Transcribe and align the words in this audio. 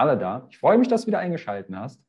alle 0.00 0.16
da. 0.16 0.46
Ich 0.50 0.58
freue 0.58 0.78
mich, 0.78 0.88
dass 0.88 1.02
du 1.02 1.08
wieder 1.08 1.18
eingeschaltet 1.18 1.74
hast. 1.76 2.02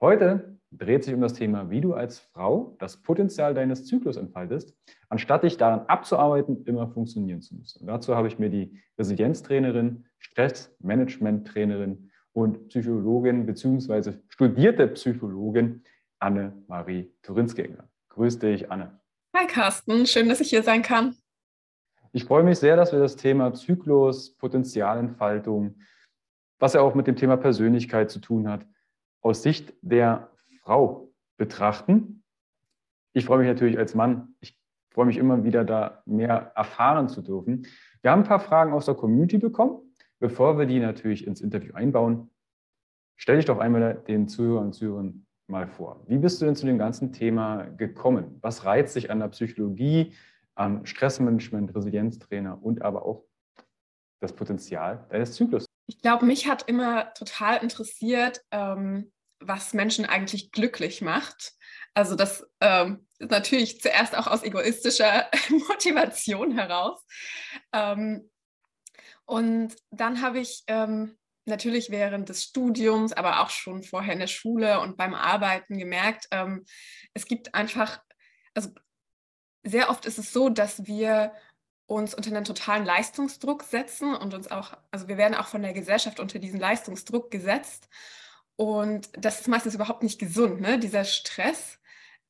Heute 0.00 0.58
dreht 0.70 1.04
sich 1.04 1.14
um 1.14 1.20
das 1.20 1.34
Thema, 1.34 1.70
wie 1.70 1.82
du 1.82 1.92
als 1.92 2.18
Frau 2.18 2.74
das 2.78 3.02
Potenzial 3.02 3.54
deines 3.54 3.86
Zyklus 3.86 4.16
entfaltest, 4.16 4.74
anstatt 5.10 5.44
dich 5.44 5.58
daran 5.58 5.86
abzuarbeiten, 5.86 6.64
immer 6.64 6.88
funktionieren 6.88 7.42
zu 7.42 7.54
müssen. 7.54 7.82
Und 7.82 7.86
dazu 7.86 8.16
habe 8.16 8.28
ich 8.28 8.38
mir 8.38 8.48
die 8.48 8.82
Resilienztrainerin, 8.98 10.06
Stressmanagement-Trainerin 10.18 12.10
und 12.32 12.68
Psychologin 12.68 13.44
bzw. 13.46 14.14
studierte 14.28 14.88
Psychologin 14.88 15.84
Anne-Marie 16.20 17.12
Turinski 17.22 17.64
eingeladen. 17.64 17.90
Grüß 18.08 18.38
dich, 18.38 18.70
Anne. 18.72 18.98
Hi 19.36 19.46
Carsten, 19.46 20.06
schön, 20.06 20.28
dass 20.28 20.40
ich 20.40 20.48
hier 20.48 20.62
sein 20.62 20.82
kann. 20.82 21.14
Ich 22.12 22.24
freue 22.24 22.42
mich 22.42 22.58
sehr, 22.58 22.76
dass 22.76 22.92
wir 22.92 23.00
das 23.00 23.16
Thema 23.16 23.52
Zyklus, 23.52 24.34
Potenzialentfaltung, 24.36 25.74
was 26.58 26.74
ja 26.74 26.80
auch 26.80 26.94
mit 26.94 27.06
dem 27.06 27.16
Thema 27.16 27.36
Persönlichkeit 27.36 28.10
zu 28.10 28.20
tun 28.20 28.48
hat, 28.48 28.66
aus 29.20 29.42
Sicht 29.42 29.74
der 29.82 30.30
Frau 30.62 31.10
betrachten. 31.36 32.22
Ich 33.12 33.24
freue 33.24 33.38
mich 33.38 33.48
natürlich 33.48 33.78
als 33.78 33.94
Mann. 33.94 34.34
Ich 34.40 34.58
freue 34.90 35.06
mich 35.06 35.16
immer 35.16 35.44
wieder, 35.44 35.64
da 35.64 36.02
mehr 36.06 36.52
erfahren 36.54 37.08
zu 37.08 37.22
dürfen. 37.22 37.66
Wir 38.02 38.10
haben 38.10 38.20
ein 38.20 38.28
paar 38.28 38.40
Fragen 38.40 38.72
aus 38.72 38.86
der 38.86 38.94
Community 38.94 39.38
bekommen. 39.38 39.80
Bevor 40.20 40.58
wir 40.58 40.66
die 40.66 40.78
natürlich 40.78 41.26
ins 41.26 41.40
Interview 41.40 41.74
einbauen, 41.74 42.30
stell 43.16 43.36
dich 43.36 43.44
doch 43.44 43.58
einmal 43.58 44.02
den 44.06 44.28
Zuhörern 44.28 44.66
und 44.66 44.72
Zuhörern 44.72 45.26
mal 45.48 45.66
vor. 45.66 46.02
Wie 46.06 46.18
bist 46.18 46.40
du 46.40 46.46
denn 46.46 46.56
zu 46.56 46.66
dem 46.66 46.78
ganzen 46.78 47.12
Thema 47.12 47.64
gekommen? 47.76 48.38
Was 48.40 48.64
reizt 48.64 48.96
dich 48.96 49.10
an 49.10 49.18
der 49.18 49.28
Psychologie, 49.28 50.12
am 50.54 50.86
Stressmanagement, 50.86 51.74
Resilienztrainer 51.74 52.62
und 52.62 52.82
aber 52.82 53.04
auch 53.04 53.24
das 54.20 54.32
Potenzial 54.32 55.04
deines 55.10 55.34
Zyklus? 55.34 55.66
Ich 55.86 56.00
glaube, 56.00 56.26
mich 56.26 56.46
hat 56.48 56.68
immer 56.68 57.12
total 57.14 57.62
interessiert, 57.62 58.40
ähm, 58.50 59.12
was 59.40 59.74
Menschen 59.74 60.06
eigentlich 60.06 60.52
glücklich 60.52 61.02
macht. 61.02 61.52
Also 61.92 62.16
das 62.16 62.46
ähm, 62.60 63.06
ist 63.18 63.30
natürlich 63.30 63.80
zuerst 63.80 64.16
auch 64.16 64.26
aus 64.26 64.42
egoistischer 64.42 65.28
Motivation 65.68 66.52
heraus. 66.52 67.04
Ähm, 67.72 68.30
und 69.26 69.74
dann 69.90 70.20
habe 70.20 70.40
ich 70.40 70.64
ähm, 70.66 71.16
natürlich 71.46 71.90
während 71.90 72.28
des 72.28 72.44
Studiums, 72.44 73.12
aber 73.12 73.40
auch 73.40 73.50
schon 73.50 73.82
vorher 73.82 74.12
in 74.12 74.18
der 74.18 74.26
Schule 74.26 74.80
und 74.80 74.96
beim 74.96 75.14
Arbeiten 75.14 75.78
gemerkt, 75.78 76.26
ähm, 76.30 76.64
es 77.12 77.26
gibt 77.26 77.54
einfach, 77.54 78.02
also 78.54 78.70
sehr 79.62 79.88
oft 79.90 80.04
ist 80.04 80.18
es 80.18 80.32
so, 80.32 80.48
dass 80.48 80.86
wir 80.86 81.32
uns 81.86 82.14
unter 82.14 82.30
einen 82.30 82.44
totalen 82.44 82.84
Leistungsdruck 82.84 83.62
setzen 83.62 84.14
und 84.14 84.34
uns 84.34 84.50
auch, 84.50 84.76
also 84.90 85.08
wir 85.08 85.18
werden 85.18 85.34
auch 85.34 85.46
von 85.46 85.62
der 85.62 85.74
Gesellschaft 85.74 86.20
unter 86.20 86.38
diesen 86.38 86.60
Leistungsdruck 86.60 87.30
gesetzt. 87.30 87.88
Und 88.56 89.08
das 89.18 89.40
ist 89.40 89.48
meistens 89.48 89.74
überhaupt 89.74 90.02
nicht 90.02 90.18
gesund, 90.18 90.60
ne? 90.60 90.78
Dieser 90.78 91.04
Stress 91.04 91.80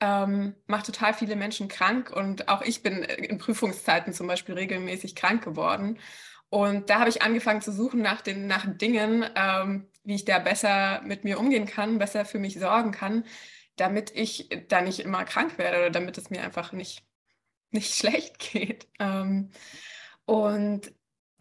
ähm, 0.01 0.55
macht 0.67 0.87
total 0.87 1.15
viele 1.15 1.37
Menschen 1.37 1.69
krank 1.69 2.11
und 2.11 2.49
auch 2.49 2.63
ich 2.63 2.83
bin 2.83 3.03
in 3.03 3.39
Prüfungszeiten 3.39 4.13
zum 4.13 4.27
Beispiel 4.27 4.55
regelmäßig 4.55 5.15
krank 5.15 5.45
geworden. 5.45 5.99
Und 6.51 6.91
da 6.91 7.01
habe 7.01 7.11
ich 7.11 7.23
angefangen 7.23 7.63
zu 7.63 7.73
suchen 7.73 8.01
nach 8.03 8.21
den 8.23 8.47
nach 8.47 8.67
Dingen, 8.67 9.25
ähm, 9.37 9.89
wie 10.05 10.15
ich 10.17 10.25
da 10.25 10.39
besser 10.39 11.03
mit 11.03 11.25
mir 11.25 11.39
umgehen 11.39 11.67
kann, 11.67 11.99
besser 11.99 12.25
für 12.25 12.39
mich 12.39 12.59
sorgen 12.59 12.93
kann, 12.93 13.25
damit 13.77 14.11
ich 14.15 14.49
da 14.69 14.81
nicht 14.81 15.01
immer 15.01 15.25
krank 15.25 15.59
werde 15.59 15.79
oder 15.79 15.91
damit 15.91 16.19
es 16.19 16.31
mir 16.31 16.43
einfach 16.43 16.73
nicht 16.73 17.05
nicht 17.75 17.95
schlecht 17.99 18.39
geht. 18.39 18.89
Ähm, 18.99 19.51
und 20.25 20.93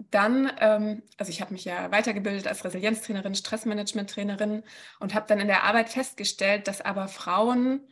dann, 0.09 0.51
ähm, 0.59 1.03
also 1.17 1.29
ich 1.29 1.41
habe 1.41 1.53
mich 1.53 1.65
ja 1.65 1.91
weitergebildet 1.91 2.47
als 2.47 2.65
Resilienztrainerin, 2.65 3.35
Stressmanagement-Trainerin 3.35 4.63
und 4.99 5.13
habe 5.13 5.27
dann 5.27 5.39
in 5.39 5.47
der 5.47 5.63
Arbeit 5.63 5.89
festgestellt, 5.89 6.67
dass 6.67 6.81
aber 6.81 7.07
Frauen 7.07 7.87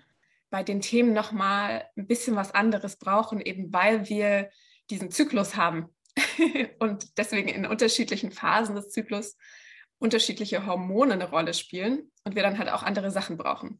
bei 0.50 0.64
den 0.64 0.82
Themen 0.82 1.14
nochmal 1.14 1.88
ein 1.96 2.08
bisschen 2.08 2.36
was 2.36 2.54
anderes 2.54 2.98
brauchen, 2.98 3.40
eben 3.40 3.72
weil 3.72 4.10
wir 4.10 4.50
diesen 4.90 5.10
Zyklus 5.10 5.56
haben 5.56 5.90
und 6.80 7.18
deswegen 7.18 7.48
in 7.48 7.66
unterschiedlichen 7.66 8.32
Phasen 8.32 8.76
des 8.76 8.90
Zyklus 8.90 9.38
unterschiedliche 9.98 10.66
Hormone 10.66 11.14
eine 11.14 11.30
Rolle 11.30 11.54
spielen 11.54 12.12
und 12.24 12.36
wir 12.36 12.44
dann 12.44 12.58
halt 12.58 12.70
auch 12.70 12.84
andere 12.84 13.12
Sachen 13.12 13.38
brauchen, 13.38 13.80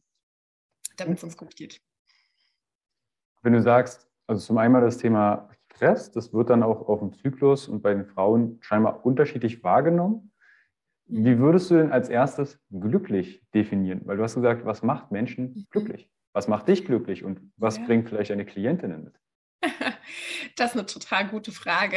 damit 0.96 1.18
es 1.18 1.24
uns 1.24 1.36
gut 1.36 1.56
geht. 1.56 1.80
Wenn 3.42 3.52
du 3.52 3.60
sagst, 3.60 4.08
also 4.32 4.46
zum 4.46 4.58
einen 4.58 4.80
das 4.80 4.98
Thema 4.98 5.50
Stress, 5.74 6.10
das 6.10 6.32
wird 6.32 6.50
dann 6.50 6.62
auch 6.62 6.88
auf 6.88 7.00
dem 7.00 7.12
Zyklus 7.12 7.68
und 7.68 7.82
bei 7.82 7.92
den 7.92 8.06
Frauen 8.06 8.58
scheinbar 8.62 9.04
unterschiedlich 9.04 9.62
wahrgenommen. 9.62 10.32
Wie 11.06 11.38
würdest 11.38 11.70
du 11.70 11.74
denn 11.74 11.92
als 11.92 12.08
erstes 12.08 12.58
glücklich 12.70 13.44
definieren? 13.54 14.00
Weil 14.04 14.16
du 14.16 14.22
hast 14.22 14.34
gesagt, 14.34 14.64
was 14.64 14.82
macht 14.82 15.10
Menschen 15.10 15.44
mhm. 15.44 15.66
glücklich? 15.70 16.10
Was 16.32 16.48
macht 16.48 16.68
dich 16.68 16.86
glücklich 16.86 17.24
und 17.24 17.52
was 17.56 17.76
ja. 17.76 17.84
bringt 17.84 18.08
vielleicht 18.08 18.30
deine 18.30 18.46
Klientinnen 18.46 19.04
mit? 19.04 19.20
das 20.56 20.70
ist 20.70 20.76
eine 20.78 20.86
total 20.86 21.28
gute 21.28 21.52
Frage. 21.52 21.96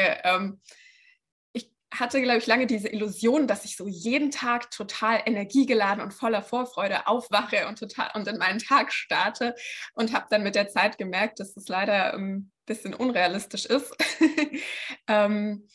Hatte, 1.93 2.21
glaube 2.21 2.39
ich, 2.39 2.47
lange 2.47 2.67
diese 2.67 2.89
Illusion, 2.89 3.47
dass 3.47 3.63
ich 3.63 3.77
so 3.77 3.87
jeden 3.87 4.31
Tag 4.31 4.69
total 4.71 5.21
energiegeladen 5.25 6.03
und 6.03 6.13
voller 6.13 6.41
Vorfreude 6.41 7.07
aufwache 7.07 7.67
und, 7.67 7.79
total, 7.79 8.11
und 8.15 8.27
in 8.27 8.37
meinen 8.37 8.59
Tag 8.59 8.91
starte 8.91 9.55
und 9.93 10.13
habe 10.13 10.25
dann 10.29 10.43
mit 10.43 10.55
der 10.55 10.67
Zeit 10.67 10.97
gemerkt, 10.97 11.39
dass 11.39 11.55
es 11.55 11.67
leider 11.67 12.13
ein 12.13 12.19
ähm, 12.19 12.51
bisschen 12.65 12.93
unrealistisch 12.93 13.65
ist. 13.65 13.95
ähm, 15.07 15.67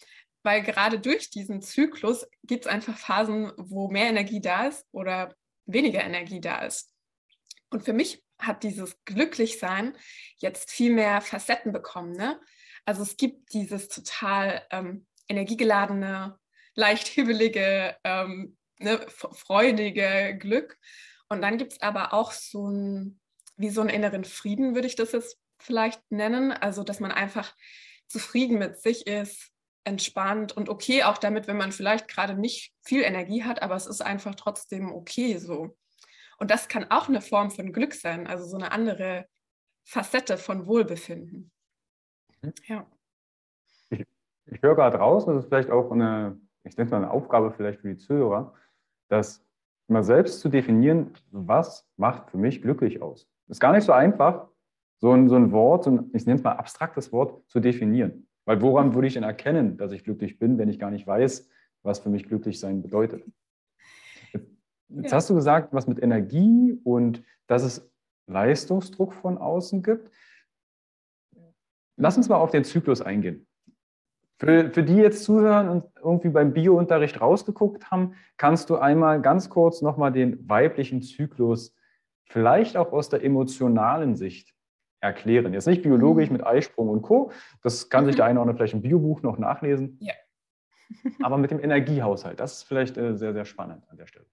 weil 0.42 0.62
gerade 0.62 0.98
durch 0.98 1.30
diesen 1.30 1.62
Zyklus 1.62 2.26
gibt 2.42 2.66
es 2.66 2.70
einfach 2.70 2.96
Phasen, 2.96 3.52
wo 3.56 3.88
mehr 3.88 4.08
Energie 4.08 4.40
da 4.40 4.66
ist 4.66 4.86
oder 4.92 5.34
weniger 5.66 6.02
Energie 6.02 6.40
da 6.40 6.62
ist. 6.62 6.92
Und 7.70 7.84
für 7.84 7.92
mich 7.92 8.22
hat 8.38 8.62
dieses 8.62 8.96
Glücklichsein 9.04 9.96
jetzt 10.38 10.70
viel 10.70 10.92
mehr 10.92 11.20
Facetten 11.20 11.72
bekommen. 11.72 12.12
Ne? 12.12 12.40
Also 12.84 13.02
es 13.02 13.16
gibt 13.16 13.52
dieses 13.52 13.88
total 13.88 14.66
ähm, 14.70 15.06
energiegeladene, 15.30 16.38
leicht 16.74 17.08
hibbelige, 17.08 17.96
ähm, 18.04 18.56
ne, 18.78 19.00
freudige 19.08 20.36
Glück. 20.38 20.78
Und 21.28 21.42
dann 21.42 21.58
gibt 21.58 21.72
es 21.72 21.80
aber 21.80 22.12
auch 22.12 22.32
so 22.32 22.68
ein, 22.68 23.20
wie 23.56 23.70
so 23.70 23.80
einen 23.80 23.90
inneren 23.90 24.24
Frieden, 24.24 24.74
würde 24.74 24.88
ich 24.88 24.96
das 24.96 25.12
jetzt 25.12 25.38
vielleicht 25.60 26.02
nennen. 26.10 26.52
Also, 26.52 26.82
dass 26.82 27.00
man 27.00 27.12
einfach 27.12 27.54
zufrieden 28.08 28.58
mit 28.58 28.80
sich 28.80 29.06
ist, 29.06 29.50
entspannt 29.84 30.56
und 30.56 30.68
okay 30.68 31.04
auch 31.04 31.18
damit, 31.18 31.46
wenn 31.46 31.56
man 31.56 31.72
vielleicht 31.72 32.08
gerade 32.08 32.34
nicht 32.34 32.72
viel 32.82 33.02
Energie 33.02 33.44
hat, 33.44 33.62
aber 33.62 33.76
es 33.76 33.86
ist 33.86 34.02
einfach 34.02 34.34
trotzdem 34.34 34.92
okay 34.92 35.38
so. 35.38 35.76
Und 36.38 36.50
das 36.50 36.68
kann 36.68 36.90
auch 36.90 37.08
eine 37.08 37.20
Form 37.20 37.50
von 37.50 37.72
Glück 37.72 37.94
sein, 37.94 38.26
also 38.26 38.46
so 38.46 38.56
eine 38.56 38.72
andere 38.72 39.26
Facette 39.84 40.38
von 40.38 40.66
Wohlbefinden. 40.66 41.50
Mhm. 42.42 42.52
Ja. 42.66 42.90
Ich, 44.50 44.62
höre 44.62 44.74
gerade 44.74 44.98
raus, 44.98 45.26
das 45.26 45.38
ist 45.38 45.48
vielleicht 45.48 45.70
auch 45.70 45.90
eine, 45.90 46.38
ich 46.64 46.74
denke 46.74 46.92
mal, 46.92 46.98
eine 46.98 47.10
Aufgabe 47.10 47.52
vielleicht 47.52 47.80
für 47.80 47.88
die 47.88 47.96
Zuhörer, 47.96 48.54
dass 49.08 49.44
mal 49.88 50.02
selbst 50.02 50.40
zu 50.40 50.48
definieren, 50.48 51.12
was 51.30 51.88
macht 51.96 52.30
für 52.30 52.38
mich 52.38 52.62
glücklich 52.62 53.02
aus. 53.02 53.28
Ist 53.48 53.60
gar 53.60 53.72
nicht 53.72 53.84
so 53.84 53.92
einfach, 53.92 54.48
so 54.98 55.12
ein, 55.12 55.28
so 55.28 55.36
ein 55.36 55.52
Wort, 55.52 55.84
so 55.84 55.90
ein, 55.90 56.10
ich 56.12 56.26
nenne 56.26 56.38
es 56.38 56.44
mal 56.44 56.52
abstraktes 56.52 57.12
Wort, 57.12 57.42
zu 57.48 57.60
definieren. 57.60 58.28
Weil 58.44 58.62
woran 58.62 58.94
würde 58.94 59.08
ich 59.08 59.14
denn 59.14 59.22
erkennen, 59.22 59.76
dass 59.76 59.92
ich 59.92 60.04
glücklich 60.04 60.38
bin, 60.38 60.58
wenn 60.58 60.68
ich 60.68 60.78
gar 60.78 60.90
nicht 60.90 61.06
weiß, 61.06 61.48
was 61.82 61.98
für 61.98 62.10
mich 62.10 62.24
glücklich 62.24 62.60
sein 62.60 62.82
bedeutet? 62.82 63.24
Jetzt 64.88 65.10
ja. 65.10 65.16
hast 65.16 65.30
du 65.30 65.34
gesagt, 65.34 65.72
was 65.72 65.86
mit 65.86 66.02
Energie 66.02 66.78
und 66.84 67.22
dass 67.46 67.62
es 67.62 67.90
Leistungsdruck 68.26 69.12
von 69.12 69.38
außen 69.38 69.82
gibt. 69.82 70.10
Lass 71.96 72.16
uns 72.16 72.28
mal 72.28 72.36
auf 72.36 72.50
den 72.50 72.64
Zyklus 72.64 73.02
eingehen. 73.02 73.46
Für, 74.40 74.70
für 74.70 74.82
die 74.82 74.96
jetzt 74.96 75.24
zuhören 75.24 75.68
und 75.68 75.84
irgendwie 76.02 76.30
beim 76.30 76.54
Biounterricht 76.54 77.20
rausgeguckt 77.20 77.90
haben, 77.90 78.14
kannst 78.38 78.70
du 78.70 78.76
einmal 78.76 79.20
ganz 79.20 79.50
kurz 79.50 79.82
nochmal 79.82 80.12
den 80.12 80.48
weiblichen 80.48 81.02
Zyklus 81.02 81.76
vielleicht 82.24 82.78
auch 82.78 82.92
aus 82.92 83.10
der 83.10 83.22
emotionalen 83.22 84.16
Sicht 84.16 84.54
erklären. 85.00 85.52
Jetzt 85.52 85.66
nicht 85.66 85.82
biologisch 85.82 86.30
mhm. 86.30 86.38
mit 86.38 86.46
Eisprung 86.46 86.88
und 86.88 87.02
Co. 87.02 87.32
Das 87.62 87.90
kann 87.90 88.06
sich 88.06 88.16
der 88.16 88.24
eine 88.24 88.38
oder 88.38 88.42
andere 88.42 88.56
vielleicht 88.56 88.72
im 88.72 88.80
Biobuch 88.80 89.20
noch 89.20 89.36
nachlesen. 89.36 89.98
Ja. 90.00 90.14
Aber 91.22 91.36
mit 91.36 91.50
dem 91.50 91.62
Energiehaushalt, 91.62 92.40
das 92.40 92.58
ist 92.58 92.62
vielleicht 92.62 92.96
äh, 92.96 93.14
sehr, 93.14 93.34
sehr 93.34 93.44
spannend 93.44 93.84
an 93.90 93.98
der 93.98 94.06
Stelle. 94.06 94.26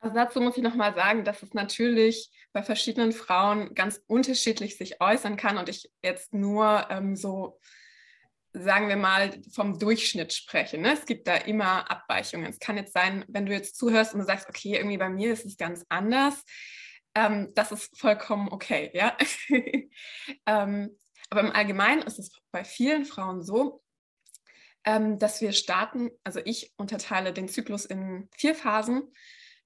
Also 0.00 0.16
dazu 0.16 0.40
muss 0.40 0.56
ich 0.56 0.64
nochmal 0.64 0.94
sagen, 0.94 1.22
dass 1.22 1.44
es 1.44 1.54
natürlich 1.54 2.32
bei 2.52 2.64
verschiedenen 2.64 3.12
Frauen 3.12 3.74
ganz 3.74 4.02
unterschiedlich 4.08 4.76
sich 4.76 5.00
äußern 5.00 5.36
kann 5.36 5.58
und 5.58 5.68
ich 5.68 5.92
jetzt 6.02 6.34
nur 6.34 6.86
ähm, 6.90 7.14
so, 7.14 7.58
sagen 8.62 8.88
wir 8.88 8.96
mal, 8.96 9.40
vom 9.52 9.78
Durchschnitt 9.78 10.32
spreche. 10.32 10.78
Ne? 10.78 10.92
Es 10.92 11.06
gibt 11.06 11.28
da 11.28 11.36
immer 11.36 11.90
Abweichungen. 11.90 12.50
Es 12.50 12.58
kann 12.58 12.76
jetzt 12.76 12.92
sein, 12.92 13.24
wenn 13.28 13.46
du 13.46 13.52
jetzt 13.52 13.76
zuhörst 13.76 14.14
und 14.14 14.20
du 14.20 14.26
sagst, 14.26 14.48
okay, 14.48 14.76
irgendwie 14.76 14.98
bei 14.98 15.08
mir 15.08 15.32
ist 15.32 15.46
es 15.46 15.56
ganz 15.56 15.84
anders, 15.88 16.44
ähm, 17.14 17.52
das 17.54 17.72
ist 17.72 17.98
vollkommen 17.98 18.48
okay, 18.50 18.90
ja. 18.92 19.16
ähm, 20.46 20.96
aber 21.30 21.40
im 21.40 21.52
Allgemeinen 21.52 22.02
ist 22.02 22.18
es 22.18 22.30
bei 22.52 22.64
vielen 22.64 23.04
Frauen 23.04 23.42
so, 23.42 23.82
ähm, 24.84 25.18
dass 25.18 25.40
wir 25.40 25.52
starten, 25.52 26.10
also 26.24 26.40
ich 26.44 26.72
unterteile 26.76 27.32
den 27.32 27.48
Zyklus 27.48 27.84
in 27.84 28.28
vier 28.36 28.54
Phasen. 28.54 29.02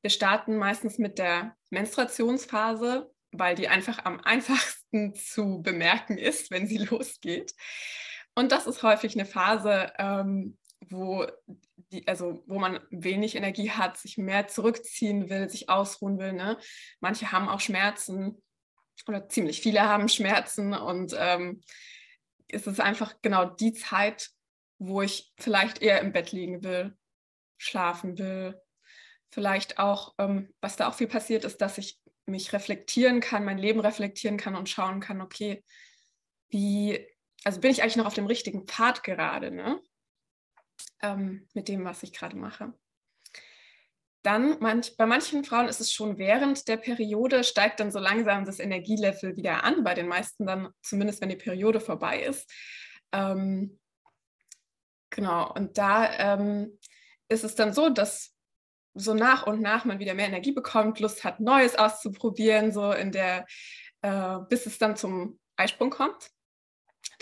Wir 0.00 0.10
starten 0.10 0.56
meistens 0.56 0.98
mit 0.98 1.18
der 1.18 1.56
Menstruationsphase, 1.70 3.12
weil 3.30 3.54
die 3.54 3.68
einfach 3.68 4.04
am 4.04 4.20
einfachsten 4.24 5.14
zu 5.14 5.62
bemerken 5.62 6.18
ist, 6.18 6.50
wenn 6.50 6.66
sie 6.66 6.78
losgeht. 6.78 7.54
Und 8.34 8.52
das 8.52 8.66
ist 8.66 8.82
häufig 8.82 9.14
eine 9.14 9.26
Phase, 9.26 9.92
ähm, 9.98 10.56
wo, 10.88 11.26
die, 11.92 12.06
also 12.08 12.42
wo 12.46 12.58
man 12.58 12.80
wenig 12.90 13.36
Energie 13.36 13.70
hat, 13.70 13.96
sich 13.96 14.18
mehr 14.18 14.48
zurückziehen 14.48 15.28
will, 15.28 15.48
sich 15.48 15.68
ausruhen 15.68 16.18
will. 16.18 16.32
Ne? 16.32 16.58
Manche 17.00 17.32
haben 17.32 17.48
auch 17.48 17.60
Schmerzen 17.60 18.42
oder 19.06 19.28
ziemlich 19.28 19.60
viele 19.60 19.82
haben 19.82 20.08
Schmerzen 20.08 20.74
und 20.74 21.14
ähm, 21.18 21.62
es 22.48 22.66
ist 22.66 22.80
einfach 22.80 23.14
genau 23.22 23.46
die 23.46 23.72
Zeit, 23.72 24.30
wo 24.78 25.02
ich 25.02 25.32
vielleicht 25.38 25.80
eher 25.80 26.00
im 26.00 26.12
Bett 26.12 26.32
liegen 26.32 26.62
will, 26.62 26.96
schlafen 27.56 28.18
will, 28.18 28.60
vielleicht 29.30 29.78
auch, 29.78 30.14
ähm, 30.18 30.52
was 30.60 30.76
da 30.76 30.88
auch 30.88 30.94
viel 30.94 31.06
passiert 31.08 31.44
ist, 31.44 31.60
dass 31.60 31.78
ich 31.78 31.98
mich 32.26 32.52
reflektieren 32.52 33.20
kann, 33.20 33.44
mein 33.44 33.58
Leben 33.58 33.80
reflektieren 33.80 34.36
kann 34.36 34.54
und 34.54 34.68
schauen 34.68 35.00
kann, 35.00 35.20
okay, 35.20 35.64
wie, 36.50 37.06
also 37.44 37.60
bin 37.60 37.70
ich 37.70 37.82
eigentlich 37.82 37.96
noch 37.96 38.06
auf 38.06 38.14
dem 38.14 38.26
richtigen 38.26 38.66
Pfad 38.66 39.02
gerade, 39.02 39.50
ne? 39.50 39.80
Ähm, 41.02 41.48
mit 41.54 41.68
dem, 41.68 41.84
was 41.84 42.02
ich 42.02 42.12
gerade 42.12 42.36
mache. 42.36 42.72
Dann, 44.22 44.58
manch, 44.60 44.96
bei 44.96 45.04
manchen 45.04 45.44
Frauen 45.44 45.66
ist 45.66 45.80
es 45.80 45.92
schon 45.92 46.16
während 46.16 46.68
der 46.68 46.76
Periode, 46.76 47.42
steigt 47.42 47.80
dann 47.80 47.90
so 47.90 47.98
langsam 47.98 48.44
das 48.44 48.60
Energielevel 48.60 49.36
wieder 49.36 49.64
an, 49.64 49.82
bei 49.82 49.94
den 49.94 50.06
meisten 50.06 50.46
dann 50.46 50.68
zumindest, 50.80 51.20
wenn 51.20 51.28
die 51.28 51.36
Periode 51.36 51.80
vorbei 51.80 52.22
ist. 52.22 52.48
Ähm, 53.10 53.80
genau, 55.10 55.52
und 55.52 55.76
da 55.76 56.34
ähm, 56.34 56.78
ist 57.28 57.42
es 57.42 57.56
dann 57.56 57.72
so, 57.72 57.90
dass 57.90 58.32
so 58.94 59.14
nach 59.14 59.46
und 59.46 59.60
nach 59.60 59.84
man 59.84 59.98
wieder 59.98 60.14
mehr 60.14 60.26
Energie 60.26 60.52
bekommt, 60.52 61.00
Lust 61.00 61.24
hat, 61.24 61.40
Neues 61.40 61.76
auszuprobieren, 61.76 62.72
so 62.72 62.92
in 62.92 63.10
der, 63.10 63.46
äh, 64.02 64.38
bis 64.48 64.66
es 64.66 64.78
dann 64.78 64.96
zum 64.96 65.40
Eisprung 65.56 65.90
kommt. 65.90 66.30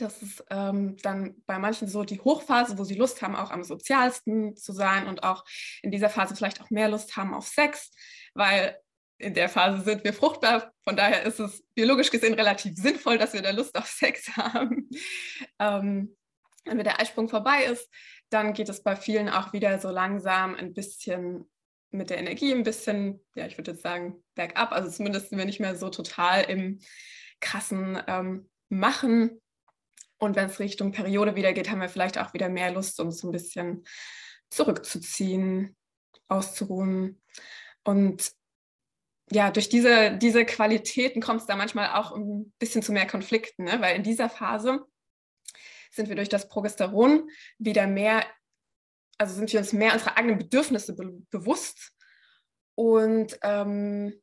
Das 0.00 0.22
ist 0.22 0.44
ähm, 0.50 0.96
dann 1.02 1.42
bei 1.46 1.58
manchen 1.58 1.88
so 1.88 2.04
die 2.04 2.20
Hochphase, 2.20 2.78
wo 2.78 2.84
sie 2.84 2.94
Lust 2.94 3.22
haben, 3.22 3.36
auch 3.36 3.50
am 3.50 3.64
sozialsten 3.64 4.56
zu 4.56 4.72
sein 4.72 5.06
und 5.06 5.22
auch 5.22 5.44
in 5.82 5.90
dieser 5.90 6.08
Phase 6.08 6.34
vielleicht 6.34 6.60
auch 6.60 6.70
mehr 6.70 6.88
Lust 6.88 7.16
haben 7.16 7.34
auf 7.34 7.46
Sex, 7.46 7.90
weil 8.34 8.78
in 9.18 9.34
der 9.34 9.48
Phase 9.48 9.84
sind 9.84 10.02
wir 10.02 10.14
fruchtbar. 10.14 10.72
Von 10.82 10.96
daher 10.96 11.24
ist 11.24 11.38
es 11.38 11.62
biologisch 11.74 12.10
gesehen 12.10 12.34
relativ 12.34 12.74
sinnvoll, 12.76 13.18
dass 13.18 13.34
wir 13.34 13.42
da 13.42 13.50
Lust 13.50 13.76
auf 13.76 13.86
Sex 13.86 14.28
haben. 14.36 14.88
Ähm, 15.58 16.16
wenn 16.64 16.78
der 16.78 17.00
Eisprung 17.00 17.28
vorbei 17.28 17.64
ist, 17.64 17.88
dann 18.30 18.54
geht 18.54 18.68
es 18.68 18.82
bei 18.82 18.96
vielen 18.96 19.28
auch 19.28 19.52
wieder 19.52 19.78
so 19.78 19.90
langsam 19.90 20.54
ein 20.54 20.72
bisschen 20.72 21.50
mit 21.90 22.10
der 22.10 22.18
Energie 22.18 22.52
ein 22.52 22.62
bisschen, 22.62 23.20
ja, 23.34 23.46
ich 23.46 23.58
würde 23.58 23.72
jetzt 23.72 23.82
sagen, 23.82 24.22
bergab. 24.34 24.72
Also 24.72 24.90
zumindest 24.90 25.30
sind 25.30 25.38
wir 25.38 25.44
nicht 25.44 25.60
mehr 25.60 25.76
so 25.76 25.88
total 25.88 26.44
im 26.44 26.80
krassen 27.40 28.00
ähm, 28.06 28.48
Machen. 28.68 29.40
Und 30.20 30.36
wenn 30.36 30.46
es 30.46 30.60
Richtung 30.60 30.92
Periode 30.92 31.34
wieder 31.34 31.52
geht, 31.52 31.70
haben 31.70 31.80
wir 31.80 31.88
vielleicht 31.88 32.18
auch 32.18 32.34
wieder 32.34 32.48
mehr 32.48 32.70
Lust, 32.70 33.00
uns 33.00 33.24
ein 33.24 33.32
bisschen 33.32 33.84
zurückzuziehen, 34.50 35.76
auszuruhen. 36.28 37.20
Und 37.82 38.30
ja, 39.32 39.50
durch 39.50 39.68
diese, 39.68 40.16
diese 40.16 40.44
Qualitäten 40.44 41.20
kommt 41.20 41.40
es 41.40 41.46
da 41.46 41.56
manchmal 41.56 41.94
auch 41.94 42.12
ein 42.12 42.52
bisschen 42.58 42.82
zu 42.82 42.92
mehr 42.92 43.06
Konflikten, 43.06 43.64
ne? 43.64 43.80
weil 43.80 43.96
in 43.96 44.02
dieser 44.02 44.28
Phase 44.28 44.84
sind 45.90 46.08
wir 46.08 46.16
durch 46.16 46.28
das 46.28 46.48
Progesteron 46.48 47.28
wieder 47.58 47.86
mehr 47.86 48.24
also 49.20 49.34
sind 49.34 49.52
wir 49.52 49.60
uns 49.60 49.74
mehr 49.74 49.92
unserer 49.92 50.16
eigenen 50.16 50.38
Bedürfnisse 50.38 50.96
be 50.96 51.12
bewusst. 51.30 51.92
Und 52.74 53.38
ähm, 53.42 54.18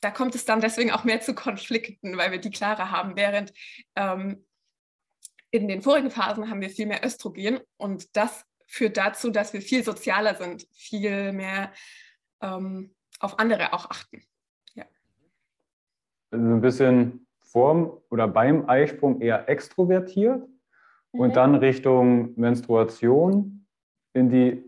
da 0.00 0.10
kommt 0.10 0.34
es 0.34 0.44
dann 0.44 0.60
deswegen 0.60 0.90
auch 0.90 1.04
mehr 1.04 1.20
zu 1.20 1.32
Konflikten, 1.32 2.16
weil 2.16 2.32
wir 2.32 2.40
die 2.40 2.50
klarer 2.50 2.90
haben, 2.90 3.16
während 3.16 3.52
ähm, 3.94 4.44
in 5.50 5.68
den 5.68 5.82
vorigen 5.82 6.10
Phasen 6.10 6.50
haben 6.50 6.60
wir 6.60 6.70
viel 6.70 6.86
mehr 6.86 7.04
Östrogen 7.04 7.60
und 7.76 8.16
das 8.16 8.44
führt 8.66 8.96
dazu, 8.96 9.30
dass 9.30 9.52
wir 9.52 9.62
viel 9.62 9.84
sozialer 9.84 10.34
sind, 10.34 10.66
viel 10.72 11.32
mehr 11.32 11.72
ähm, 12.42 12.94
auf 13.20 13.38
andere 13.38 13.72
auch 13.72 13.88
achten. 13.90 14.22
Ja. 14.74 14.84
Also 16.30 16.44
ein 16.44 16.60
bisschen 16.60 17.26
vorm 17.40 17.96
oder 18.10 18.28
beim 18.28 18.68
Eisprung 18.68 19.20
eher 19.20 19.48
extrovertiert 19.48 20.46
mhm. 21.12 21.20
und 21.20 21.36
dann 21.36 21.54
Richtung 21.54 22.34
Menstruation 22.38 23.66
in 24.12 24.28
die 24.28 24.64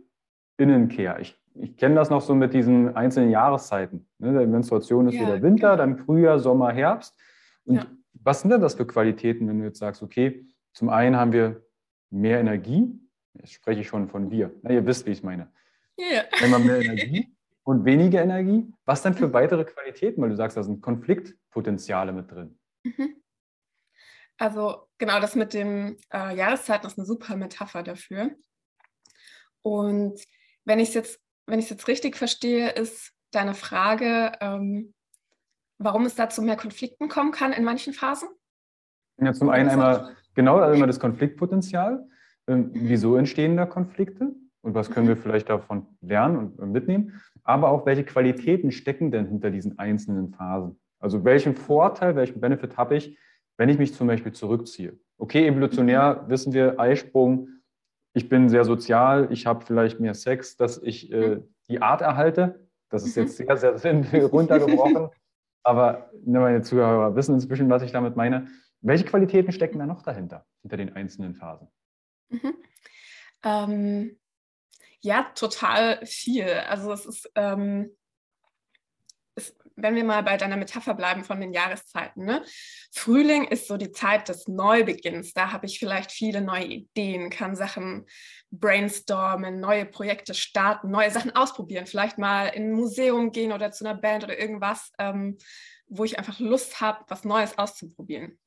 Innenkehr. 0.56 1.18
Ich, 1.20 1.38
ich 1.54 1.76
kenne 1.76 1.96
das 1.96 2.10
noch 2.10 2.20
so 2.20 2.34
mit 2.34 2.54
diesen 2.54 2.96
einzelnen 2.96 3.30
Jahreszeiten. 3.30 4.08
Ne? 4.18 4.38
Die 4.38 4.46
Menstruation 4.46 5.08
ist 5.08 5.14
ja, 5.14 5.22
wieder 5.22 5.42
Winter, 5.42 5.70
genau. 5.70 5.76
dann 5.76 5.98
Frühjahr, 5.98 6.38
Sommer, 6.38 6.72
Herbst. 6.72 7.18
Und 7.64 7.76
ja. 7.76 7.86
was 8.14 8.40
sind 8.40 8.50
denn 8.50 8.60
das 8.60 8.74
für 8.74 8.86
Qualitäten, 8.86 9.48
wenn 9.48 9.58
du 9.58 9.64
jetzt 9.64 9.78
sagst, 9.78 10.02
okay, 10.02 10.46
zum 10.78 10.90
einen 10.90 11.16
haben 11.16 11.32
wir 11.32 11.66
mehr 12.08 12.38
Energie, 12.38 12.88
jetzt 13.34 13.52
spreche 13.52 13.80
ich 13.80 13.88
schon 13.88 14.08
von 14.08 14.30
wir, 14.30 14.54
Na, 14.62 14.70
ihr 14.70 14.86
wisst, 14.86 15.06
wie 15.06 15.10
ich 15.10 15.18
es 15.18 15.24
meine. 15.24 15.52
Ja. 15.96 16.22
Wenn 16.38 16.50
man 16.50 16.64
mehr 16.64 16.80
Energie 16.80 17.36
und 17.64 17.84
weniger 17.84 18.22
Energie, 18.22 18.72
was 18.84 19.02
dann 19.02 19.14
für 19.14 19.32
weitere 19.32 19.64
Qualitäten, 19.64 20.22
weil 20.22 20.28
du 20.28 20.36
sagst, 20.36 20.56
da 20.56 20.62
sind 20.62 20.80
Konfliktpotenziale 20.80 22.12
mit 22.12 22.30
drin. 22.30 22.56
Mhm. 22.84 23.20
Also 24.36 24.86
genau 24.98 25.18
das 25.18 25.34
mit 25.34 25.52
dem 25.52 25.96
äh, 26.12 26.36
Jahreszeiten 26.36 26.86
ist 26.86 26.96
eine 26.96 27.06
super 27.06 27.34
Metapher 27.34 27.82
dafür. 27.82 28.30
Und 29.62 30.22
wenn 30.64 30.78
ich 30.78 30.90
es 30.90 30.94
jetzt, 30.94 31.20
wenn 31.46 31.58
ich 31.58 31.64
es 31.64 31.70
jetzt 31.72 31.88
richtig 31.88 32.16
verstehe, 32.16 32.70
ist 32.70 33.12
deine 33.32 33.54
Frage, 33.54 34.30
ähm, 34.40 34.94
warum 35.78 36.06
es 36.06 36.14
da 36.14 36.28
zu 36.28 36.40
mehr 36.40 36.56
Konflikten 36.56 37.08
kommen 37.08 37.32
kann 37.32 37.52
in 37.52 37.64
manchen 37.64 37.94
Phasen? 37.94 38.28
Ja, 39.20 39.32
zum 39.32 39.50
einen 39.50 39.70
einmal, 39.70 40.16
genau, 40.38 40.58
also 40.58 40.76
immer 40.76 40.86
das 40.86 41.00
Konfliktpotenzial. 41.00 42.06
Ähm, 42.46 42.70
wieso 42.72 43.16
entstehen 43.16 43.56
da 43.56 43.66
Konflikte? 43.66 44.32
Und 44.62 44.74
was 44.74 44.88
können 44.88 45.08
wir 45.08 45.16
mhm. 45.16 45.20
vielleicht 45.20 45.50
davon 45.50 45.86
lernen 46.00 46.52
und 46.56 46.70
mitnehmen? 46.70 47.20
Aber 47.42 47.70
auch, 47.70 47.86
welche 47.86 48.04
Qualitäten 48.04 48.70
stecken 48.70 49.10
denn 49.10 49.26
hinter 49.26 49.50
diesen 49.50 49.80
einzelnen 49.80 50.28
Phasen? 50.30 50.78
Also 51.00 51.24
welchen 51.24 51.56
Vorteil, 51.56 52.14
welchen 52.14 52.40
Benefit 52.40 52.76
habe 52.76 52.96
ich, 52.96 53.18
wenn 53.56 53.68
ich 53.68 53.78
mich 53.78 53.94
zum 53.94 54.06
Beispiel 54.06 54.32
zurückziehe? 54.32 54.96
Okay, 55.18 55.48
evolutionär 55.48 56.22
mhm. 56.22 56.30
wissen 56.30 56.52
wir, 56.52 56.78
Eisprung, 56.78 57.48
ich 58.14 58.28
bin 58.28 58.48
sehr 58.48 58.64
sozial, 58.64 59.28
ich 59.32 59.44
habe 59.44 59.64
vielleicht 59.64 59.98
mehr 59.98 60.14
Sex, 60.14 60.56
dass 60.56 60.80
ich 60.80 61.12
äh, 61.12 61.36
mhm. 61.36 61.54
die 61.68 61.82
Art 61.82 62.00
erhalte. 62.00 62.68
Das 62.90 63.04
ist 63.04 63.16
jetzt 63.16 63.36
sehr, 63.36 63.56
sehr 63.56 63.76
simpel 63.76 64.24
runtergebrochen. 64.36 65.08
Aber 65.64 66.10
ne, 66.24 66.38
meine 66.38 66.62
Zuhörer 66.62 67.16
wissen 67.16 67.34
inzwischen, 67.34 67.68
was 67.68 67.82
ich 67.82 67.90
damit 67.90 68.14
meine. 68.14 68.46
Welche 68.80 69.04
Qualitäten 69.04 69.52
stecken 69.52 69.78
da 69.78 69.86
noch 69.86 70.02
dahinter, 70.02 70.46
hinter 70.62 70.76
den 70.76 70.94
einzelnen 70.94 71.34
Phasen? 71.34 71.68
Mhm. 72.28 72.54
Ähm, 73.44 74.18
ja, 75.00 75.30
total 75.34 76.04
viel. 76.06 76.48
Also 76.48 76.92
es 76.92 77.06
ist, 77.06 77.30
ähm, 77.34 77.96
es, 79.34 79.56
wenn 79.76 79.94
wir 79.94 80.04
mal 80.04 80.22
bei 80.22 80.36
deiner 80.36 80.56
Metapher 80.56 80.94
bleiben 80.94 81.24
von 81.24 81.40
den 81.40 81.52
Jahreszeiten. 81.52 82.24
Ne? 82.24 82.44
Frühling 82.92 83.44
ist 83.44 83.68
so 83.68 83.76
die 83.76 83.92
Zeit 83.92 84.28
des 84.28 84.48
Neubeginns. 84.48 85.32
Da 85.32 85.52
habe 85.52 85.66
ich 85.66 85.78
vielleicht 85.78 86.10
viele 86.10 86.40
neue 86.40 86.66
Ideen, 86.66 87.30
kann 87.30 87.54
Sachen 87.54 88.06
brainstormen, 88.50 89.60
neue 89.60 89.86
Projekte 89.86 90.34
starten, 90.34 90.90
neue 90.90 91.10
Sachen 91.10 91.34
ausprobieren, 91.34 91.86
vielleicht 91.86 92.18
mal 92.18 92.46
in 92.46 92.70
ein 92.70 92.72
Museum 92.72 93.30
gehen 93.30 93.52
oder 93.52 93.70
zu 93.70 93.84
einer 93.84 93.98
Band 93.98 94.24
oder 94.24 94.38
irgendwas, 94.38 94.92
ähm, 94.98 95.38
wo 95.86 96.04
ich 96.04 96.18
einfach 96.18 96.40
Lust 96.40 96.80
habe, 96.80 97.04
was 97.08 97.24
Neues 97.24 97.56
auszuprobieren. 97.56 98.38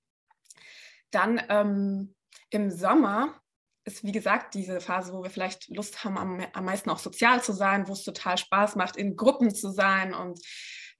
Dann 1.11 1.41
ähm, 1.49 2.15
im 2.49 2.71
Sommer 2.71 3.41
ist, 3.83 4.03
wie 4.03 4.11
gesagt, 4.11 4.53
diese 4.53 4.79
Phase, 4.79 5.13
wo 5.13 5.23
wir 5.23 5.29
vielleicht 5.29 5.69
Lust 5.69 6.03
haben, 6.03 6.17
am, 6.17 6.45
am 6.53 6.65
meisten 6.65 6.89
auch 6.89 6.99
sozial 6.99 7.43
zu 7.43 7.53
sein, 7.53 7.87
wo 7.87 7.93
es 7.93 8.03
total 8.03 8.37
Spaß 8.37 8.75
macht, 8.75 8.95
in 8.95 9.15
Gruppen 9.15 9.53
zu 9.53 9.71
sein 9.71 10.13
und 10.13 10.39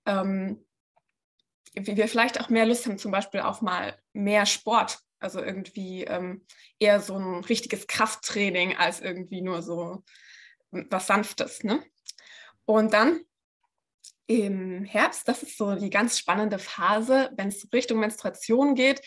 ähm, 0.06 0.66
wir 1.74 2.08
vielleicht 2.08 2.42
auch 2.42 2.50
mehr 2.50 2.66
Lust 2.66 2.86
haben, 2.86 2.98
zum 2.98 3.12
Beispiel 3.12 3.42
auf 3.42 3.62
mal 3.62 3.98
mehr 4.14 4.46
Sport. 4.46 5.00
Also 5.20 5.42
irgendwie 5.42 6.04
ähm, 6.04 6.46
eher 6.80 7.00
so 7.00 7.16
ein 7.16 7.44
richtiges 7.44 7.86
Krafttraining 7.86 8.76
als 8.76 9.00
irgendwie 9.02 9.42
nur 9.42 9.62
so 9.62 10.04
was 10.72 11.08
Sanftes. 11.08 11.64
Ne? 11.64 11.84
Und 12.66 12.94
dann 12.94 13.22
im 14.26 14.84
Herbst, 14.84 15.28
das 15.28 15.44
ist 15.44 15.58
so 15.58 15.76
die 15.76 15.90
ganz 15.90 16.18
spannende 16.18 16.58
Phase, 16.58 17.32
wenn 17.36 17.50
es 17.50 17.68
Richtung 17.72 18.00
Menstruation 18.00 18.76
geht, 18.76 19.02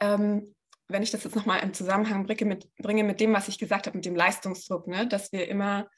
ähm, 0.00 0.54
wenn 0.88 1.02
ich 1.02 1.10
das 1.10 1.24
jetzt 1.24 1.36
nochmal 1.36 1.60
im 1.60 1.72
Zusammenhang 1.74 2.26
bringe 2.26 2.44
mit, 2.44 2.74
bringe 2.76 3.04
mit 3.04 3.20
dem, 3.20 3.32
was 3.32 3.48
ich 3.48 3.58
gesagt 3.58 3.86
habe, 3.86 3.96
mit 3.96 4.04
dem 4.04 4.16
Leistungsdruck, 4.16 4.86
ne? 4.86 5.06
dass 5.06 5.32
wir 5.32 5.48
immer, 5.48 5.88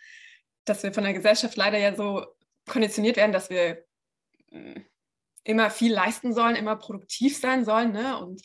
dass 0.65 0.83
wir 0.83 0.93
von 0.93 1.05
der 1.05 1.13
Gesellschaft 1.13 1.57
leider 1.57 1.79
ja 1.79 1.95
so 1.95 2.25
konditioniert 2.67 3.17
werden, 3.17 3.33
dass 3.33 3.51
wir 3.51 3.85
äh, 4.51 4.81
immer 5.45 5.71
viel 5.71 5.93
leisten 5.93 6.33
sollen, 6.33 6.57
immer 6.57 6.77
produktiv 6.77 7.39
sein 7.39 7.65
sollen. 7.65 7.93
Ne? 7.93 8.19
Und 8.19 8.43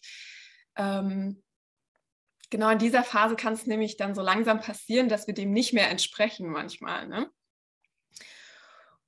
ähm, 0.76 1.44
genau 2.50 2.70
in 2.70 2.80
dieser 2.80 3.04
Phase 3.04 3.36
kann 3.36 3.54
es 3.54 3.66
nämlich 3.66 3.98
dann 3.98 4.16
so 4.16 4.22
langsam 4.22 4.60
passieren, 4.60 5.10
dass 5.10 5.28
wir 5.28 5.34
dem 5.34 5.52
nicht 5.52 5.74
mehr 5.74 5.90
entsprechen 5.90 6.48
manchmal. 6.50 7.08
Ne? 7.08 7.30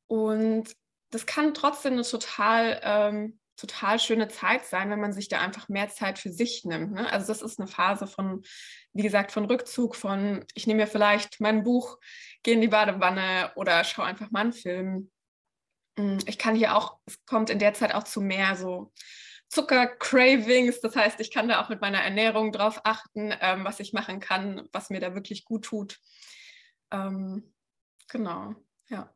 Und 0.07 0.75
das 1.11 1.25
kann 1.25 1.53
trotzdem 1.53 1.93
eine 1.93 2.03
total 2.03 2.79
ähm, 2.83 3.39
total 3.55 3.99
schöne 3.99 4.27
Zeit 4.27 4.65
sein, 4.65 4.89
wenn 4.89 4.99
man 4.99 5.13
sich 5.13 5.29
da 5.29 5.39
einfach 5.39 5.69
mehr 5.69 5.89
Zeit 5.89 6.19
für 6.19 6.31
sich 6.31 6.65
nimmt. 6.65 6.93
Ne? 6.93 7.11
Also 7.11 7.27
das 7.27 7.41
ist 7.41 7.59
eine 7.59 7.67
Phase 7.67 8.07
von, 8.07 8.43
wie 8.93 9.03
gesagt, 9.03 9.31
von 9.31 9.45
Rückzug, 9.45 9.95
von 9.95 10.45
ich 10.53 10.67
nehme 10.67 10.81
mir 10.81 10.87
vielleicht 10.87 11.39
mein 11.39 11.63
Buch, 11.63 11.99
gehe 12.41 12.55
in 12.55 12.61
die 12.61 12.67
Badewanne 12.67 13.51
oder 13.55 13.83
schaue 13.83 14.05
einfach 14.05 14.31
mal 14.31 14.41
einen 14.41 14.53
Film. 14.53 15.11
Mm, 15.97 16.17
ich 16.25 16.37
kann 16.37 16.55
hier 16.55 16.75
auch, 16.75 16.97
es 17.05 17.23
kommt 17.25 17.49
in 17.49 17.59
der 17.59 17.73
Zeit 17.73 17.93
auch 17.93 18.03
zu 18.03 18.21
mehr 18.21 18.55
so 18.55 18.91
Zucker-Cravings. 19.49 20.81
Das 20.81 20.95
heißt, 20.95 21.19
ich 21.19 21.31
kann 21.31 21.47
da 21.47 21.61
auch 21.61 21.69
mit 21.69 21.79
meiner 21.79 21.99
Ernährung 21.99 22.51
drauf 22.51 22.81
achten, 22.83 23.33
ähm, 23.39 23.63
was 23.63 23.79
ich 23.79 23.93
machen 23.93 24.19
kann, 24.19 24.67
was 24.71 24.89
mir 24.89 24.99
da 24.99 25.13
wirklich 25.13 25.45
gut 25.45 25.65
tut. 25.65 25.99
Ähm, 26.91 27.53
genau, 28.09 28.55
ja. 28.89 29.13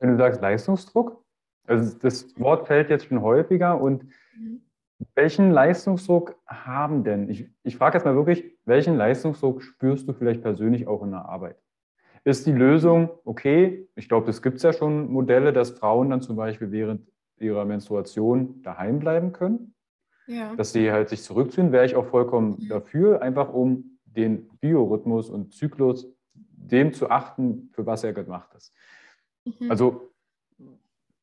Wenn 0.00 0.10
du 0.10 0.16
sagst 0.16 0.40
Leistungsdruck, 0.40 1.24
also 1.68 1.96
das 1.98 2.38
Wort 2.38 2.66
fällt 2.66 2.90
jetzt 2.90 3.06
schon 3.06 3.22
häufiger 3.22 3.80
und 3.80 4.04
welchen 5.14 5.50
Leistungsdruck 5.52 6.36
haben 6.46 7.04
denn, 7.04 7.30
ich, 7.30 7.48
ich 7.62 7.76
frage 7.76 7.98
jetzt 7.98 8.04
mal 8.04 8.16
wirklich, 8.16 8.44
welchen 8.64 8.96
Leistungsdruck 8.96 9.62
spürst 9.62 10.08
du 10.08 10.12
vielleicht 10.12 10.42
persönlich 10.42 10.86
auch 10.88 11.02
in 11.02 11.12
der 11.12 11.24
Arbeit? 11.24 11.56
Ist 12.24 12.46
die 12.46 12.52
Lösung, 12.52 13.10
okay, 13.24 13.88
ich 13.94 14.08
glaube, 14.08 14.28
es 14.30 14.42
gibt 14.42 14.60
ja 14.62 14.72
schon 14.72 15.10
Modelle, 15.10 15.52
dass 15.52 15.70
Frauen 15.70 16.10
dann 16.10 16.20
zum 16.20 16.36
Beispiel 16.36 16.72
während 16.72 17.06
ihrer 17.38 17.64
Menstruation 17.64 18.60
daheim 18.62 18.98
bleiben 18.98 19.32
können, 19.32 19.74
ja. 20.26 20.54
dass 20.56 20.72
sie 20.72 20.90
halt 20.90 21.08
sich 21.08 21.22
zurückziehen, 21.22 21.70
wäre 21.70 21.86
ich 21.86 21.94
auch 21.94 22.06
vollkommen 22.06 22.56
mhm. 22.58 22.68
dafür, 22.68 23.22
einfach 23.22 23.52
um 23.52 23.98
den 24.04 24.48
Biorhythmus 24.60 25.30
und 25.30 25.54
Zyklus 25.54 26.12
dem 26.32 26.92
zu 26.92 27.08
achten, 27.08 27.70
für 27.72 27.86
was 27.86 28.02
er 28.02 28.12
gemacht 28.12 28.52
ist. 28.56 28.74
Mhm. 29.44 29.70
Also 29.70 30.07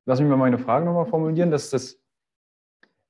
lass 0.05 0.19
mich 0.19 0.29
mal 0.29 0.37
meine 0.37 0.59
Frage 0.59 0.85
nochmal 0.85 1.07
formulieren, 1.07 1.51
dass 1.51 1.69
das, 1.69 2.01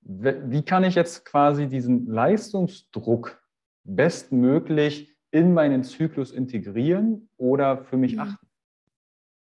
wie 0.02 0.64
kann 0.64 0.84
ich 0.84 0.96
jetzt 0.96 1.25
quasi 1.25 1.68
diesen 1.68 2.08
Leistungsdruck 2.08 3.42
bestmöglich 3.84 5.16
in 5.32 5.54
meinen 5.54 5.84
Zyklus 5.84 6.32
integrieren 6.32 7.30
oder 7.38 7.84
für 7.84 7.98
mich 7.98 8.14
mhm. 8.14 8.22
achten? 8.22 8.48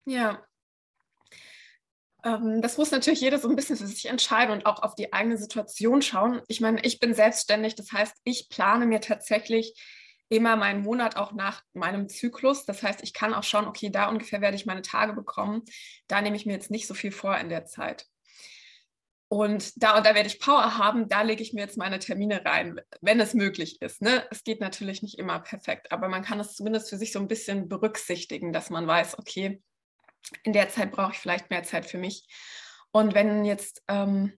Ja. 0.05 0.43
Ähm, 2.23 2.61
das 2.61 2.77
muss 2.77 2.91
natürlich 2.91 3.21
jeder 3.21 3.39
so 3.39 3.49
ein 3.49 3.55
bisschen 3.55 3.77
für 3.77 3.87
sich 3.87 4.07
entscheiden 4.07 4.53
und 4.53 4.65
auch 4.65 4.83
auf 4.83 4.95
die 4.95 5.13
eigene 5.13 5.37
Situation 5.37 6.01
schauen. 6.01 6.41
Ich 6.47 6.61
meine, 6.61 6.81
ich 6.83 6.99
bin 6.99 7.13
selbstständig, 7.13 7.75
das 7.75 7.91
heißt, 7.91 8.15
ich 8.23 8.49
plane 8.49 8.85
mir 8.85 9.01
tatsächlich 9.01 9.73
immer 10.29 10.55
meinen 10.55 10.83
Monat 10.83 11.17
auch 11.17 11.33
nach 11.33 11.63
meinem 11.73 12.07
Zyklus. 12.07 12.65
Das 12.65 12.83
heißt, 12.83 13.01
ich 13.03 13.13
kann 13.13 13.33
auch 13.33 13.43
schauen, 13.43 13.67
okay, 13.67 13.89
da 13.89 14.07
ungefähr 14.07 14.41
werde 14.41 14.55
ich 14.55 14.65
meine 14.65 14.83
Tage 14.83 15.13
bekommen. 15.13 15.63
Da 16.07 16.21
nehme 16.21 16.35
ich 16.35 16.45
mir 16.45 16.53
jetzt 16.53 16.71
nicht 16.71 16.87
so 16.87 16.93
viel 16.93 17.11
vor 17.11 17.37
in 17.37 17.49
der 17.49 17.65
Zeit. 17.65 18.05
Und 19.31 19.83
da 19.83 19.95
und 19.95 20.05
da 20.07 20.15
werde 20.15 20.27
ich 20.27 20.39
Power 20.39 20.77
haben, 20.77 21.07
da 21.07 21.21
lege 21.21 21.43
ich 21.43 21.53
mir 21.53 21.61
jetzt 21.61 21.77
meine 21.77 21.99
Termine 21.99 22.43
rein, 22.45 22.81
wenn 23.01 23.19
es 23.19 23.35
möglich 23.35 23.79
ist. 23.79 24.01
Ne? 24.01 24.25
Es 24.31 24.43
geht 24.43 24.59
natürlich 24.59 25.03
nicht 25.03 25.19
immer 25.19 25.39
perfekt, 25.39 25.91
aber 25.91 26.09
man 26.09 26.23
kann 26.23 26.39
es 26.39 26.55
zumindest 26.55 26.89
für 26.89 26.97
sich 26.97 27.11
so 27.11 27.19
ein 27.19 27.27
bisschen 27.27 27.69
berücksichtigen, 27.69 28.51
dass 28.53 28.71
man 28.71 28.87
weiß, 28.87 29.19
okay, 29.19 29.61
in 30.43 30.53
der 30.53 30.69
Zeit 30.69 30.91
brauche 30.91 31.11
ich 31.11 31.19
vielleicht 31.19 31.51
mehr 31.51 31.63
Zeit 31.63 31.85
für 31.85 31.99
mich. 31.99 32.27
Und 32.91 33.13
wenn 33.13 33.45
jetzt 33.45 33.83
ähm, 33.87 34.33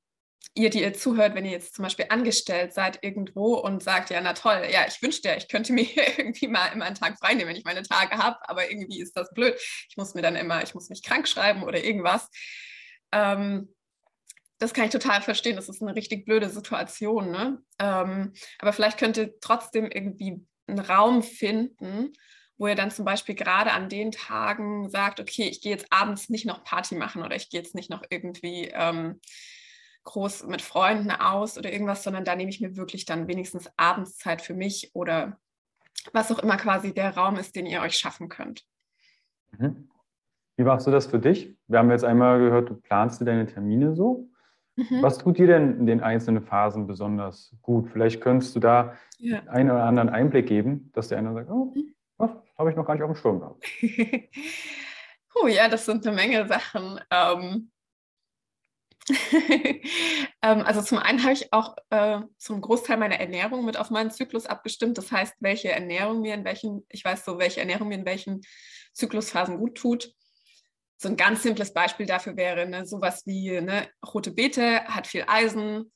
ihr, 0.53 0.69
die 0.69 0.81
ihr 0.81 0.93
zuhört, 0.93 1.33
wenn 1.33 1.45
ihr 1.45 1.51
jetzt 1.51 1.75
zum 1.75 1.83
Beispiel 1.83 2.07
angestellt 2.09 2.73
seid 2.73 2.99
irgendwo 3.03 3.55
und 3.55 3.81
sagt, 3.81 4.09
ja, 4.09 4.19
na 4.21 4.33
toll, 4.33 4.67
ja, 4.71 4.85
ich 4.87 5.01
wünschte, 5.01 5.33
ich 5.37 5.47
könnte 5.47 5.71
mir 5.71 5.85
irgendwie 6.17 6.47
mal 6.47 6.67
immer 6.67 6.85
einen 6.85 6.95
Tag 6.95 7.17
frei 7.17 7.33
nehmen, 7.33 7.49
wenn 7.49 7.55
ich 7.55 7.63
meine 7.63 7.83
Tage 7.83 8.17
habe, 8.17 8.37
aber 8.49 8.69
irgendwie 8.69 8.99
ist 8.99 9.15
das 9.15 9.33
blöd. 9.33 9.55
Ich 9.89 9.97
muss 9.97 10.13
mir 10.13 10.21
dann 10.21 10.35
immer, 10.35 10.61
ich 10.63 10.73
muss 10.73 10.89
mich 10.89 11.03
krank 11.03 11.27
schreiben 11.27 11.63
oder 11.63 11.83
irgendwas. 11.83 12.29
Ähm, 13.11 13.73
das 14.59 14.73
kann 14.73 14.85
ich 14.85 14.91
total 14.91 15.21
verstehen. 15.21 15.55
Das 15.55 15.69
ist 15.69 15.81
eine 15.81 15.95
richtig 15.95 16.25
blöde 16.25 16.49
Situation. 16.49 17.31
Ne? 17.31 17.63
Ähm, 17.79 18.33
aber 18.59 18.73
vielleicht 18.73 18.99
könnt 18.99 19.17
ihr 19.17 19.39
trotzdem 19.39 19.89
irgendwie 19.89 20.45
einen 20.67 20.79
Raum 20.79 21.23
finden, 21.23 22.13
wo 22.57 22.67
ihr 22.67 22.75
dann 22.75 22.91
zum 22.91 23.05
Beispiel 23.05 23.33
gerade 23.33 23.71
an 23.71 23.89
den 23.89 24.11
Tagen 24.11 24.89
sagt, 24.89 25.19
okay, 25.19 25.47
ich 25.47 25.61
gehe 25.61 25.71
jetzt 25.71 25.87
abends 25.89 26.29
nicht 26.29 26.45
noch 26.45 26.63
Party 26.63 26.93
machen 26.93 27.23
oder 27.23 27.35
ich 27.35 27.49
gehe 27.49 27.59
jetzt 27.59 27.73
nicht 27.73 27.89
noch 27.89 28.03
irgendwie 28.09 28.69
ähm, 28.71 29.19
groß 30.03 30.47
mit 30.47 30.61
Freunden 30.61 31.11
aus 31.11 31.57
oder 31.57 31.71
irgendwas, 31.71 32.03
sondern 32.03 32.25
da 32.25 32.35
nehme 32.35 32.49
ich 32.49 32.61
mir 32.61 32.75
wirklich 32.75 33.05
dann 33.05 33.27
wenigstens 33.27 33.69
abends 33.77 34.17
Zeit 34.17 34.41
für 34.41 34.53
mich 34.53 34.91
oder 34.93 35.39
was 36.13 36.31
auch 36.31 36.39
immer 36.39 36.57
quasi 36.57 36.93
der 36.93 37.15
Raum 37.15 37.35
ist, 37.35 37.55
den 37.55 37.65
ihr 37.65 37.81
euch 37.81 37.95
schaffen 37.95 38.29
könnt. 38.29 38.65
Mhm. 39.57 39.89
Wie 40.57 40.63
machst 40.63 40.87
du 40.87 40.91
das 40.91 41.07
für 41.07 41.19
dich? 41.19 41.55
Wir 41.67 41.79
haben 41.79 41.91
jetzt 41.91 42.03
einmal 42.03 42.39
gehört, 42.39 42.69
du 42.69 42.75
planst 42.75 43.21
dir 43.21 43.25
deine 43.25 43.45
Termine 43.45 43.95
so. 43.95 44.29
Mhm. 44.75 45.01
Was 45.01 45.17
tut 45.17 45.37
dir 45.37 45.47
denn 45.47 45.79
in 45.79 45.85
den 45.85 46.01
einzelnen 46.01 46.41
Phasen 46.41 46.87
besonders 46.87 47.55
gut? 47.61 47.89
Vielleicht 47.91 48.21
könntest 48.21 48.55
du 48.55 48.59
da 48.59 48.95
ja. 49.17 49.41
einen 49.47 49.71
oder 49.71 49.83
anderen 49.83 50.09
Einblick 50.09 50.47
geben, 50.47 50.91
dass 50.93 51.09
der 51.09 51.17
eine 51.17 51.33
sagt, 51.33 51.49
oh, 51.49 51.73
mhm. 51.75 51.93
was 52.17 52.31
habe 52.57 52.69
ich 52.69 52.75
noch 52.75 52.85
gar 52.85 52.93
nicht 52.93 53.03
auf 53.03 53.11
dem 53.11 53.15
Sturm 53.15 53.39
gehabt. 53.39 53.63
oh 55.35 55.47
ja, 55.47 55.67
das 55.67 55.85
sind 55.85 56.05
eine 56.05 56.15
Menge 56.15 56.47
Sachen. 56.47 56.99
Ähm, 57.09 57.71
also 60.41 60.81
zum 60.81 60.99
einen 60.99 61.23
habe 61.23 61.33
ich 61.33 61.51
auch 61.51 61.75
äh, 61.89 62.19
zum 62.37 62.61
Großteil 62.61 62.97
meiner 62.97 63.19
Ernährung 63.19 63.65
mit 63.65 63.77
auf 63.77 63.89
meinen 63.89 64.11
Zyklus 64.11 64.45
abgestimmt. 64.45 64.97
Das 64.97 65.11
heißt, 65.11 65.35
welche 65.39 65.71
Ernährung 65.71 66.21
mir 66.21 66.33
in 66.33 66.45
welchen, 66.45 66.85
ich 66.89 67.03
weiß 67.03 67.25
so, 67.25 67.39
welche 67.39 67.59
Ernährung 67.59 67.87
mir 67.87 67.95
in 67.95 68.05
welchen 68.05 68.41
Zyklusphasen 68.93 69.57
gut 69.57 69.75
tut. 69.75 70.13
So 70.97 71.09
ein 71.09 71.17
ganz 71.17 71.41
simples 71.41 71.73
Beispiel 71.73 72.05
dafür 72.05 72.37
wäre 72.37 72.67
ne, 72.67 72.85
sowas 72.85 73.23
wie 73.25 73.59
ne, 73.59 73.89
rote 74.13 74.31
Beete 74.31 74.83
hat 74.85 75.07
viel 75.07 75.25
Eisen. 75.27 75.91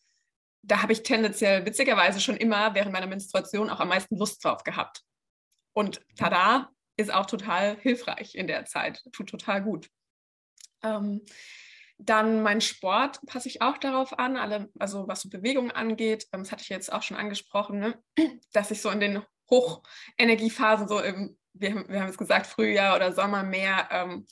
Da 0.63 0.81
habe 0.81 0.93
ich 0.93 1.03
tendenziell 1.03 1.65
witzigerweise 1.65 2.19
schon 2.19 2.37
immer 2.37 2.73
während 2.73 2.91
meiner 2.91 3.07
Menstruation 3.07 3.69
auch 3.69 3.79
am 3.79 3.89
meisten 3.89 4.17
Lust 4.17 4.43
drauf 4.43 4.63
gehabt. 4.63 5.03
Und 5.73 6.01
tada, 6.17 6.71
ist 6.97 7.13
auch 7.13 7.25
total 7.25 7.77
hilfreich 7.81 8.35
in 8.35 8.47
der 8.47 8.65
Zeit, 8.65 9.03
tut 9.11 9.29
total 9.29 9.61
gut. 9.61 9.89
Ähm, 10.81 11.21
dann 11.97 12.43
mein 12.43 12.61
Sport 12.61 13.19
passe 13.25 13.47
ich 13.47 13.61
auch 13.61 13.77
darauf 13.77 14.17
an, 14.19 14.37
alle, 14.37 14.69
also 14.79 15.07
was 15.07 15.21
so 15.21 15.29
Bewegung 15.29 15.71
angeht, 15.71 16.27
ähm, 16.33 16.43
das 16.43 16.51
hatte 16.51 16.63
ich 16.63 16.69
jetzt 16.69 16.91
auch 16.91 17.03
schon 17.03 17.17
angesprochen, 17.17 17.79
ne? 17.79 17.99
dass 18.53 18.71
ich 18.71 18.81
so 18.81 18.89
in 18.89 18.99
den 18.99 19.21
Hochenergiephasen, 19.49 20.87
so 20.87 20.99
im, 20.99 21.37
wir, 21.53 21.87
wir 21.87 22.01
haben 22.01 22.09
es 22.09 22.17
gesagt, 22.17 22.47
Frühjahr 22.47 22.95
oder 22.95 23.13
Sommer 23.13 23.43
mehr 23.43 23.87
ähm, 23.91 24.25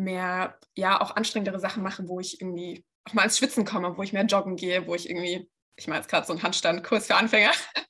mehr, 0.00 0.58
ja, 0.74 1.00
auch 1.00 1.16
anstrengendere 1.16 1.60
Sachen 1.60 1.82
mache, 1.82 2.08
wo 2.08 2.20
ich 2.20 2.40
irgendwie 2.40 2.84
auch 3.04 3.12
mal 3.12 3.24
ins 3.24 3.38
Schwitzen 3.38 3.64
komme, 3.64 3.96
wo 3.96 4.02
ich 4.02 4.12
mehr 4.12 4.24
joggen 4.24 4.56
gehe, 4.56 4.86
wo 4.86 4.94
ich 4.94 5.08
irgendwie, 5.08 5.48
ich 5.76 5.86
mache 5.86 5.98
jetzt 5.98 6.10
gerade 6.10 6.26
so 6.26 6.32
einen 6.32 6.42
Handstandkurs 6.42 7.06
für 7.06 7.16
Anfänger, 7.16 7.52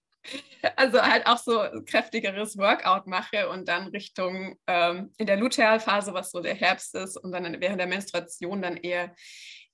also 0.76 1.00
halt 1.00 1.26
auch 1.26 1.38
so 1.38 1.62
kräftigeres 1.86 2.56
Workout 2.58 3.06
mache 3.06 3.48
und 3.48 3.68
dann 3.68 3.88
Richtung 3.88 4.58
ähm, 4.66 5.12
in 5.18 5.26
der 5.26 5.36
Lutealphase, 5.36 6.12
was 6.14 6.30
so 6.30 6.40
der 6.40 6.54
Herbst 6.54 6.94
ist, 6.94 7.16
und 7.16 7.32
dann 7.32 7.60
während 7.60 7.80
der 7.80 7.86
Menstruation 7.86 8.62
dann 8.62 8.76
eher 8.76 9.14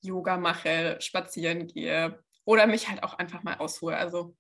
Yoga 0.01 0.37
mache, 0.37 0.99
spazieren 1.01 1.67
gehe 1.67 2.23
oder 2.45 2.67
mich 2.67 2.89
halt 2.89 3.03
auch 3.03 3.15
einfach 3.15 3.43
mal 3.43 3.57
ausruhe. 3.57 3.97
Also 3.97 4.37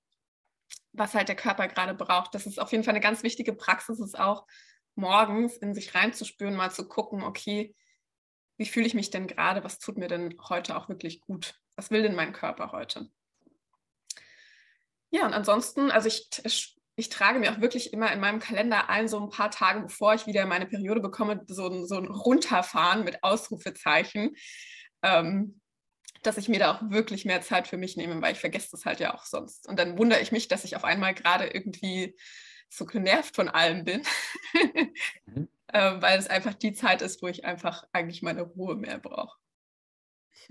was 0.93 1.15
halt 1.15 1.29
der 1.29 1.37
Körper 1.37 1.69
gerade 1.69 1.95
braucht. 1.95 2.35
Das 2.35 2.47
ist 2.47 2.59
auf 2.59 2.73
jeden 2.73 2.85
Fall 2.85 2.95
eine 2.95 3.01
ganz 3.01 3.23
wichtige 3.23 3.53
Praxis, 3.53 4.01
ist 4.01 4.19
auch 4.19 4.47
morgens 4.95 5.57
in 5.59 5.75
sich 5.75 5.95
reinzuspüren, 5.95 6.57
mal 6.57 6.71
zu 6.71 6.89
gucken, 6.89 7.23
okay, 7.23 7.75
wie 8.57 8.67
fühle 8.67 8.87
ich 8.87 8.95
mich 8.95 9.11
denn 9.11 9.27
gerade? 9.27 9.63
Was 9.63 9.79
tut 9.79 9.99
mir 9.99 10.09
denn 10.09 10.35
heute 10.49 10.77
auch 10.77 10.89
wirklich 10.89 11.21
gut? 11.21 11.61
Was 11.77 11.91
will 11.91 12.03
denn 12.03 12.15
mein 12.15 12.33
Körper 12.33 12.73
heute? 12.73 13.11
Ja, 15.17 15.25
und 15.25 15.33
ansonsten, 15.33 15.91
also 15.91 16.09
ich, 16.09 16.29
ich 16.97 17.09
trage 17.09 17.39
mir 17.39 17.51
auch 17.51 17.61
wirklich 17.63 17.95
immer 17.95 18.13
in 18.13 18.21
meinem 18.21 18.39
Kalender 18.39 18.91
ein, 18.91 19.09
so 19.09 19.19
ein 19.19 19.31
paar 19.31 19.51
Tage 19.51 19.81
bevor 19.81 20.13
ich 20.13 20.27
wieder 20.27 20.45
meine 20.45 20.67
Periode 20.67 21.01
bekomme, 21.01 21.43
so, 21.47 21.87
so 21.87 21.97
ein 21.97 22.07
Runterfahren 22.07 23.03
mit 23.03 23.25
Ausrufezeichen, 23.25 24.37
ähm, 25.03 25.63
dass 26.23 26.37
ich 26.37 26.51
mir 26.51 26.59
da 26.59 26.75
auch 26.75 26.91
wirklich 26.91 27.25
mehr 27.25 27.41
Zeit 27.41 27.67
für 27.67 27.79
mich 27.79 27.97
nehme, 27.97 28.21
weil 28.21 28.33
ich 28.33 28.41
vergesse 28.41 28.69
das 28.73 28.85
halt 28.85 29.01
ja 29.01 29.15
auch 29.15 29.25
sonst. 29.25 29.67
Und 29.67 29.79
dann 29.79 29.97
wundere 29.97 30.21
ich 30.21 30.33
mich, 30.33 30.49
dass 30.49 30.65
ich 30.65 30.77
auf 30.77 30.85
einmal 30.85 31.15
gerade 31.15 31.47
irgendwie 31.47 32.15
so 32.69 32.85
genervt 32.85 33.37
von 33.37 33.49
allem 33.49 33.85
bin, 33.85 34.03
mhm. 35.25 35.49
äh, 35.69 36.03
weil 36.03 36.19
es 36.19 36.29
einfach 36.29 36.53
die 36.53 36.75
Zeit 36.75 37.01
ist, 37.01 37.23
wo 37.23 37.29
ich 37.29 37.47
einfach 37.47 37.85
eigentlich 37.93 38.21
meine 38.21 38.43
Ruhe 38.43 38.77
mehr 38.77 38.99
brauche. 38.99 39.39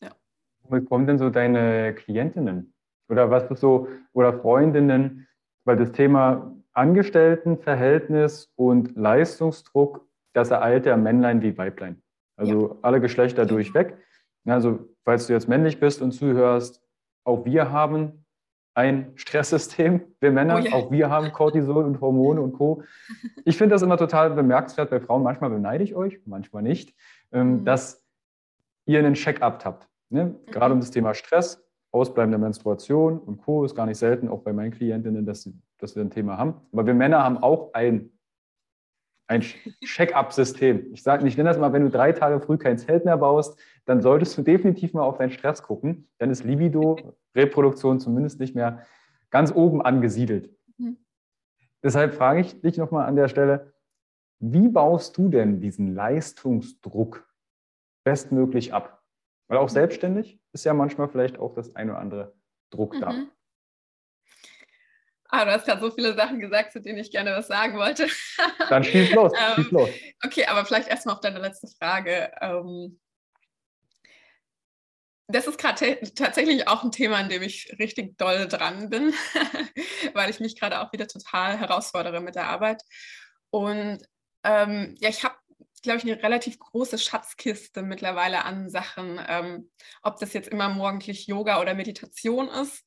ja. 0.00 0.16
Wo 0.62 0.80
kommen 0.80 1.06
denn 1.06 1.18
so 1.18 1.30
deine 1.30 1.94
Klientinnen? 1.94 2.73
Oder 3.08 3.30
was 3.30 3.50
ist 3.50 3.60
so, 3.60 3.88
oder 4.12 4.32
Freundinnen, 4.32 5.26
weil 5.64 5.76
das 5.76 5.92
Thema 5.92 6.54
Angestelltenverhältnis 6.72 8.52
und 8.56 8.96
Leistungsdruck, 8.96 10.06
das 10.32 10.50
ereilt 10.50 10.86
ja 10.86 10.96
Männlein 10.96 11.42
wie 11.42 11.56
Weiblein. 11.56 12.02
Also 12.36 12.68
ja. 12.68 12.76
alle 12.82 13.00
Geschlechter 13.00 13.46
durchweg. 13.46 13.96
Also, 14.46 14.80
falls 15.04 15.26
du 15.26 15.32
jetzt 15.32 15.48
männlich 15.48 15.80
bist 15.80 16.02
und 16.02 16.12
zuhörst, 16.12 16.82
auch 17.24 17.44
wir 17.44 17.70
haben 17.70 18.24
ein 18.74 19.12
Stresssystem, 19.14 20.02
wir 20.20 20.32
Männer, 20.32 20.56
oh 20.56 20.58
ja. 20.58 20.72
auch 20.72 20.90
wir 20.90 21.08
haben 21.08 21.32
Cortisol 21.32 21.84
und 21.84 22.00
Hormone 22.00 22.40
und 22.40 22.52
Co. 22.52 22.82
Ich 23.44 23.56
finde 23.56 23.74
das 23.74 23.82
immer 23.82 23.96
total 23.96 24.30
bemerkenswert 24.30 24.90
bei 24.90 25.00
Frauen. 25.00 25.22
Manchmal 25.22 25.50
beneide 25.50 25.84
ich 25.84 25.94
euch, 25.94 26.20
manchmal 26.26 26.62
nicht, 26.62 26.94
ähm, 27.32 27.60
mhm. 27.60 27.64
dass 27.64 28.04
ihr 28.86 28.98
einen 28.98 29.14
Check-up 29.14 29.64
habt. 29.64 29.88
Ne? 30.10 30.34
Gerade 30.46 30.72
um 30.72 30.78
mhm. 30.78 30.82
das 30.82 30.90
Thema 30.90 31.14
Stress, 31.14 31.63
ausbleibende 31.94 32.38
Menstruation 32.38 33.20
und 33.20 33.38
Co. 33.38 33.64
ist 33.64 33.76
gar 33.76 33.86
nicht 33.86 33.98
selten, 33.98 34.28
auch 34.28 34.40
bei 34.40 34.52
meinen 34.52 34.72
Klientinnen, 34.72 35.24
dass, 35.24 35.42
sie, 35.42 35.54
dass 35.78 35.94
wir 35.94 36.02
ein 36.02 36.10
Thema 36.10 36.36
haben. 36.36 36.54
Aber 36.72 36.84
wir 36.86 36.94
Männer 36.94 37.22
haben 37.22 37.38
auch 37.38 37.72
ein, 37.72 38.10
ein 39.28 39.40
Check-up-System. 39.40 40.92
Ich 40.92 41.04
sage, 41.04 41.26
ich 41.26 41.36
nenne 41.36 41.48
das 41.48 41.58
mal, 41.58 41.72
wenn 41.72 41.84
du 41.84 41.90
drei 41.90 42.10
Tage 42.10 42.40
früh 42.40 42.58
kein 42.58 42.78
Zelt 42.78 43.04
mehr 43.04 43.16
baust, 43.16 43.56
dann 43.84 44.02
solltest 44.02 44.36
du 44.36 44.42
definitiv 44.42 44.92
mal 44.92 45.04
auf 45.04 45.18
deinen 45.18 45.30
Stress 45.30 45.62
gucken. 45.62 46.08
Dann 46.18 46.30
ist 46.30 46.42
Libido, 46.42 47.14
Reproduktion 47.34 48.00
zumindest 48.00 48.40
nicht 48.40 48.56
mehr 48.56 48.84
ganz 49.30 49.54
oben 49.54 49.80
angesiedelt. 49.80 50.50
Mhm. 50.78 50.96
Deshalb 51.80 52.14
frage 52.14 52.40
ich 52.40 52.60
dich 52.60 52.76
nochmal 52.76 53.06
an 53.06 53.14
der 53.14 53.28
Stelle, 53.28 53.72
wie 54.40 54.68
baust 54.68 55.16
du 55.16 55.28
denn 55.28 55.60
diesen 55.60 55.94
Leistungsdruck 55.94 57.24
bestmöglich 58.02 58.74
ab? 58.74 58.93
Weil 59.48 59.58
auch 59.58 59.68
mhm. 59.68 59.74
selbstständig 59.74 60.40
ist 60.52 60.64
ja 60.64 60.74
manchmal 60.74 61.08
vielleicht 61.08 61.38
auch 61.38 61.54
das 61.54 61.74
eine 61.76 61.92
oder 61.92 62.00
andere 62.00 62.34
Druck 62.70 62.98
da. 63.00 63.12
Mhm. 63.12 63.30
Ah, 65.28 65.44
du 65.44 65.50
hast 65.50 65.66
gerade 65.66 65.80
so 65.80 65.90
viele 65.90 66.14
Sachen 66.14 66.38
gesagt, 66.38 66.72
zu 66.72 66.80
denen 66.80 66.98
ich 66.98 67.10
gerne 67.10 67.32
was 67.32 67.48
sagen 67.48 67.76
wollte. 67.76 68.06
Dann 68.68 68.84
schieß 68.84 69.12
los, 69.12 69.32
schieß 69.56 69.70
los. 69.72 69.90
Okay, 70.24 70.46
aber 70.46 70.64
vielleicht 70.64 70.88
erstmal 70.88 71.16
auf 71.16 71.20
deine 71.20 71.40
letzte 71.40 71.66
Frage. 71.66 72.30
Ähm, 72.40 73.00
das 75.26 75.46
ist 75.46 75.58
gerade 75.58 75.98
tatsächlich 76.14 76.68
auch 76.68 76.84
ein 76.84 76.92
Thema, 76.92 77.16
an 77.16 77.28
dem 77.28 77.42
ich 77.42 77.74
richtig 77.78 78.16
doll 78.18 78.46
dran 78.46 78.90
bin, 78.90 79.12
weil 80.14 80.30
ich 80.30 80.38
mich 80.38 80.58
gerade 80.58 80.80
auch 80.80 80.92
wieder 80.92 81.08
total 81.08 81.58
herausfordere 81.58 82.20
mit 82.20 82.34
der 82.34 82.46
Arbeit. 82.46 82.82
Und 83.50 84.06
ähm, 84.44 84.94
ja, 85.00 85.08
ich 85.08 85.24
habe 85.24 85.34
glaube 85.84 85.98
ich, 85.98 86.04
eine 86.04 86.22
relativ 86.22 86.58
große 86.58 86.98
Schatzkiste 86.98 87.82
mittlerweile 87.82 88.44
an 88.44 88.68
Sachen, 88.68 89.20
ähm, 89.28 89.70
ob 90.02 90.18
das 90.18 90.32
jetzt 90.32 90.48
immer 90.48 90.68
morgendlich 90.68 91.26
Yoga 91.26 91.60
oder 91.60 91.74
Meditation 91.74 92.48
ist. 92.48 92.84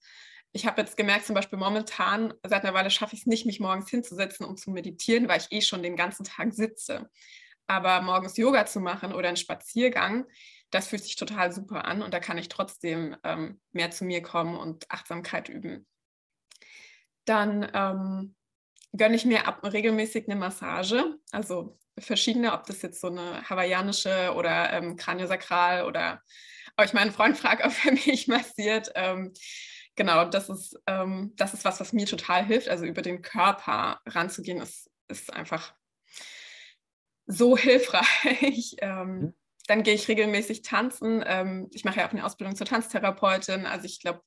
Ich 0.51 0.65
habe 0.65 0.81
jetzt 0.81 0.97
gemerkt, 0.97 1.25
zum 1.25 1.35
Beispiel 1.35 1.59
momentan, 1.59 2.33
seit 2.43 2.63
einer 2.63 2.73
Weile 2.73 2.89
schaffe 2.89 3.15
ich 3.15 3.21
es 3.21 3.27
nicht, 3.27 3.45
mich 3.45 3.59
morgens 3.59 3.89
hinzusetzen, 3.89 4.45
um 4.45 4.57
zu 4.57 4.71
meditieren, 4.71 5.27
weil 5.27 5.39
ich 5.39 5.51
eh 5.51 5.61
schon 5.61 5.83
den 5.83 5.95
ganzen 5.95 6.25
Tag 6.25 6.53
sitze. 6.53 7.09
Aber 7.67 8.01
morgens 8.01 8.37
Yoga 8.37 8.65
zu 8.65 8.79
machen 8.79 9.13
oder 9.13 9.27
einen 9.27 9.37
Spaziergang, 9.37 10.25
das 10.71 10.87
fühlt 10.87 11.03
sich 11.03 11.15
total 11.15 11.51
super 11.51 11.85
an 11.85 12.01
und 12.01 12.13
da 12.13 12.19
kann 12.19 12.37
ich 12.37 12.49
trotzdem 12.49 13.15
ähm, 13.23 13.61
mehr 13.71 13.91
zu 13.91 14.05
mir 14.05 14.21
kommen 14.21 14.57
und 14.57 14.89
Achtsamkeit 14.89 15.49
üben. 15.49 15.85
Dann 17.25 17.69
ähm, 17.73 18.35
gönne 18.93 19.15
ich 19.15 19.25
mir 19.25 19.47
ab, 19.47 19.63
regelmäßig 19.63 20.27
eine 20.27 20.39
Massage. 20.39 21.17
Also 21.31 21.77
verschiedene, 21.99 22.53
ob 22.53 22.65
das 22.65 22.81
jetzt 22.81 23.01
so 23.01 23.07
eine 23.07 23.47
hawaiianische 23.49 24.33
oder 24.35 24.71
ähm, 24.73 24.95
kraniosakral 24.95 25.85
oder, 25.85 26.21
aber 26.75 26.85
ich 26.85 26.93
meinen 26.93 27.11
Freund 27.11 27.37
frage, 27.37 27.63
ob 27.63 27.73
er 27.85 27.91
mich 28.05 28.27
massiert. 28.27 28.91
Ähm, 28.95 29.33
genau, 29.95 30.25
das 30.25 30.49
ist, 30.49 30.77
ähm, 30.87 31.33
das 31.35 31.53
ist 31.53 31.65
was, 31.65 31.79
was 31.79 31.93
mir 31.93 32.05
total 32.05 32.45
hilft. 32.45 32.69
Also 32.69 32.85
über 32.85 33.01
den 33.01 33.21
Körper 33.21 33.99
ranzugehen, 34.05 34.61
ist, 34.61 34.89
ist 35.07 35.33
einfach 35.33 35.73
so 37.25 37.57
hilfreich. 37.57 38.75
Ähm, 38.81 39.19
mhm. 39.19 39.33
Dann 39.67 39.83
gehe 39.83 39.95
ich 39.95 40.07
regelmäßig 40.07 40.61
tanzen. 40.61 41.21
Ähm, 41.27 41.67
ich 41.73 41.83
mache 41.83 41.99
ja 41.99 42.07
auch 42.07 42.11
eine 42.11 42.25
Ausbildung 42.25 42.55
zur 42.55 42.67
Tanztherapeutin. 42.67 43.65
Also 43.65 43.85
ich 43.85 43.99
glaube, 43.99 44.21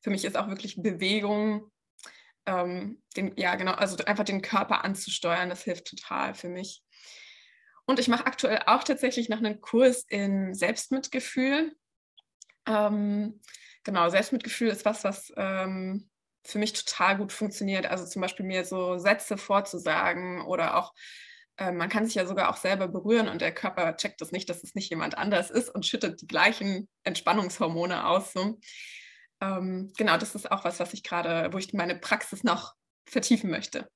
für 0.00 0.08
mich 0.08 0.24
ist 0.24 0.38
auch 0.38 0.48
wirklich 0.48 0.80
Bewegung 0.80 1.70
ähm, 2.46 3.02
den, 3.16 3.32
ja, 3.36 3.56
genau, 3.56 3.72
also 3.72 3.96
einfach 4.04 4.24
den 4.24 4.40
Körper 4.40 4.84
anzusteuern, 4.84 5.50
das 5.50 5.64
hilft 5.64 5.86
total 5.86 6.34
für 6.34 6.48
mich. 6.48 6.82
Und 7.86 8.00
ich 8.00 8.08
mache 8.08 8.26
aktuell 8.26 8.60
auch 8.66 8.82
tatsächlich 8.82 9.28
noch 9.28 9.38
einen 9.38 9.60
Kurs 9.60 10.04
in 10.08 10.54
Selbstmitgefühl. 10.54 11.74
Ähm, 12.66 13.40
genau, 13.84 14.08
Selbstmitgefühl 14.08 14.68
ist 14.68 14.84
was, 14.84 15.04
was 15.04 15.32
ähm, 15.36 16.10
für 16.44 16.58
mich 16.58 16.72
total 16.72 17.16
gut 17.16 17.32
funktioniert. 17.32 17.86
Also 17.86 18.04
zum 18.04 18.22
Beispiel 18.22 18.44
mir 18.44 18.64
so 18.64 18.98
Sätze 18.98 19.38
vorzusagen 19.38 20.42
oder 20.42 20.76
auch, 20.76 20.94
äh, 21.58 21.70
man 21.70 21.88
kann 21.88 22.04
sich 22.04 22.16
ja 22.16 22.26
sogar 22.26 22.50
auch 22.50 22.56
selber 22.56 22.88
berühren 22.88 23.28
und 23.28 23.40
der 23.40 23.54
Körper 23.54 23.96
checkt 23.96 24.20
das 24.20 24.32
nicht, 24.32 24.50
dass 24.50 24.64
es 24.64 24.74
nicht 24.74 24.90
jemand 24.90 25.16
anders 25.16 25.50
ist 25.50 25.72
und 25.72 25.86
schüttet 25.86 26.20
die 26.20 26.26
gleichen 26.26 26.88
Entspannungshormone 27.04 28.04
aus. 28.04 28.32
So. 28.32 28.58
Ähm, 29.40 29.92
genau, 29.96 30.16
das 30.16 30.34
ist 30.34 30.50
auch 30.50 30.64
was, 30.64 30.80
was 30.80 30.92
ich 30.92 31.04
gerade, 31.04 31.52
wo 31.52 31.58
ich 31.58 31.72
meine 31.72 31.94
Praxis 31.94 32.42
noch 32.42 32.74
vertiefen 33.04 33.48
möchte. 33.48 33.88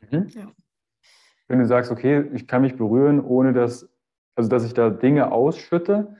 Mhm. 0.00 0.28
Ja 0.28 0.52
wenn 1.48 1.58
du 1.58 1.66
sagst, 1.66 1.90
okay, 1.90 2.28
ich 2.34 2.46
kann 2.46 2.62
mich 2.62 2.76
berühren, 2.76 3.20
ohne 3.20 3.52
dass, 3.52 3.88
also 4.36 4.48
dass 4.48 4.64
ich 4.64 4.74
da 4.74 4.90
Dinge 4.90 5.32
ausschütte. 5.32 6.16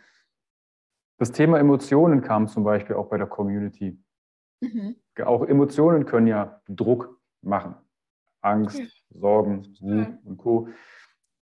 Das 1.19 1.33
Thema 1.33 1.59
Emotionen 1.59 2.23
kam 2.23 2.49
zum 2.49 2.65
Beispiel 2.65 2.97
auch 2.97 3.09
bei 3.09 3.19
der 3.19 3.27
Community. 3.27 4.03
Mhm. 4.61 4.97
Auch 5.25 5.45
Emotionen 5.47 6.07
können 6.07 6.27
ja 6.27 6.61
Druck 6.69 7.21
machen. 7.43 7.75
Angst, 8.41 8.79
ja. 8.79 8.87
Sorgen, 9.11 9.67
Wut 9.81 10.19
und 10.25 10.37
Co. 10.39 10.69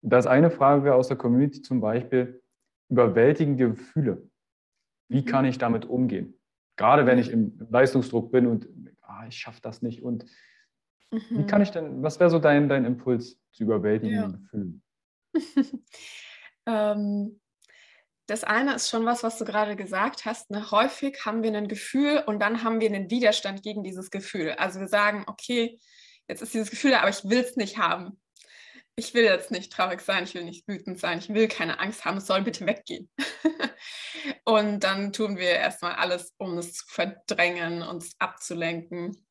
Das 0.02 0.28
eine 0.28 0.50
Frage 0.50 0.94
aus 0.94 1.08
der 1.08 1.18
Community 1.18 1.62
zum 1.62 1.82
Beispiel, 1.82 2.42
überwältigende 2.90 3.70
Gefühle. 3.72 4.30
Wie 5.10 5.22
mhm. 5.22 5.26
kann 5.26 5.46
ich 5.46 5.58
damit 5.58 5.86
umgehen? 5.86 6.40
Gerade 6.78 7.06
wenn 7.06 7.20
ich 7.20 7.32
im 7.32 7.58
Leistungsdruck 7.70 8.32
bin 8.32 8.48
und 8.48 8.68
ah, 9.02 9.26
ich 9.28 9.38
schaffe 9.38 9.62
das 9.62 9.82
nicht 9.82 10.04
und 10.04 10.26
Mhm. 11.12 11.22
Wie 11.30 11.46
kann 11.46 11.62
ich 11.62 11.72
denn, 11.72 12.04
was 12.04 12.20
wäre 12.20 12.30
so 12.30 12.40
dein, 12.40 12.70
dein 12.70 12.86
Impuls 12.86 13.40
zu 13.52 13.64
überwältigen 13.64 14.16
ja. 14.16 14.28
Gefühlen? 14.28 14.84
ähm, 16.66 17.40
das 18.28 18.44
eine 18.44 18.76
ist 18.76 18.90
schon 18.90 19.06
was, 19.06 19.24
was 19.24 19.38
du 19.38 19.46
gerade 19.46 19.76
gesagt 19.76 20.26
hast. 20.26 20.50
Ne? 20.50 20.72
Häufig 20.72 21.26
haben 21.26 21.44
wir 21.44 21.54
ein 21.54 21.68
Gefühl 21.68 22.24
und 22.26 22.40
dann 22.40 22.64
haben 22.64 22.82
wir 22.82 22.90
einen 22.90 23.12
Widerstand 23.12 23.62
gegen 23.62 23.84
dieses 23.84 24.10
Gefühl. 24.10 24.52
Also 24.58 24.80
wir 24.80 24.88
sagen, 24.88 25.26
okay, 25.28 25.80
jetzt 26.28 26.42
ist 26.42 26.54
dieses 26.54 26.72
Gefühl 26.72 26.92
da, 26.92 27.02
aber 27.02 27.10
ich 27.10 27.24
will 27.26 27.40
es 27.40 27.56
nicht 27.56 27.78
haben. 27.78 28.20
Ich 28.96 29.14
will 29.14 29.26
jetzt 29.26 29.52
nicht 29.52 29.74
traurig 29.74 30.02
sein, 30.02 30.24
ich 30.24 30.34
will 30.34 30.46
nicht 30.46 30.68
wütend 30.68 30.98
sein, 31.00 31.20
ich 31.20 31.30
will 31.30 31.50
keine 31.50 31.80
Angst 31.80 32.06
haben, 32.06 32.18
es 32.18 32.28
soll 32.28 32.42
bitte 32.42 32.66
weggehen. 32.66 33.10
und 34.46 34.80
dann 34.86 35.12
tun 35.12 35.38
wir 35.38 35.50
erstmal 35.50 35.96
alles, 35.96 36.34
um 36.38 36.58
es 36.58 36.76
zu 36.76 36.86
verdrängen, 36.88 37.84
uns 37.84 38.16
abzulenken. 38.20 39.28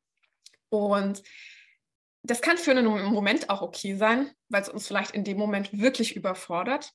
Und 0.69 1.23
das 2.25 2.41
kann 2.41 2.57
für 2.57 2.71
einen 2.71 2.85
Moment 2.85 3.49
auch 3.49 3.61
okay 3.61 3.95
sein, 3.95 4.31
weil 4.49 4.61
es 4.61 4.69
uns 4.69 4.87
vielleicht 4.87 5.11
in 5.11 5.23
dem 5.23 5.37
Moment 5.37 5.71
wirklich 5.77 6.15
überfordert. 6.15 6.91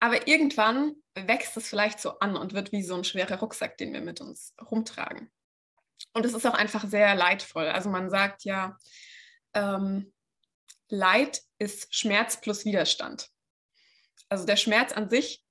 Aber 0.00 0.28
irgendwann 0.28 0.94
wächst 1.14 1.56
es 1.56 1.68
vielleicht 1.68 2.00
so 2.00 2.18
an 2.20 2.36
und 2.36 2.54
wird 2.54 2.72
wie 2.72 2.82
so 2.82 2.94
ein 2.94 3.04
schwerer 3.04 3.38
Rucksack, 3.38 3.76
den 3.76 3.92
wir 3.92 4.00
mit 4.00 4.20
uns 4.20 4.54
rumtragen. 4.70 5.30
Und 6.12 6.24
es 6.24 6.34
ist 6.34 6.46
auch 6.46 6.54
einfach 6.54 6.86
sehr 6.86 7.14
leidvoll. 7.14 7.66
Also 7.66 7.90
man 7.90 8.08
sagt 8.08 8.44
ja, 8.44 8.78
ähm, 9.54 10.12
Leid 10.88 11.42
ist 11.58 11.94
Schmerz 11.94 12.40
plus 12.40 12.64
Widerstand. 12.64 13.28
Also 14.28 14.46
der 14.46 14.56
Schmerz 14.56 14.92
an 14.92 15.10
sich 15.10 15.44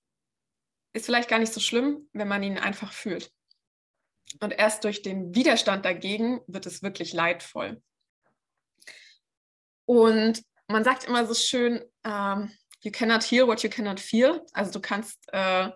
ist 0.94 1.06
vielleicht 1.06 1.30
gar 1.30 1.40
nicht 1.40 1.54
so 1.54 1.60
schlimm, 1.60 2.10
wenn 2.14 2.28
man 2.28 2.42
ihn 2.44 2.58
einfach 2.58 2.92
fühlt. 2.92 3.32
Und 4.40 4.52
erst 4.52 4.84
durch 4.84 5.02
den 5.02 5.36
Widerstand 5.36 5.86
dagegen 5.86 6.42
wird 6.48 6.66
es 6.66 6.82
wirklich 6.82 7.14
leidvoll. 7.14 7.82
Und 9.88 10.44
man 10.68 10.84
sagt 10.84 11.06
immer 11.06 11.26
so 11.26 11.34
schön, 11.34 11.82
ähm, 12.04 12.52
you 12.82 12.92
cannot 12.92 13.24
heal 13.24 13.48
what 13.48 13.64
you 13.64 13.70
cannot 13.70 14.00
feel. 14.00 14.46
Also 14.52 14.72
du 14.72 14.82
kannst 14.82 15.18
äh, 15.32 15.70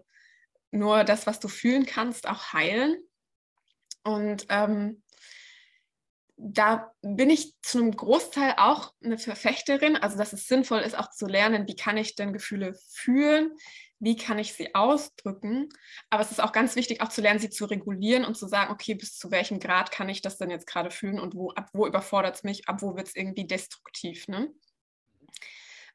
nur 0.72 1.06
das, 1.06 1.26
was 1.28 1.40
du 1.40 1.48
fühlen 1.48 1.86
kannst, 1.86 2.28
auch 2.28 2.52
heilen. 2.52 2.98
Und 4.04 4.46
ähm, 4.50 5.02
da 6.36 6.92
bin 7.02 7.30
ich 7.30 7.56
zu 7.62 7.78
einem 7.78 7.96
Großteil 7.96 8.56
auch 8.58 8.94
eine 9.02 9.18
Verfechterin, 9.18 9.96
also 9.96 10.18
dass 10.18 10.34
es 10.34 10.48
sinnvoll 10.48 10.82
ist, 10.82 10.98
auch 10.98 11.12
zu 11.12 11.28
lernen, 11.28 11.68
wie 11.68 11.76
kann 11.76 11.96
ich 11.96 12.16
denn 12.16 12.34
Gefühle 12.34 12.78
fühlen, 12.90 13.56
wie 14.02 14.18
kann 14.18 14.40
ich 14.40 14.54
sie 14.54 14.74
ausdrücken. 14.74 15.70
Aber 16.10 16.24
es 16.24 16.32
ist 16.32 16.42
auch 16.42 16.52
ganz 16.52 16.76
wichtig, 16.76 17.02
auch 17.02 17.10
zu 17.10 17.22
lernen, 17.22 17.40
sie 17.40 17.52
zu 17.52 17.66
regulieren 17.66 18.26
und 18.26 18.36
zu 18.36 18.48
sagen, 18.48 18.72
okay, 18.72 18.96
bis 18.96 19.16
zu 19.16 19.30
welchem 19.30 19.60
Grad 19.60 19.92
kann 19.92 20.10
ich 20.10 20.22
das 20.22 20.38
denn 20.38 20.50
jetzt 20.50 20.66
gerade 20.66 20.90
fühlen 20.90 21.20
und 21.20 21.36
wo, 21.36 21.52
ab 21.52 21.70
wo 21.74 21.86
überfordert 21.86 22.36
es 22.36 22.44
mich, 22.44 22.68
ab 22.68 22.82
wo 22.82 22.96
wird 22.96 23.08
es 23.08 23.16
irgendwie 23.16 23.46
destruktiv. 23.46 24.28
Ne? 24.28 24.52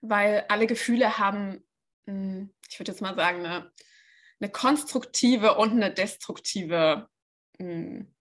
Weil 0.01 0.47
alle 0.49 0.69
Gefühle 0.69 1.19
haben, 1.19 1.67
hm, 2.07 2.55
ich 2.71 2.79
würde 2.79 2.93
jetzt 2.93 3.01
mal 3.01 3.17
sagen, 3.17 3.45
eine, 3.45 3.73
eine 4.39 4.51
konstruktive 4.53 5.57
und 5.57 5.73
eine 5.73 5.93
destruktive 5.93 7.09
hm, 7.59 8.15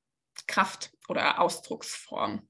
Kraft 0.48 0.91
oder 1.08 1.39
Ausdrucksform. 1.39 2.50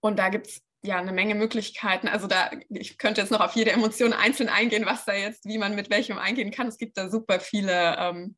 Und 0.00 0.18
da 0.18 0.30
gibt 0.30 0.46
es 0.46 0.62
ja 0.82 0.98
eine 0.98 1.12
Menge 1.12 1.34
Möglichkeiten. 1.34 2.08
Also 2.08 2.26
da, 2.26 2.50
ich 2.68 2.98
könnte 2.98 3.20
jetzt 3.20 3.30
noch 3.30 3.40
auf 3.40 3.54
jede 3.54 3.72
Emotion 3.72 4.12
einzeln 4.12 4.48
eingehen, 4.48 4.86
was 4.86 5.04
da 5.04 5.12
jetzt, 5.12 5.44
wie 5.44 5.58
man 5.58 5.74
mit 5.74 5.90
welchem 5.90 6.18
eingehen 6.18 6.50
kann. 6.50 6.68
Es 6.68 6.78
gibt 6.78 6.96
da 6.96 7.08
super 7.08 7.40
viele 7.40 7.96
ähm, 7.98 8.36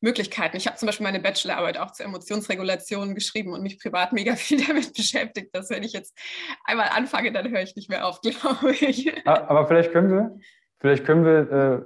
Möglichkeiten. 0.00 0.56
Ich 0.56 0.66
habe 0.66 0.76
zum 0.76 0.86
Beispiel 0.86 1.04
meine 1.04 1.20
Bachelorarbeit 1.20 1.78
auch 1.78 1.92
zur 1.92 2.06
Emotionsregulation 2.06 3.14
geschrieben 3.14 3.52
und 3.52 3.62
mich 3.62 3.80
privat 3.80 4.12
mega 4.12 4.36
viel 4.36 4.64
damit 4.66 4.92
beschäftigt, 4.94 5.54
dass 5.54 5.70
wenn 5.70 5.82
ich 5.82 5.92
jetzt 5.92 6.18
einmal 6.64 6.88
anfange, 6.94 7.32
dann 7.32 7.50
höre 7.50 7.62
ich 7.62 7.76
nicht 7.76 7.88
mehr 7.88 8.06
auf, 8.06 8.20
glaube 8.22 8.72
ich. 8.72 9.12
Ah, 9.26 9.44
aber 9.48 9.66
vielleicht 9.66 9.92
können 9.92 10.10
wir, 10.10 10.38
vielleicht 10.80 11.04
können 11.04 11.24
wir 11.24 11.52
äh, 11.52 11.82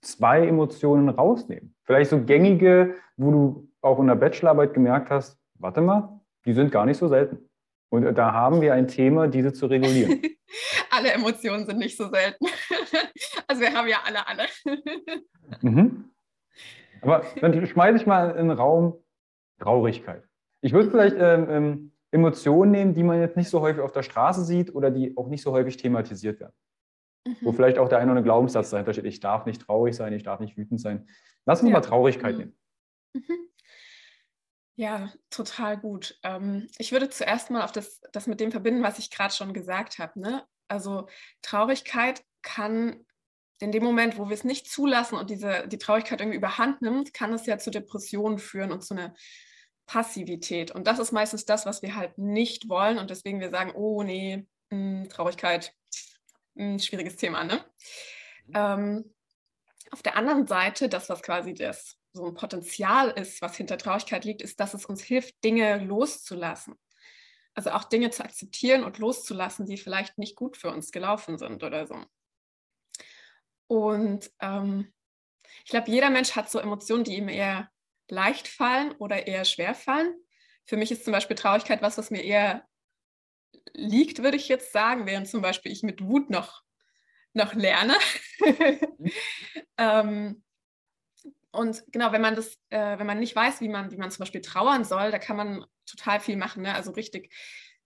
zwei 0.00 0.46
Emotionen 0.46 1.10
rausnehmen. 1.10 1.74
Vielleicht 1.84 2.10
so 2.10 2.24
gängige, 2.24 2.94
wo 3.16 3.30
du 3.30 3.70
auch 3.82 3.98
in 3.98 4.06
der 4.06 4.14
Bachelorarbeit 4.14 4.74
gemerkt 4.74 5.10
hast, 5.10 5.38
warte 5.58 5.82
mal, 5.82 6.20
die 6.46 6.54
sind 6.54 6.72
gar 6.72 6.86
nicht 6.86 6.98
so 6.98 7.08
selten. 7.08 7.49
Und 7.90 8.14
da 8.14 8.32
haben 8.32 8.60
wir 8.60 8.72
ein 8.72 8.86
Thema, 8.86 9.26
diese 9.26 9.52
zu 9.52 9.66
regulieren. 9.66 10.22
alle 10.90 11.12
Emotionen 11.12 11.66
sind 11.66 11.78
nicht 11.78 11.96
so 11.96 12.08
selten. 12.08 12.46
also 13.48 13.60
wir 13.60 13.74
haben 13.74 13.88
ja 13.88 13.98
alle 14.04 14.26
alle. 14.26 14.44
mhm. 15.60 16.10
Aber 17.02 17.24
dann 17.40 17.66
schmeiße 17.66 17.96
ich 17.96 18.06
mal 18.06 18.30
in 18.30 18.48
den 18.48 18.56
Raum 18.56 19.02
Traurigkeit. 19.58 20.22
Ich 20.60 20.72
würde 20.72 20.90
vielleicht 20.90 21.16
ähm, 21.18 21.50
ähm, 21.50 21.92
Emotionen 22.12 22.70
nehmen, 22.70 22.94
die 22.94 23.02
man 23.02 23.20
jetzt 23.20 23.36
nicht 23.36 23.48
so 23.48 23.60
häufig 23.60 23.82
auf 23.82 23.92
der 23.92 24.02
Straße 24.02 24.44
sieht 24.44 24.74
oder 24.74 24.90
die 24.90 25.16
auch 25.16 25.28
nicht 25.28 25.42
so 25.42 25.52
häufig 25.52 25.76
thematisiert 25.76 26.40
werden. 26.40 26.54
Mhm. 27.26 27.36
Wo 27.40 27.52
vielleicht 27.52 27.78
auch 27.78 27.88
der 27.88 27.98
eine 27.98 28.12
oder 28.12 28.18
andere 28.18 28.24
Glaubenssatz 28.24 28.70
dahinter 28.70 28.92
steht, 28.92 29.06
ich 29.06 29.20
darf 29.20 29.46
nicht 29.46 29.62
traurig 29.62 29.96
sein, 29.96 30.12
ich 30.12 30.22
darf 30.22 30.40
nicht 30.40 30.56
wütend 30.56 30.80
sein. 30.80 31.08
Lass 31.46 31.60
uns 31.60 31.70
ja. 31.70 31.76
mal 31.76 31.80
Traurigkeit 31.80 32.34
mhm. 32.34 32.38
nehmen. 32.38 32.58
Mhm. 33.14 33.49
Ja, 34.80 35.12
total 35.28 35.76
gut. 35.76 36.18
Ähm, 36.22 36.66
ich 36.78 36.90
würde 36.90 37.10
zuerst 37.10 37.50
mal 37.50 37.64
auf 37.64 37.70
das, 37.70 38.00
das 38.12 38.26
mit 38.26 38.40
dem 38.40 38.50
verbinden, 38.50 38.82
was 38.82 38.98
ich 38.98 39.10
gerade 39.10 39.34
schon 39.34 39.52
gesagt 39.52 39.98
habe. 39.98 40.18
Ne? 40.18 40.42
Also 40.68 41.06
Traurigkeit 41.42 42.24
kann 42.40 43.04
in 43.58 43.72
dem 43.72 43.84
Moment, 43.84 44.16
wo 44.16 44.30
wir 44.30 44.34
es 44.34 44.42
nicht 44.42 44.70
zulassen 44.70 45.16
und 45.18 45.28
diese, 45.28 45.68
die 45.68 45.76
Traurigkeit 45.76 46.22
irgendwie 46.22 46.38
überhand 46.38 46.80
nimmt, 46.80 47.12
kann 47.12 47.34
es 47.34 47.44
ja 47.44 47.58
zu 47.58 47.70
Depressionen 47.70 48.38
führen 48.38 48.72
und 48.72 48.82
zu 48.82 48.94
einer 48.94 49.14
Passivität. 49.84 50.70
Und 50.70 50.86
das 50.86 50.98
ist 50.98 51.12
meistens 51.12 51.44
das, 51.44 51.66
was 51.66 51.82
wir 51.82 51.94
halt 51.94 52.16
nicht 52.16 52.70
wollen. 52.70 52.96
Und 52.96 53.10
deswegen 53.10 53.38
wir 53.38 53.50
sagen, 53.50 53.72
oh 53.74 54.02
nee, 54.02 54.46
mh, 54.70 55.02
hm, 55.02 55.08
Traurigkeit, 55.10 55.74
mh, 56.54 56.64
hm, 56.64 56.78
schwieriges 56.78 57.16
Thema. 57.16 57.44
Ne? 57.44 57.62
Mhm. 58.46 58.54
Ähm, 58.54 59.14
auf 59.90 60.02
der 60.02 60.16
anderen 60.16 60.46
Seite, 60.46 60.88
das, 60.88 61.10
was 61.10 61.20
quasi 61.20 61.52
das 61.52 61.99
so 62.12 62.26
ein 62.26 62.34
Potenzial 62.34 63.10
ist, 63.10 63.40
was 63.40 63.56
hinter 63.56 63.78
Traurigkeit 63.78 64.24
liegt, 64.24 64.42
ist, 64.42 64.58
dass 64.60 64.74
es 64.74 64.84
uns 64.84 65.02
hilft, 65.02 65.42
Dinge 65.44 65.78
loszulassen. 65.78 66.74
Also 67.54 67.70
auch 67.70 67.84
Dinge 67.84 68.10
zu 68.10 68.24
akzeptieren 68.24 68.84
und 68.84 68.98
loszulassen, 68.98 69.66
die 69.66 69.76
vielleicht 69.76 70.18
nicht 70.18 70.36
gut 70.36 70.56
für 70.56 70.70
uns 70.70 70.92
gelaufen 70.92 71.38
sind 71.38 71.62
oder 71.62 71.86
so. 71.86 72.04
Und 73.66 74.30
ähm, 74.40 74.92
ich 75.64 75.70
glaube, 75.70 75.90
jeder 75.90 76.10
Mensch 76.10 76.36
hat 76.36 76.50
so 76.50 76.58
Emotionen, 76.58 77.04
die 77.04 77.16
ihm 77.16 77.28
eher 77.28 77.70
leicht 78.08 78.48
fallen 78.48 78.92
oder 78.92 79.26
eher 79.26 79.44
schwer 79.44 79.74
fallen. 79.74 80.14
Für 80.64 80.76
mich 80.76 80.90
ist 80.90 81.04
zum 81.04 81.12
Beispiel 81.12 81.36
Traurigkeit 81.36 81.82
was, 81.82 81.98
was 81.98 82.10
mir 82.10 82.22
eher 82.22 82.66
liegt, 83.72 84.22
würde 84.22 84.36
ich 84.36 84.48
jetzt 84.48 84.72
sagen, 84.72 85.06
während 85.06 85.28
zum 85.28 85.42
Beispiel 85.42 85.72
ich 85.72 85.82
mit 85.82 86.02
Wut 86.02 86.30
noch, 86.30 86.62
noch 87.32 87.54
lerne. 87.54 87.94
Mhm. 88.98 89.12
ähm, 89.76 90.42
und 91.52 91.82
genau, 91.88 92.12
wenn 92.12 92.20
man 92.20 92.36
das, 92.36 92.54
äh, 92.70 92.98
wenn 92.98 93.06
man 93.06 93.18
nicht 93.18 93.34
weiß, 93.34 93.60
wie 93.60 93.68
man, 93.68 93.90
wie 93.90 93.96
man 93.96 94.10
zum 94.10 94.20
Beispiel 94.20 94.40
trauern 94.40 94.84
soll, 94.84 95.10
da 95.10 95.18
kann 95.18 95.36
man 95.36 95.64
total 95.86 96.20
viel 96.20 96.36
machen. 96.36 96.62
Ne? 96.62 96.74
Also 96.74 96.92
richtig 96.92 97.32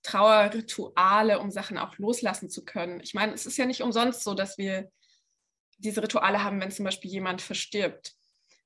Trauerrituale, 0.03 1.39
um 1.39 1.51
Sachen 1.51 1.79
auch 1.79 1.97
loslassen 1.97 2.51
zu 2.51 2.65
können. 2.65 3.01
Ich 3.01 3.15
meine, 3.15 3.33
es 3.33 3.47
ist 3.47 3.57
ja 3.57 3.65
nicht 3.65 3.83
umsonst 3.83 4.23
so, 4.23 4.35
dass 4.35 4.59
wir 4.59 4.91
diese 5.79 6.03
Rituale 6.03 6.45
haben, 6.45 6.61
wenn 6.61 6.71
zum 6.71 6.85
Beispiel 6.85 7.11
jemand 7.11 7.41
verstirbt. 7.41 8.15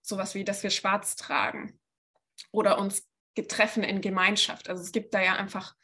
Sowas 0.03 0.35
wie, 0.35 0.45
dass 0.45 0.63
wir 0.63 0.71
schwarz 0.71 1.15
tragen 1.15 1.79
oder 2.51 2.79
uns 2.79 3.07
treffen 3.49 3.85
in 3.85 4.01
Gemeinschaft. 4.01 4.69
Also 4.69 4.83
es 4.83 4.91
gibt 4.91 5.15
da 5.15 5.23
ja 5.23 5.37
einfach 5.37 5.77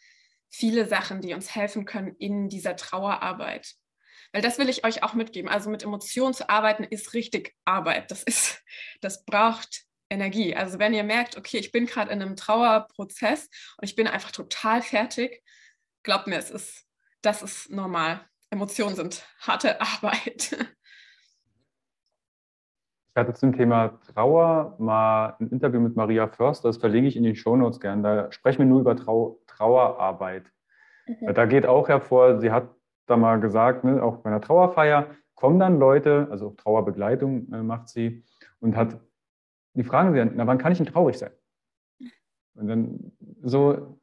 viele 0.49 0.89
Sachen, 0.89 1.21
die 1.21 1.35
uns 1.35 1.55
helfen 1.55 1.85
können 1.85 2.17
in 2.17 2.49
dieser 2.49 2.75
Trauerarbeit. 2.75 3.75
Weil 4.35 4.43
das 4.43 4.59
will 4.59 4.69
ich 4.69 4.85
euch 4.85 5.05
auch 5.05 5.15
mitgeben. 5.15 5.49
Also 5.49 5.71
mit 5.71 5.85
Emotionen 5.85 6.35
zu 6.35 6.51
arbeiten 6.51 6.83
ist 6.83 7.15
richtig 7.15 7.55
Arbeit. 7.65 8.11
Das 8.11 8.25
ist, 8.25 8.65
das 9.01 9.25
braucht 9.25 9.85
Energie. 10.11 10.57
Also 10.57 10.81
wenn 10.81 10.93
ihr 10.93 11.05
merkt, 11.05 11.39
okay, 11.39 11.59
ich 11.59 11.71
bin 11.71 11.87
gerade 11.87 12.11
in 12.11 12.21
einem 12.21 12.35
Trauerprozess 12.35 13.49
und 13.79 13.85
ich 13.89 13.95
bin 13.95 14.09
einfach 14.09 14.33
total 14.33 14.83
fertig, 14.83 15.41
glaubt 16.03 16.27
mir, 16.27 16.37
es 16.37 16.51
ist, 16.51 16.85
das 17.23 17.43
ist 17.43 17.71
normal. 17.71 18.23
Emotionen 18.51 18.97
sind 18.97 19.25
harte 19.39 19.81
Arbeit. 19.81 20.53
Ich 23.11 23.15
hatte 23.15 23.35
zum 23.35 23.57
Thema 23.57 24.01
Trauer 24.13 24.75
mal 24.81 25.37
ein 25.39 25.47
Interview 25.51 25.79
mit 25.79 25.95
Maria 25.95 26.27
Förster, 26.27 26.71
das 26.71 26.79
verlinke 26.79 27.07
ich 27.07 27.15
in 27.15 27.23
die 27.23 27.37
Shownotes 27.37 27.79
gern. 27.79 28.03
Da 28.03 28.33
sprechen 28.33 28.59
wir 28.59 28.67
nur 28.67 28.81
über 28.81 28.97
Trau 28.97 29.41
Trauerarbeit. 29.47 30.51
Mhm. 31.07 31.33
Da 31.35 31.47
geht 31.47 31.67
auch 31.67 31.89
hervor, 31.89 32.41
sie 32.41 32.51
hat 32.51 32.75
da 33.07 33.17
mal 33.17 33.41
gesagt, 33.41 33.85
ne, 33.85 34.03
auch 34.03 34.19
bei 34.19 34.31
einer 34.31 34.41
Trauerfeier 34.41 35.09
kommen 35.35 35.59
dann 35.59 35.79
Leute, 35.79 36.29
also 36.31 36.51
Trauerbegleitung 36.51 37.53
äh, 37.53 37.63
macht 37.63 37.89
sie 37.89 38.25
und 38.61 38.77
hat, 38.77 38.99
die 39.75 39.85
fragen 39.85 40.13
sie 40.13 40.19
dann, 40.19 40.33
na, 40.37 40.47
wann 40.47 40.59
kann 40.59 40.73
ich 40.73 40.79
denn 40.79 40.87
traurig 40.87 41.19
sein? 41.19 41.33
Und 42.55 42.69
dann 42.69 43.13
so 43.43 43.99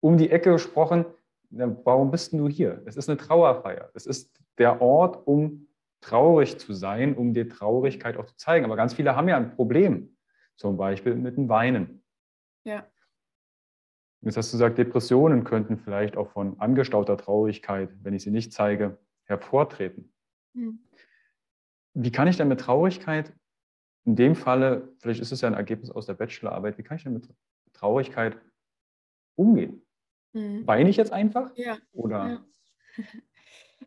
um 0.00 0.16
die 0.16 0.30
Ecke 0.30 0.52
gesprochen, 0.52 1.04
na, 1.50 1.76
warum 1.84 2.10
bist 2.10 2.32
denn 2.32 2.40
du 2.40 2.48
hier? 2.48 2.82
Es 2.86 2.96
ist 2.96 3.08
eine 3.08 3.18
Trauerfeier. 3.18 3.90
Es 3.94 4.06
ist 4.06 4.42
der 4.58 4.80
Ort, 4.80 5.26
um 5.26 5.68
traurig 6.00 6.58
zu 6.58 6.72
sein, 6.72 7.14
um 7.14 7.32
dir 7.32 7.48
Traurigkeit 7.48 8.16
auch 8.16 8.26
zu 8.26 8.36
zeigen. 8.36 8.64
Aber 8.64 8.76
ganz 8.76 8.94
viele 8.94 9.14
haben 9.14 9.28
ja 9.28 9.36
ein 9.36 9.54
Problem, 9.54 10.16
zum 10.56 10.76
Beispiel 10.76 11.14
mit 11.14 11.36
dem 11.36 11.48
Weinen. 11.48 12.02
Ja. 12.64 12.86
Jetzt 14.22 14.36
hast 14.36 14.52
du 14.52 14.56
gesagt, 14.56 14.78
Depressionen 14.78 15.42
könnten 15.42 15.76
vielleicht 15.76 16.16
auch 16.16 16.30
von 16.30 16.58
angestauter 16.60 17.16
Traurigkeit, 17.16 17.90
wenn 18.02 18.14
ich 18.14 18.22
sie 18.22 18.30
nicht 18.30 18.52
zeige, 18.52 18.98
hervortreten. 19.24 20.12
Mhm. 20.54 20.78
Wie 21.94 22.12
kann 22.12 22.28
ich 22.28 22.36
denn 22.36 22.48
mit 22.48 22.60
Traurigkeit, 22.60 23.34
in 24.04 24.16
dem 24.16 24.34
Falle, 24.34 24.94
vielleicht 24.98 25.20
ist 25.20 25.32
es 25.32 25.40
ja 25.40 25.48
ein 25.48 25.54
Ergebnis 25.54 25.90
aus 25.90 26.06
der 26.06 26.14
Bachelorarbeit, 26.14 26.78
wie 26.78 26.82
kann 26.82 26.96
ich 26.96 27.04
denn 27.04 27.12
mit 27.12 27.28
Traurigkeit 27.72 28.40
umgehen? 29.34 29.84
Mhm. 30.32 30.66
Weine 30.66 30.88
ich 30.88 30.96
jetzt 30.96 31.12
einfach? 31.12 31.50
Ja. 31.56 31.78
Oder? 31.92 32.28
Ja. 32.28 32.44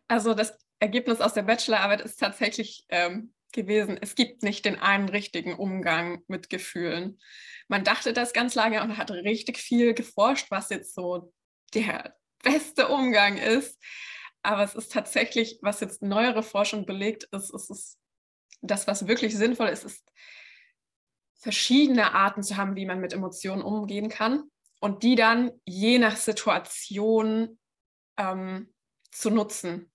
Also 0.08 0.34
das 0.34 0.56
Ergebnis 0.78 1.20
aus 1.20 1.34
der 1.34 1.42
Bachelorarbeit 1.42 2.00
ist 2.02 2.20
tatsächlich 2.20 2.86
ähm, 2.90 3.32
gewesen, 3.56 3.98
es 4.00 4.14
gibt 4.14 4.44
nicht 4.44 4.64
den 4.64 4.78
einen 4.78 5.08
richtigen 5.08 5.54
Umgang 5.54 6.22
mit 6.28 6.48
Gefühlen. 6.48 7.18
Man 7.66 7.82
dachte 7.82 8.12
das 8.12 8.32
ganz 8.32 8.54
lange 8.54 8.80
und 8.82 8.96
hat 8.96 9.10
richtig 9.10 9.58
viel 9.58 9.94
geforscht, 9.94 10.50
was 10.50 10.70
jetzt 10.70 10.94
so 10.94 11.32
der, 11.74 12.14
beste 12.46 12.88
Umgang 12.88 13.36
ist. 13.36 13.78
Aber 14.42 14.62
es 14.62 14.74
ist 14.74 14.92
tatsächlich, 14.92 15.58
was 15.62 15.80
jetzt 15.80 16.02
neuere 16.02 16.42
Forschung 16.42 16.86
belegt, 16.86 17.24
ist, 17.32 17.52
ist, 17.52 17.70
ist 17.70 17.98
das, 18.62 18.86
was 18.86 19.08
wirklich 19.08 19.36
sinnvoll 19.36 19.68
ist, 19.68 19.84
ist 19.84 20.04
verschiedene 21.34 22.14
Arten 22.14 22.42
zu 22.42 22.56
haben, 22.56 22.76
wie 22.76 22.86
man 22.86 23.00
mit 23.00 23.12
Emotionen 23.12 23.62
umgehen 23.62 24.08
kann 24.08 24.50
und 24.80 25.02
die 25.02 25.16
dann 25.16 25.50
je 25.64 25.98
nach 25.98 26.16
Situation 26.16 27.58
ähm, 28.16 28.72
zu 29.10 29.30
nutzen. 29.30 29.92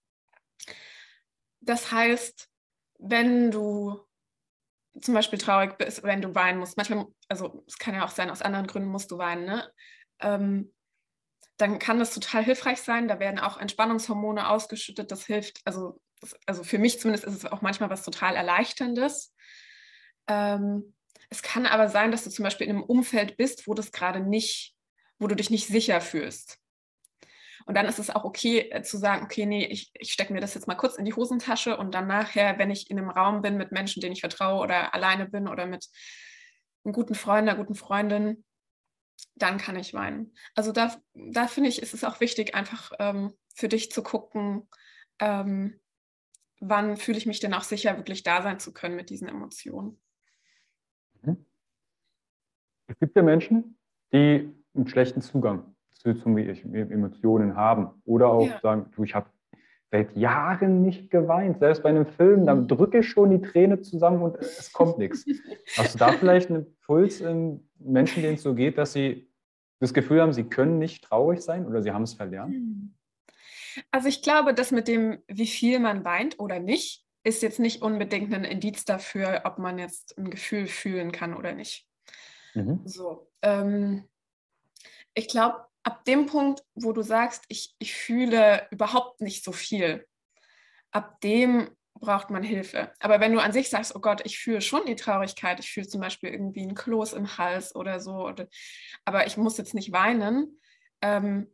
Das 1.62 1.92
heißt, 1.92 2.50
wenn 3.02 3.52
du 3.52 4.00
zum 5.02 5.14
Beispiel 5.14 5.40
traurig 5.40 5.78
bist, 5.78 6.04
wenn 6.04 6.22
du 6.22 6.36
weinen 6.36 6.60
musst, 6.60 6.78
manchmal, 6.78 7.06
also 7.30 7.64
es 7.68 7.78
kann 7.78 7.96
ja 7.96 8.06
auch 8.06 8.12
sein, 8.12 8.30
aus 8.30 8.42
anderen 8.42 8.68
Gründen 8.68 8.90
musst 8.90 9.12
du 9.12 9.18
weinen, 9.18 9.46
ne? 9.46 9.72
Ähm, 10.20 10.74
dann 11.58 11.80
kann 11.80 12.00
das 12.00 12.14
total 12.14 12.44
hilfreich 12.44 12.82
sein. 12.82 13.08
Da 13.08 13.20
werden 13.20 13.40
auch 13.40 13.58
Entspannungshormone 13.58 14.50
ausgeschüttet. 14.50 15.12
Das 15.12 15.26
hilft, 15.26 15.62
also, 15.64 16.02
also 16.48 16.64
für 16.64 16.80
mich 16.80 17.00
zumindest 17.00 17.24
ist 17.24 17.36
es 17.36 17.46
auch 17.46 17.62
manchmal 17.62 17.90
was 17.90 18.04
total 18.04 18.36
Erleichterndes. 18.36 19.34
Ähm, 20.28 20.96
es 21.30 21.44
kann 21.44 21.66
aber 21.66 21.88
sein, 21.88 22.12
dass 22.12 22.24
du 22.24 22.30
zum 22.30 22.44
Beispiel 22.44 22.68
in 22.68 22.78
einem 22.78 22.84
Umfeld 22.84 23.38
bist, 23.38 23.68
wo 23.68 23.74
das 23.74 23.92
gerade 23.92 24.20
nicht, 24.20 24.76
wo 25.20 25.28
du 25.28 25.36
dich 25.36 25.50
nicht 25.50 25.68
sicher 25.68 26.02
fühlst. 26.02 26.61
Und 27.72 27.76
dann 27.76 27.86
ist 27.86 28.00
es 28.00 28.10
auch 28.10 28.26
okay 28.26 28.70
äh, 28.70 28.84
zu 28.84 28.98
sagen, 28.98 29.24
okay, 29.24 29.46
nee, 29.46 29.66
ich, 29.66 29.92
ich 29.94 30.12
stecke 30.12 30.34
mir 30.34 30.42
das 30.42 30.56
jetzt 30.56 30.68
mal 30.68 30.76
kurz 30.76 30.98
in 30.98 31.06
die 31.06 31.14
Hosentasche 31.14 31.78
und 31.78 31.96
dann 31.96 32.06
nachher, 32.06 32.60
wenn 32.60 32.70
ich 32.70 32.92
in 32.92 33.00
einem 33.00 33.10
Raum 33.10 33.42
bin 33.42 33.56
mit 33.56 33.72
Menschen, 33.72 34.02
denen 34.02 34.12
ich 34.12 34.20
vertraue 34.20 34.62
oder 34.62 34.94
alleine 34.94 35.26
bin 35.26 35.48
oder 35.48 35.66
mit 35.66 35.88
einem 36.84 36.92
guten 36.92 37.16
Freund, 37.16 37.48
einer 37.48 37.58
guten 37.58 37.76
Freundin, 37.76 38.44
dann 39.36 39.58
kann 39.58 39.78
ich 39.78 39.94
weinen. 39.94 40.36
Also 40.54 40.74
da, 40.74 40.94
da 41.14 41.48
finde 41.48 41.70
ich, 41.70 41.82
ist 41.82 41.94
es 41.94 42.04
auch 42.04 42.20
wichtig, 42.20 42.56
einfach 42.56 42.92
ähm, 43.00 43.32
für 43.56 43.70
dich 43.70 43.90
zu 43.90 44.04
gucken, 44.04 44.68
ähm, 45.20 45.80
wann 46.60 46.98
fühle 46.98 47.20
ich 47.20 47.26
mich 47.26 47.40
denn 47.40 47.54
auch 47.54 47.64
sicher, 47.64 47.96
wirklich 47.96 48.24
da 48.24 48.42
sein 48.42 48.60
zu 48.60 48.74
können 48.74 48.98
mit 48.98 49.10
diesen 49.10 49.30
Emotionen. 49.30 50.02
Mhm. 51.22 51.46
Es 52.88 53.00
gibt 53.00 53.16
ja 53.16 53.24
Menschen, 53.24 53.78
die 54.12 54.54
einen 54.74 54.90
schlechten 54.90 55.22
Zugang 55.22 55.74
zu, 56.02 56.14
zu 56.14 56.30
Emotionen 56.30 57.56
haben 57.56 57.90
oder 58.06 58.30
auch 58.30 58.48
ja. 58.48 58.60
sagen, 58.62 58.88
du, 58.96 59.04
ich 59.04 59.16
habe 59.16 59.30
seit 59.92 60.16
Jahren 60.16 60.82
nicht 60.82 61.12
geweint. 61.12 61.60
Selbst 61.60 61.84
bei 61.84 61.90
einem 61.90 62.06
Film, 62.06 62.46
dann 62.46 62.62
mhm. 62.62 62.68
drücke 62.68 63.00
ich 63.00 63.10
schon 63.10 63.30
die 63.30 63.42
Träne 63.42 63.82
zusammen 63.82 64.22
und 64.22 64.38
es 64.38 64.72
kommt 64.72 64.98
nichts. 64.98 65.26
Hast 65.78 65.96
du 65.96 66.00
da 66.00 66.14
vielleicht 66.14 66.50
einen 66.50 66.78
Puls 66.86 67.20
in 67.22 67.68
Menschen, 67.78 68.24
denen 68.24 68.36
es 68.36 68.44
so 68.44 68.56
geht, 68.56 68.78
dass 68.78 68.94
sie 68.94 69.30
das 69.80 69.94
Gefühl 69.94 70.22
haben, 70.22 70.34
sie 70.34 70.46
können 70.46 70.80
nicht 70.80 71.04
traurig 71.04 71.42
sein 71.42 71.66
oder 71.66 71.82
sie 71.82 71.92
haben 71.92 72.04
es 72.04 72.14
verlernt? 72.14 72.54
Hm. 72.54 72.94
Also 73.90 74.08
ich 74.08 74.22
glaube, 74.22 74.54
dass 74.54 74.72
mit 74.72 74.88
dem, 74.88 75.20
wie 75.28 75.48
viel 75.48 75.80
man 75.80 76.04
weint 76.04 76.40
oder 76.40 76.60
nicht, 76.60 77.06
ist 77.24 77.42
jetzt 77.42 77.60
nicht 77.60 77.82
unbedingt 77.82 78.34
ein 78.34 78.44
Indiz 78.44 78.86
dafür, 78.86 79.42
ob 79.46 79.60
man 79.60 79.78
jetzt 79.78 80.18
ein 80.18 80.30
Gefühl 80.30 80.68
fühlen 80.68 81.12
kann 81.12 81.36
oder 81.36 81.54
nicht. 81.54 81.88
Mhm. 82.54 82.82
So. 82.86 83.30
Ähm, 83.42 84.06
ich 85.14 85.28
glaube, 85.28 85.66
ab 85.84 86.06
dem 86.06 86.26
Punkt, 86.26 86.64
wo 86.76 86.94
du 86.94 87.02
sagst, 87.02 87.46
ich, 87.48 87.76
ich 87.80 87.94
fühle 87.94 88.68
überhaupt 88.72 89.22
nicht 89.22 89.44
so 89.44 89.52
viel, 89.52 90.08
ab 90.92 91.20
dem 91.22 91.70
braucht 92.00 92.30
man 92.30 92.44
Hilfe. 92.44 92.92
Aber 93.00 93.20
wenn 93.20 93.34
du 93.34 93.40
an 93.40 93.54
sich 93.54 93.70
sagst, 93.70 93.96
oh 93.96 94.00
Gott, 94.00 94.22
ich 94.26 94.40
fühle 94.40 94.62
schon 94.62 94.86
die 94.86 94.96
Traurigkeit, 94.96 95.60
ich 95.60 95.72
fühle 95.72 95.88
zum 95.88 96.02
Beispiel 96.02 96.32
irgendwie 96.32 96.64
ein 96.64 96.76
Kloß 96.76 97.14
im 97.14 97.38
Hals 97.38 97.76
oder 97.76 98.00
so, 98.00 98.28
oder, 98.28 98.48
aber 99.06 99.28
ich 99.28 99.38
muss 99.38 99.58
jetzt 99.58 99.74
nicht 99.74 99.92
weinen, 99.92 100.60
ähm, 101.02 101.54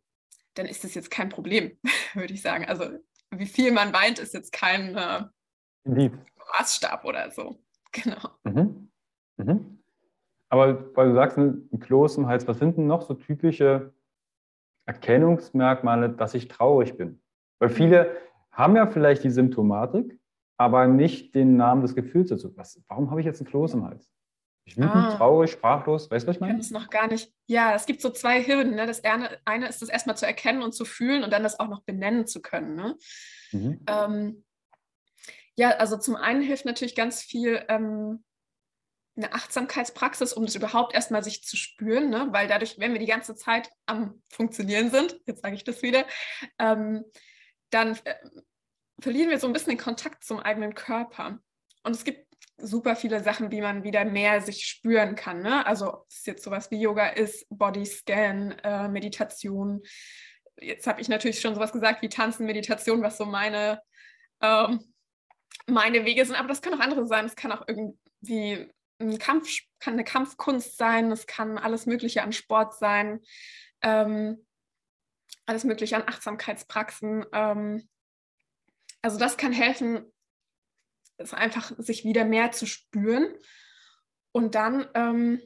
dann 0.53 0.65
ist 0.65 0.83
das 0.83 0.95
jetzt 0.95 1.11
kein 1.11 1.29
Problem, 1.29 1.77
würde 2.13 2.33
ich 2.33 2.41
sagen. 2.41 2.65
Also 2.65 2.97
wie 3.31 3.45
viel 3.45 3.71
man 3.71 3.93
weint, 3.93 4.19
ist 4.19 4.33
jetzt 4.33 4.51
kein 4.51 4.95
äh, 4.95 5.25
Maßstab 6.57 7.05
oder 7.05 7.31
so. 7.31 7.59
Genau. 7.93 8.29
Mhm. 8.43 8.91
Mhm. 9.37 9.79
Aber 10.49 10.95
weil 10.95 11.09
du 11.09 11.15
sagst, 11.15 11.37
ein 11.37 11.79
Kloß 11.79 12.17
im 12.17 12.27
Hals, 12.27 12.45
was 12.47 12.59
sind 12.59 12.77
denn 12.77 12.85
noch 12.85 13.01
so 13.01 13.13
typische 13.13 13.93
Erkennungsmerkmale, 14.87 16.09
dass 16.09 16.33
ich 16.33 16.47
traurig 16.47 16.97
bin. 16.97 17.21
Weil 17.59 17.69
viele 17.69 18.15
haben 18.51 18.75
ja 18.75 18.87
vielleicht 18.87 19.23
die 19.23 19.29
Symptomatik, 19.29 20.19
aber 20.57 20.87
nicht 20.87 21.35
den 21.35 21.57
Namen 21.57 21.81
des 21.83 21.93
Gefühls 21.93 22.29
dazu. 22.29 22.55
Was, 22.57 22.81
warum 22.87 23.11
habe 23.11 23.19
ich 23.19 23.25
jetzt 23.25 23.41
ein 23.41 23.47
Kloß 23.47 23.75
im 23.75 23.85
Hals? 23.85 24.11
Ich 24.65 24.75
wütend, 24.75 24.95
ah. 24.95 25.15
traurig, 25.15 25.51
sprachlos, 25.51 26.11
weißt 26.11 26.25
du, 26.25 26.27
was 26.27 26.35
ich 26.35 26.41
meine? 26.41 26.53
Ich 26.53 26.57
kann 26.57 26.65
es 26.65 26.71
noch 26.71 26.89
gar 26.89 27.07
nicht. 27.07 27.31
Ja, 27.45 27.73
es 27.73 27.85
gibt 27.85 28.01
so 28.01 28.09
zwei 28.09 28.43
Hürden. 28.43 28.75
Ne? 28.75 28.85
Das 28.85 29.03
eine, 29.03 29.37
eine 29.45 29.69
ist 29.69 29.81
das 29.81 29.87
erstmal 29.87 30.17
zu 30.17 30.25
erkennen 30.25 30.61
und 30.61 30.73
zu 30.73 30.83
fühlen 30.83 31.23
und 31.23 31.31
dann 31.31 31.43
das 31.43 31.59
auch 31.59 31.69
noch 31.69 31.83
benennen 31.83 32.27
zu 32.27 32.41
können. 32.41 32.75
Ne? 32.75 32.97
Mhm. 33.53 33.79
Ähm, 33.87 34.43
ja, 35.55 35.71
also 35.77 35.97
zum 35.97 36.15
einen 36.15 36.41
hilft 36.41 36.65
natürlich 36.65 36.95
ganz 36.95 37.21
viel 37.21 37.63
ähm, 37.69 38.23
eine 39.17 39.33
Achtsamkeitspraxis, 39.33 40.33
um 40.33 40.45
das 40.45 40.55
überhaupt 40.55 40.93
erstmal 40.93 41.23
sich 41.23 41.43
zu 41.43 41.57
spüren, 41.57 42.09
ne? 42.09 42.27
weil 42.31 42.47
dadurch, 42.47 42.79
wenn 42.79 42.93
wir 42.93 42.99
die 42.99 43.07
ganze 43.07 43.35
Zeit 43.35 43.69
am 43.87 44.21
Funktionieren 44.29 44.91
sind, 44.91 45.19
jetzt 45.25 45.41
sage 45.41 45.55
ich 45.55 45.63
das 45.63 45.81
wieder, 45.81 46.05
ähm, 46.59 47.03
dann 47.71 47.97
äh, 48.03 48.15
verlieren 49.01 49.29
wir 49.29 49.39
so 49.39 49.47
ein 49.47 49.53
bisschen 49.53 49.71
den 49.71 49.83
Kontakt 49.83 50.23
zum 50.23 50.39
eigenen 50.39 50.75
Körper. 50.75 51.39
Und 51.83 51.95
es 51.95 52.03
gibt 52.03 52.27
super 52.57 52.95
viele 52.95 53.23
Sachen, 53.23 53.51
wie 53.51 53.61
man 53.61 53.83
wieder 53.83 54.05
mehr 54.05 54.41
sich 54.41 54.65
spüren 54.65 55.15
kann. 55.15 55.41
Ne? 55.41 55.65
Also 55.65 56.05
es 56.09 56.25
jetzt 56.25 56.43
sowas 56.43 56.71
wie 56.71 56.81
Yoga 56.81 57.07
ist, 57.07 57.45
Bodyscan, 57.49 58.51
äh, 58.63 58.87
Meditation. 58.87 59.81
Jetzt 60.59 60.87
habe 60.87 61.01
ich 61.01 61.09
natürlich 61.09 61.39
schon 61.39 61.53
sowas 61.53 61.71
gesagt 61.71 62.01
wie 62.01 62.09
Tanzen, 62.09 62.45
Meditation, 62.45 63.03
was 63.03 63.17
so 63.17 63.25
meine, 63.25 63.81
ähm, 64.41 64.79
meine 65.67 66.03
Wege 66.05 66.25
sind. 66.25 66.35
Aber 66.35 66.47
das 66.47 66.61
kann 66.61 66.73
auch 66.73 66.79
andere 66.79 67.05
sein. 67.05 67.25
Es 67.25 67.35
kann 67.35 67.51
auch 67.51 67.63
irgendwie 67.67 68.71
ein 68.99 69.17
Kampf, 69.19 69.49
kann 69.79 69.93
eine 69.93 70.03
Kampfkunst 70.03 70.77
sein, 70.77 71.11
es 71.11 71.27
kann 71.27 71.57
alles 71.57 71.85
Mögliche 71.85 72.23
an 72.23 72.33
Sport 72.33 72.77
sein, 72.77 73.21
ähm, 73.81 74.45
alles 75.45 75.63
Mögliche 75.63 75.95
an 75.95 76.07
Achtsamkeitspraxen. 76.07 77.25
Ähm, 77.31 77.87
also 79.01 79.17
das 79.17 79.37
kann 79.37 79.53
helfen, 79.53 80.11
es 81.17 81.33
einfach 81.33 81.71
sich 81.77 82.03
wieder 82.03 82.25
mehr 82.25 82.51
zu 82.51 82.65
spüren. 82.65 83.33
Und 84.31 84.55
dann, 84.55 84.87
ähm, 84.93 85.41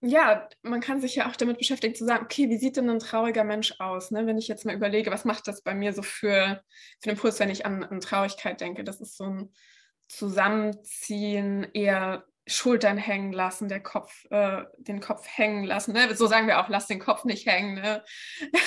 ja, 0.00 0.48
man 0.62 0.80
kann 0.80 1.00
sich 1.00 1.14
ja 1.14 1.28
auch 1.28 1.36
damit 1.36 1.58
beschäftigen, 1.58 1.94
zu 1.94 2.04
sagen, 2.04 2.24
okay, 2.24 2.48
wie 2.50 2.58
sieht 2.58 2.76
denn 2.76 2.90
ein 2.90 2.98
trauriger 2.98 3.44
Mensch 3.44 3.74
aus? 3.80 4.10
Ne? 4.10 4.26
Wenn 4.26 4.38
ich 4.38 4.48
jetzt 4.48 4.66
mal 4.66 4.74
überlege, 4.74 5.10
was 5.10 5.24
macht 5.24 5.48
das 5.48 5.62
bei 5.62 5.74
mir 5.74 5.94
so 5.94 6.02
für, 6.02 6.62
für 7.00 7.08
den 7.08 7.16
Puls, 7.16 7.40
wenn 7.40 7.50
ich 7.50 7.64
an, 7.64 7.82
an 7.82 8.00
Traurigkeit 8.00 8.60
denke? 8.60 8.84
Das 8.84 9.00
ist 9.00 9.16
so 9.16 9.24
ein 9.24 9.54
zusammenziehen, 10.08 11.64
eher 11.72 12.24
Schultern 12.46 12.98
hängen 12.98 13.32
lassen, 13.32 13.68
der 13.68 13.82
Kopf, 13.82 14.26
äh, 14.30 14.64
den 14.78 15.00
Kopf 15.00 15.26
hängen 15.26 15.64
lassen. 15.64 15.92
Ne? 15.92 16.14
So 16.14 16.26
sagen 16.26 16.46
wir 16.46 16.60
auch, 16.60 16.68
lass 16.68 16.86
den 16.86 17.00
Kopf 17.00 17.24
nicht 17.24 17.46
hängen, 17.46 17.74
ne? 17.74 18.04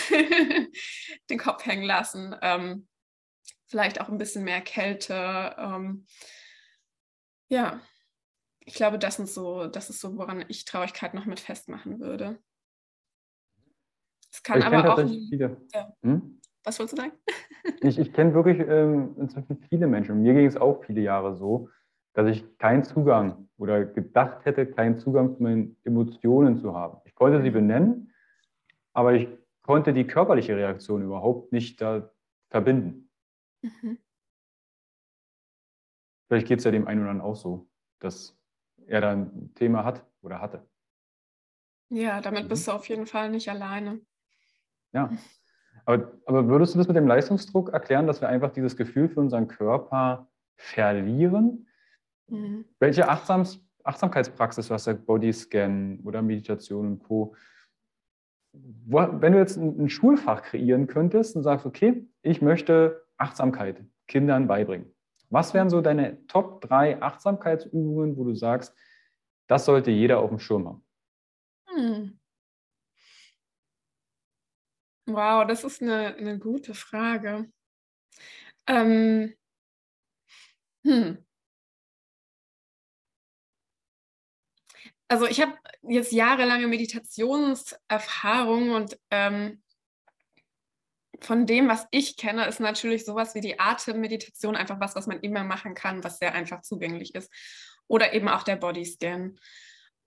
den 1.30 1.38
Kopf 1.38 1.65
hängen 1.65 1.84
lassen. 1.84 2.36
Ähm, 2.41 2.88
vielleicht 3.67 4.02
auch 4.02 4.10
ein 4.10 4.17
bisschen 4.17 4.43
mehr 4.43 4.62
Kälte. 4.62 5.56
Ähm, 5.60 6.08
ja, 7.50 7.80
ich 8.62 8.73
glaube, 8.73 8.97
das, 8.97 9.17
sind 9.17 9.30
so, 9.30 9.67
das 9.67 9.89
ist 9.89 10.02
so, 10.02 10.17
woran 10.17 10.43
ich 10.47 10.65
Traurigkeit 10.65 11.13
noch 11.13 11.26
mit 11.26 11.39
festmachen 11.39 12.00
würde. 12.00 12.41
Es 14.32 14.43
kann 14.43 14.62
aber 14.62 14.93
auch. 14.93 15.08
Viele. 15.08 15.62
Ja. 15.73 15.93
Hm? 16.02 16.37
Was 16.68 16.80
wolltest 16.80 16.98
du 16.98 17.02
sagen? 17.04 17.14
ich 17.80 17.98
ich 17.98 18.12
kenne 18.12 18.34
wirklich 18.34 18.60
ähm, 18.60 19.16
inzwischen 19.18 19.58
viele 19.70 19.88
Menschen. 19.88 20.22
Mir 20.22 20.34
ging 20.34 20.46
es 20.46 20.58
auch 20.58 20.84
viele 20.84 21.00
Jahre 21.00 21.34
so, 21.34 21.70
dass 22.12 22.28
ich 22.28 22.58
keinen 22.58 22.84
Zugang 22.84 23.48
oder 23.58 23.86
gedacht 23.86 24.44
hätte, 24.44 24.66
keinen 24.66 25.00
Zugang 25.00 25.34
zu 25.34 25.42
meinen 25.42 25.78
Emotionen 25.86 26.58
zu 26.58 26.76
haben. 26.76 27.00
Ich 27.06 27.16
konnte 27.16 27.42
sie 27.42 27.52
mhm. 27.52 27.54
benennen, 27.54 28.14
aber 28.92 29.14
ich 29.14 29.30
konnte 29.62 29.94
die 29.94 30.06
körperliche 30.06 30.58
Reaktion 30.58 31.04
überhaupt 31.04 31.54
nicht 31.54 31.80
da 31.80 32.12
verbinden. 32.50 33.10
Mhm. 33.62 33.98
Vielleicht 36.28 36.48
geht 36.48 36.60
es 36.60 36.66
ja 36.66 36.72
dem 36.72 36.86
einen 36.86 37.00
oder 37.00 37.12
anderen 37.12 37.32
auch 37.32 37.38
so, 37.38 37.70
dass 38.00 38.38
er 38.88 39.00
da 39.00 39.12
ein 39.12 39.54
Thema 39.56 39.86
hat 39.86 40.06
oder 40.22 40.42
hatte. 40.42 40.68
Ja, 41.88 42.20
damit 42.20 42.44
mhm. 42.44 42.50
bist 42.50 42.68
du 42.68 42.74
auf 42.74 42.90
jeden 42.90 43.06
Fall 43.06 43.30
nicht 43.30 43.50
alleine. 43.50 44.02
Ja. 44.92 45.10
Aber, 45.88 46.12
aber 46.26 46.47
würdest 46.47 46.76
du 46.76 46.80
das 46.80 46.88
mit 46.88 46.97
dem 46.97 47.08
Leistungsdruck 47.08 47.69
erklären, 47.71 48.08
dass 48.08 48.19
wir 48.19 48.28
einfach 48.28 48.52
dieses 48.52 48.76
Gefühl 48.76 49.08
für 49.08 49.21
unseren 49.21 49.47
Körper 49.47 50.28
verlieren? 50.58 51.67
Mhm. 52.28 52.65
Welche 52.80 53.08
Achtsams 53.08 53.63
Achtsamkeitspraxis, 53.88 54.69
was 54.69 54.84
der 54.84 54.95
Bodyscan 54.95 56.02
oder 56.04 56.21
Meditation 56.21 56.88
und 56.88 57.00
Co. 57.00 57.36
Wo, 58.52 59.08
wenn 59.21 59.32
du 59.32 59.39
jetzt 59.39 59.58
ein, 59.58 59.86
ein 59.86 59.89
Schulfach 59.89 60.43
kreieren 60.43 60.88
könntest 60.88 61.36
und 61.36 61.43
sagst, 61.43 61.65
okay, 61.65 62.06
ich 62.21 62.41
möchte 62.41 63.06
Achtsamkeit 63.17 63.82
Kindern 64.08 64.47
beibringen. 64.47 64.93
Was 65.30 65.54
wären 65.54 65.69
so 65.69 65.82
deine 65.82 66.26
Top 66.28 66.62
3 66.62 67.02
Achtsamkeitsübungen, 67.02 68.17
wo 68.17 68.26
du 68.26 68.34
sagst, 68.34 68.76
das 69.47 69.65
sollte 69.65 69.91
jeder 69.91 70.19
auf 70.19 70.30
dem 70.30 70.39
Schirm 70.39 70.67
haben? 70.67 70.86
Hm. 71.67 72.19
Wow, 75.08 75.48
das 75.48 75.63
ist 75.63 75.82
eine, 75.82 76.15
eine 76.15 76.38
gute 76.38 76.74
Frage. 76.74 77.50
Ähm, 78.67 79.34
hm. 80.84 81.26
Also 85.08 85.26
ich 85.26 85.39
habe 85.39 85.54
jetzt 85.84 86.12
jahrelange 86.12 86.67
Meditationserfahrung 86.67 88.72
und 88.72 89.00
ähm, 89.10 89.63
von 91.22 91.46
dem, 91.46 91.70
was 91.70 91.88
ich 91.91 92.17
kenne, 92.17 92.46
ist 92.46 92.60
natürlich 92.60 93.06
sowas 93.06 93.34
wie 93.34 93.41
die 93.41 93.60
Atemmeditation 93.60 94.58
einfach 94.58 94.82
was, 94.82 94.96
was 94.96 95.08
man 95.08 95.22
immer 95.22 95.46
machen 95.46 95.74
kann, 95.74 96.04
was 96.04 96.20
sehr 96.20 96.34
einfach 96.34 96.62
zugänglich 96.62 97.15
ist. 97.15 97.32
Oder 97.88 98.13
eben 98.13 98.28
auch 98.28 98.43
der 98.43 98.58
Bodyscan. 98.58 99.39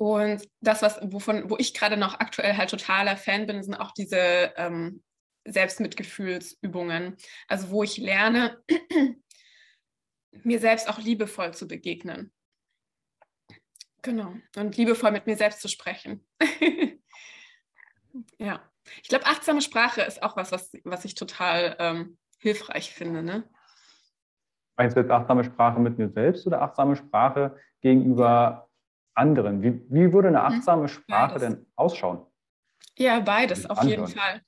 Und 0.00 0.48
das, 0.62 0.80
was, 0.80 0.98
wovon, 1.02 1.50
wo 1.50 1.58
ich 1.58 1.74
gerade 1.74 1.98
noch 1.98 2.20
aktuell 2.20 2.56
halt 2.56 2.70
totaler 2.70 3.18
Fan 3.18 3.46
bin, 3.46 3.62
sind 3.62 3.74
auch 3.74 3.90
diese 3.90 4.50
ähm, 4.56 5.02
Selbstmitgefühlsübungen. 5.44 7.18
Also 7.48 7.68
wo 7.68 7.82
ich 7.82 7.98
lerne, 7.98 8.64
mir 10.42 10.58
selbst 10.58 10.88
auch 10.88 10.98
liebevoll 11.00 11.52
zu 11.52 11.68
begegnen. 11.68 12.32
Genau. 14.00 14.36
Und 14.56 14.74
liebevoll 14.78 15.10
mit 15.10 15.26
mir 15.26 15.36
selbst 15.36 15.60
zu 15.60 15.68
sprechen. 15.68 16.26
ja. 18.38 18.66
Ich 19.02 19.10
glaube, 19.10 19.26
achtsame 19.26 19.60
Sprache 19.60 20.00
ist 20.00 20.22
auch 20.22 20.34
was, 20.34 20.50
was, 20.50 20.72
was 20.82 21.04
ich 21.04 21.14
total 21.14 21.76
ähm, 21.78 22.16
hilfreich 22.38 22.94
finde. 22.94 23.22
Ne? 23.22 23.50
Meinst 24.78 24.96
du 24.96 25.00
jetzt 25.02 25.10
achtsame 25.10 25.44
Sprache 25.44 25.78
mit 25.78 25.98
mir 25.98 26.08
selbst 26.08 26.46
oder 26.46 26.62
achtsame 26.62 26.96
Sprache 26.96 27.54
gegenüber 27.82 28.69
anderen? 29.14 29.62
Wie, 29.62 29.82
wie 29.88 30.12
würde 30.12 30.28
eine 30.28 30.38
mhm. 30.38 30.44
achtsame 30.44 30.88
Sprache 30.88 31.34
beides. 31.34 31.48
denn 31.48 31.66
ausschauen? 31.76 32.26
Ja, 32.96 33.20
beides, 33.20 33.68
auf 33.68 33.82
jeden 33.84 34.06
Fall. 34.06 34.42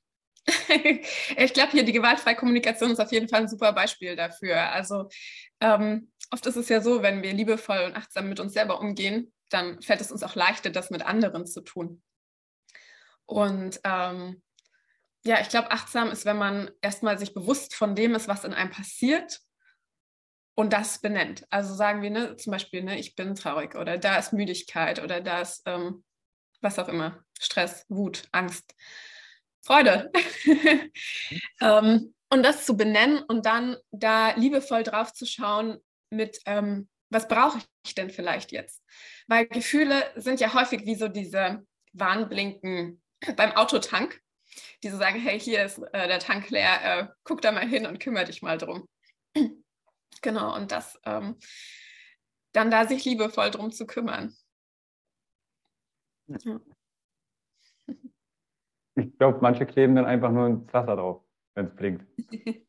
ich 1.37 1.55
glaube, 1.55 1.73
hier 1.73 1.85
die 1.85 1.93
gewaltfreie 1.93 2.35
Kommunikation 2.35 2.91
ist 2.91 3.01
auf 3.01 3.13
jeden 3.13 3.29
Fall 3.29 3.43
ein 3.43 3.49
super 3.49 3.73
Beispiel 3.73 4.17
dafür. 4.17 4.73
Also 4.73 5.09
ähm, 5.61 6.11
oft 6.31 6.45
ist 6.47 6.57
es 6.57 6.69
ja 6.69 6.81
so, 6.81 7.03
wenn 7.03 7.23
wir 7.23 7.33
liebevoll 7.33 7.85
und 7.87 7.97
achtsam 7.97 8.29
mit 8.29 8.41
uns 8.41 8.53
selber 8.53 8.81
umgehen, 8.81 9.33
dann 9.51 9.81
fällt 9.83 10.01
es 10.01 10.11
uns 10.11 10.23
auch 10.23 10.35
leichter, 10.35 10.71
das 10.71 10.91
mit 10.91 11.07
anderen 11.07 11.47
zu 11.47 11.61
tun. 11.61 12.03
Und 13.27 13.81
ähm, 13.85 14.43
ja, 15.25 15.41
ich 15.41 15.49
glaube, 15.49 15.71
achtsam 15.71 16.11
ist, 16.11 16.25
wenn 16.25 16.39
man 16.39 16.71
erstmal 16.81 17.19
sich 17.19 17.35
bewusst 17.35 17.75
von 17.75 17.95
dem 17.95 18.15
ist, 18.15 18.29
was 18.29 18.45
in 18.45 18.53
einem 18.53 18.71
passiert 18.71 19.41
und 20.63 20.73
das 20.73 21.01
benennt. 21.01 21.45
Also 21.51 21.75
sagen 21.75 22.03
wir 22.03 22.11
ne, 22.11 22.37
zum 22.37 22.53
Beispiel, 22.53 22.85
ne, 22.85 22.97
ich 22.97 23.17
bin 23.17 23.35
traurig 23.35 23.75
oder 23.75 23.99
da 23.99 24.17
ist 24.17 24.33
Müdigkeit 24.33 25.03
oder 25.03 25.21
da 25.21 25.41
ist 25.41 25.63
ähm, 25.67 26.05
was 26.61 26.79
auch 26.79 26.87
immer, 26.87 27.19
Stress, 27.41 27.85
Wut, 27.89 28.29
Angst, 28.31 28.73
Freude. 29.61 30.13
ähm, 31.61 32.15
und 32.31 32.43
das 32.45 32.65
zu 32.65 32.77
benennen 32.77 33.25
und 33.25 33.45
dann 33.45 33.77
da 33.91 34.37
liebevoll 34.37 34.85
drauf 34.85 35.13
zu 35.13 35.27
schauen 35.27 35.79
mit, 36.11 36.39
ähm, 36.47 36.89
was 37.11 37.27
brauche 37.27 37.59
ich 37.85 37.97
denn 37.97 38.11
vielleicht 38.11 38.53
jetzt? 38.53 38.85
Weil 39.27 39.49
Gefühle 39.49 40.13
sind 40.15 40.39
ja 40.39 40.55
häufig 40.55 40.87
wie 40.87 40.95
so 40.95 41.09
diese 41.09 41.67
Warnblinken 41.93 43.03
beim 43.37 43.51
Autotank, 43.57 44.21
die 44.85 44.91
so 44.91 44.97
sagen, 44.97 45.19
hey, 45.19 45.41
hier 45.41 45.65
ist 45.65 45.79
äh, 45.93 46.07
der 46.07 46.21
Tank 46.21 46.51
leer, 46.51 46.85
äh, 46.85 47.09
guck 47.25 47.43
da 47.43 47.51
mal 47.51 47.67
hin 47.67 47.85
und 47.85 47.99
kümmere 47.99 48.27
dich 48.27 48.43
mal 48.43 48.59
drum. 48.59 48.87
Genau, 50.23 50.57
und 50.57 50.73
das 50.73 50.99
ähm, 51.05 51.37
dann 52.53 52.71
da 52.71 52.87
sich 52.87 53.05
liebevoll 53.05 53.51
drum 53.51 53.73
zu 53.73 53.87
kümmern. 53.87 54.35
Ja. 56.27 56.61
Ich 58.95 59.17
glaube, 59.19 59.39
manche 59.41 59.65
kleben 59.67 59.97
dann 59.97 60.05
einfach 60.05 60.31
nur 60.31 60.47
ein 60.47 60.67
Pflaster 60.67 60.97
drauf, 60.97 61.23
wenn 61.55 61.67
es 61.67 61.75
blinkt. 61.75 62.07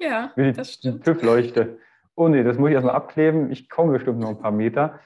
ja, 0.00 0.32
Wie 0.34 0.44
die, 0.44 0.52
das 0.52 0.74
stimmt. 0.74 1.04
TÜV-Leuchte. 1.04 1.78
Oh 2.16 2.28
nee, 2.28 2.42
das 2.42 2.58
muss 2.58 2.70
ich 2.70 2.74
erstmal 2.74 2.96
abkleben. 2.96 3.52
Ich 3.52 3.68
komme 3.68 3.92
bestimmt 3.92 4.18
noch 4.18 4.30
ein 4.30 4.40
paar 4.40 4.50
Meter. 4.50 5.00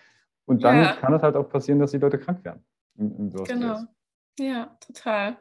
Und 0.47 0.65
dann 0.65 0.77
ja. 0.77 0.93
kann 0.95 1.13
es 1.13 1.23
halt 1.23 1.37
auch 1.37 1.49
passieren, 1.49 1.79
dass 1.79 1.91
die 1.91 1.99
Leute 1.99 2.19
krank 2.19 2.45
werden. 2.45 2.65
Genau. 2.95 3.81
Ja, 4.39 4.77
total. 4.81 5.39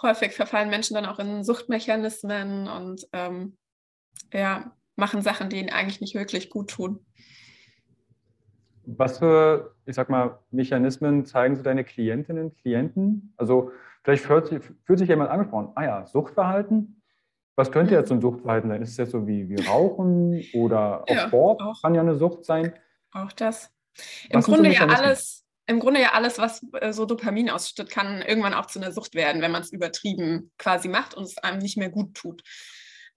Häufig 0.00 0.32
verfallen 0.32 0.70
Menschen 0.70 0.94
dann 0.94 1.06
auch 1.06 1.18
in 1.18 1.44
Suchtmechanismen 1.44 2.68
und 2.68 3.06
ähm, 3.12 3.56
ja, 4.32 4.76
machen 5.02 5.20
Sachen, 5.20 5.48
die 5.48 5.58
ihnen 5.58 5.70
eigentlich 5.70 6.00
nicht 6.00 6.14
wirklich 6.14 6.48
gut 6.48 6.70
tun. 6.70 7.04
Was 8.84 9.18
für, 9.18 9.74
ich 9.84 9.96
sag 9.96 10.08
mal, 10.08 10.38
Mechanismen 10.52 11.26
zeigen 11.26 11.56
so 11.56 11.62
deine 11.62 11.82
Klientinnen, 11.82 12.54
Klienten? 12.54 13.34
Also 13.36 13.72
vielleicht 14.04 14.24
fühlt 14.24 14.46
sich, 14.46 14.60
fühlt 14.84 15.00
sich 15.00 15.08
jemand 15.08 15.30
angesprochen, 15.30 15.72
ah 15.74 15.82
ja, 15.82 16.06
Suchtverhalten. 16.06 17.02
Was 17.56 17.72
könnte 17.72 17.94
jetzt 17.94 18.10
so 18.10 18.14
ein 18.14 18.20
Suchtverhalten 18.20 18.70
sein? 18.70 18.80
Ist 18.80 18.90
es 18.90 18.96
jetzt 18.96 19.10
so 19.10 19.26
wie, 19.26 19.48
wie 19.48 19.60
Rauchen 19.66 20.40
oder 20.54 21.02
auch 21.02 21.14
ja, 21.14 21.26
Sport 21.26 21.60
auch. 21.60 21.82
kann 21.82 21.96
ja 21.96 22.00
eine 22.00 22.14
Sucht 22.14 22.44
sein? 22.44 22.72
Auch 23.10 23.32
das. 23.32 23.70
Im 24.30 24.38
Was 24.38 24.44
Grunde 24.44 24.72
ja 24.72 24.86
alles, 24.86 25.44
im 25.66 25.80
Grunde 25.80 26.00
ja 26.00 26.12
alles, 26.12 26.38
was 26.38 26.64
äh, 26.80 26.92
so 26.92 27.06
Dopamin 27.06 27.50
ausschüttet, 27.50 27.90
kann 27.90 28.22
irgendwann 28.22 28.54
auch 28.54 28.66
zu 28.66 28.78
einer 28.78 28.92
Sucht 28.92 29.16
werden, 29.16 29.42
wenn 29.42 29.50
man 29.50 29.62
es 29.62 29.72
übertrieben 29.72 30.52
quasi 30.58 30.88
macht 30.88 31.14
und 31.14 31.24
es 31.24 31.38
einem 31.38 31.58
nicht 31.58 31.76
mehr 31.76 31.90
gut 31.90 32.14
tut. 32.14 32.42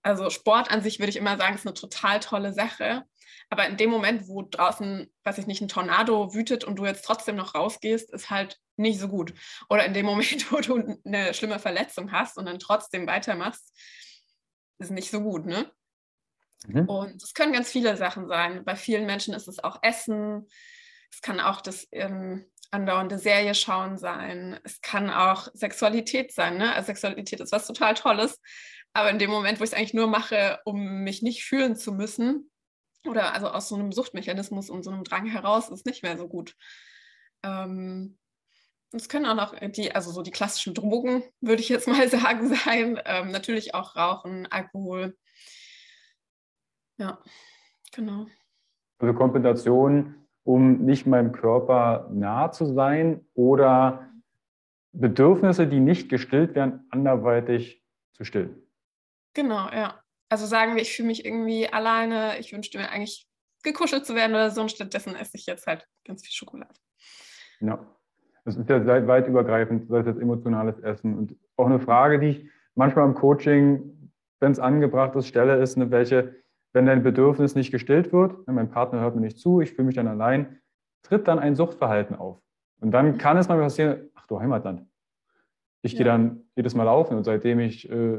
Also 0.06 0.30
Sport 0.30 0.70
an 0.70 0.84
sich 0.84 1.00
würde 1.00 1.10
ich 1.10 1.16
immer 1.16 1.36
sagen, 1.36 1.56
ist 1.56 1.66
eine 1.66 1.74
total 1.74 2.20
tolle 2.20 2.54
Sache. 2.54 3.06
Aber 3.50 3.66
in 3.66 3.76
dem 3.76 3.90
Moment, 3.90 4.28
wo 4.28 4.44
draußen, 4.44 5.12
weiß 5.24 5.40
ich 5.40 5.48
nicht, 5.48 5.62
ein 5.62 5.68
Tornado 5.68 6.36
wütet 6.36 6.64
und 6.64 6.76
du 6.76 6.86
jetzt 6.86 7.06
trotzdem 7.06 7.36
noch 7.36 7.56
rausgehst, 7.56 8.14
ist 8.14 8.30
halt 8.30 8.60
nicht 8.78 9.00
so 9.00 9.08
gut. 9.08 9.34
Oder 9.68 9.84
in 9.84 9.96
dem 9.96 10.06
Moment, 10.12 10.52
wo 10.52 10.60
du 10.60 11.02
eine 11.04 11.34
schlimme 11.34 11.58
Verletzung 11.58 12.12
hast 12.12 12.38
und 12.38 12.46
dann 12.46 12.60
trotzdem 12.60 13.08
weitermachst, 13.08 13.74
ist 14.78 14.92
nicht 14.92 15.10
so 15.10 15.22
gut, 15.22 15.48
ne? 15.48 15.72
Mhm. 16.68 16.88
Und 16.88 17.24
es 17.24 17.34
können 17.34 17.54
ganz 17.54 17.72
viele 17.72 17.98
Sachen 17.98 18.28
sein. 18.28 18.64
Bei 18.64 18.76
vielen 18.76 19.08
Menschen 19.08 19.34
ist 19.34 19.48
es 19.48 19.64
auch 19.64 19.80
Essen. 19.82 20.48
Es 21.12 21.22
kann 21.22 21.40
auch 21.40 21.62
das 21.62 21.88
ähm, 21.92 22.46
andauernde 22.70 23.18
Serie 23.18 23.56
schauen 23.56 23.98
sein. 23.98 24.60
Es 24.64 24.82
kann 24.82 25.10
auch 25.10 25.48
Sexualität 25.54 26.32
sein. 26.32 26.58
Ne? 26.58 26.74
Also 26.74 26.88
Sexualität 26.88 27.40
ist 27.40 27.52
was 27.52 27.66
total 27.66 27.96
Tolles. 27.96 28.40
Aber 28.96 29.12
in 29.12 29.20
dem 29.20 29.30
Moment, 29.30 29.60
wo 29.60 29.66
ich 29.66 29.72
es 29.72 29.76
eigentlich 29.76 29.94
nur 29.94 30.08
mache, 30.08 30.60
um 30.64 31.04
mich 31.04 31.22
nicht 31.22 31.44
fühlen 31.44 31.76
zu 31.76 31.92
müssen, 31.92 32.50
oder 33.06 33.34
also 33.34 33.50
aus 33.50 33.68
so 33.68 33.76
einem 33.76 33.92
Suchtmechanismus 33.92 34.70
und 34.70 34.84
so 34.84 34.90
einem 34.90 35.04
Drang 35.04 35.26
heraus, 35.26 35.70
ist 35.70 35.86
nicht 35.86 36.02
mehr 36.02 36.18
so 36.18 36.30
gut. 36.30 36.56
Ähm, 37.44 38.18
es 38.94 39.10
können 39.10 39.26
auch 39.26 39.36
noch 39.36 39.54
die, 39.72 39.94
also 39.94 40.12
so 40.12 40.22
die 40.22 40.32
klassischen 40.32 40.74
Drogen, 40.74 41.24
würde 41.42 41.62
ich 41.62 41.68
jetzt 41.68 41.88
mal 41.90 42.08
sagen, 42.08 42.56
sein. 42.56 42.98
Ähm, 43.04 43.32
natürlich 43.32 43.76
auch 43.76 43.98
Rauchen, 43.98 44.48
Alkohol. 44.50 45.18
Ja, 46.98 47.22
genau. 47.94 48.28
Also 49.00 49.14
Kompensation, 49.14 50.26
um 50.46 50.86
nicht 50.86 51.06
meinem 51.06 51.34
Körper 51.34 52.10
nah 52.14 52.50
zu 52.50 52.74
sein 52.74 53.28
oder 53.34 54.10
Bedürfnisse, 54.94 55.68
die 55.68 55.82
nicht 55.82 56.08
gestillt 56.08 56.56
werden, 56.56 56.88
anderweitig 56.92 57.84
zu 58.14 58.24
stillen. 58.24 58.65
Genau, 59.36 59.70
ja. 59.70 60.02
Also 60.30 60.48
sagen 60.48 60.76
wir, 60.76 60.82
ich 60.82 60.96
fühle 60.96 61.08
mich 61.08 61.24
irgendwie 61.24 61.72
alleine, 61.72 62.40
ich 62.40 62.52
wünschte 62.52 62.80
mir 62.80 62.90
eigentlich 62.90 63.28
gekuschelt 63.64 64.06
zu 64.06 64.16
werden 64.16 64.32
oder 64.32 64.50
so 64.50 64.62
und 64.62 64.72
stattdessen 64.72 65.16
esse 65.16 65.38
ich 65.38 65.46
jetzt 65.46 65.68
halt 65.68 65.88
ganz 66.04 66.24
viel 66.24 66.32
Schokolade. 66.32 66.74
Ja. 67.60 67.86
Das 68.46 68.56
ist 68.56 68.70
ja 68.70 69.08
weit 69.08 69.28
übergreifend, 69.28 69.90
sei 69.90 70.00
es 70.00 70.06
jetzt 70.06 70.22
emotionales 70.22 70.80
Essen. 70.80 71.18
Und 71.18 71.36
auch 71.58 71.66
eine 71.66 71.80
Frage, 71.80 72.20
die 72.20 72.28
ich 72.28 72.50
manchmal 72.76 73.06
im 73.06 73.16
Coaching, 73.16 74.12
wenn 74.40 74.52
es 74.52 74.60
angebracht 74.60 75.16
ist, 75.16 75.28
stelle, 75.28 75.58
ist, 75.58 75.76
eine, 75.76 75.90
welche, 75.90 76.36
wenn 76.72 76.86
dein 76.86 77.02
Bedürfnis 77.02 77.56
nicht 77.56 77.72
gestillt 77.72 78.14
wird, 78.14 78.48
mein 78.48 78.70
Partner 78.70 79.02
hört 79.02 79.16
mir 79.16 79.22
nicht 79.22 79.40
zu, 79.40 79.62
ich 79.62 79.72
fühle 79.72 79.88
mich 79.88 79.96
dann 79.96 80.08
allein, 80.08 80.60
tritt 81.02 81.28
dann 81.28 81.40
ein 81.40 81.56
Suchtverhalten 81.56 82.16
auf. 82.16 82.40
Und 82.82 82.92
dann 82.92 83.18
kann 83.18 83.38
es 83.38 83.48
mal 83.48 83.58
passieren, 83.58 84.12
ach 84.14 84.28
du 84.28 84.40
Heimatland. 84.40 84.88
Ich 85.86 85.92
ja. 85.94 85.98
gehe 85.98 86.06
dann 86.06 86.42
jedes 86.56 86.74
Mal 86.74 86.86
laufen 86.86 87.16
und 87.16 87.26
seitdem 87.26 87.60
ich, 87.60 87.88
äh, 87.92 88.18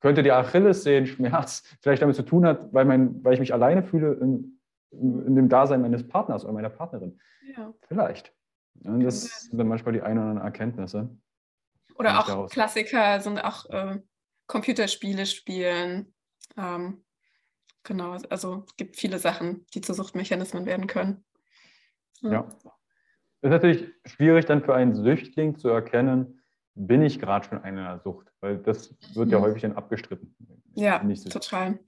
könnte 0.00 0.22
die 0.22 0.32
Achillessehenschmerz 0.32 1.62
vielleicht 1.80 2.02
damit 2.02 2.14
zu 2.14 2.22
tun 2.22 2.44
hat, 2.44 2.74
weil, 2.74 2.84
mein, 2.84 3.24
weil 3.24 3.32
ich 3.32 3.40
mich 3.40 3.54
alleine 3.54 3.82
fühle 3.82 4.12
in, 4.20 4.60
in 4.90 5.34
dem 5.34 5.48
Dasein 5.48 5.80
meines 5.80 6.06
Partners 6.06 6.44
oder 6.44 6.52
meiner 6.52 6.68
Partnerin. 6.68 7.18
Ja. 7.56 7.72
Vielleicht. 7.88 8.34
Ja, 8.80 8.94
das 8.98 9.44
sind 9.44 9.56
dann 9.58 9.66
manchmal 9.66 9.94
die 9.94 10.02
ein 10.02 10.18
oder 10.18 10.26
anderen 10.26 10.44
Erkenntnisse. 10.44 11.08
Oder 11.94 12.20
auch 12.20 12.26
daraus. 12.26 12.50
Klassiker 12.50 13.20
sind 13.20 13.42
auch 13.42 13.64
äh, 13.70 13.98
Computerspiele 14.46 15.24
spielen. 15.24 16.12
Ähm, 16.58 17.02
genau, 17.82 18.18
also 18.28 18.64
es 18.66 18.76
gibt 18.76 18.96
viele 18.96 19.18
Sachen, 19.18 19.64
die 19.72 19.80
zu 19.80 19.94
Suchtmechanismen 19.94 20.66
werden 20.66 20.86
können. 20.86 21.24
Ja. 22.20 22.30
ja. 22.30 22.48
Es 23.40 23.48
ist 23.48 23.50
natürlich 23.50 23.88
schwierig 24.04 24.44
dann 24.44 24.62
für 24.62 24.74
einen 24.74 24.94
Süchtling 24.94 25.56
zu 25.56 25.68
erkennen, 25.68 26.42
bin 26.76 27.02
ich 27.02 27.18
gerade 27.18 27.46
schon 27.46 27.58
in 27.58 27.64
einer 27.64 28.00
Sucht, 28.00 28.28
weil 28.40 28.58
das 28.58 28.94
wird 29.14 29.30
ja 29.30 29.38
mhm. 29.38 29.42
häufig 29.42 29.62
dann 29.62 29.76
abgestritten. 29.76 30.36
Ja, 30.74 30.98
total. 31.28 31.80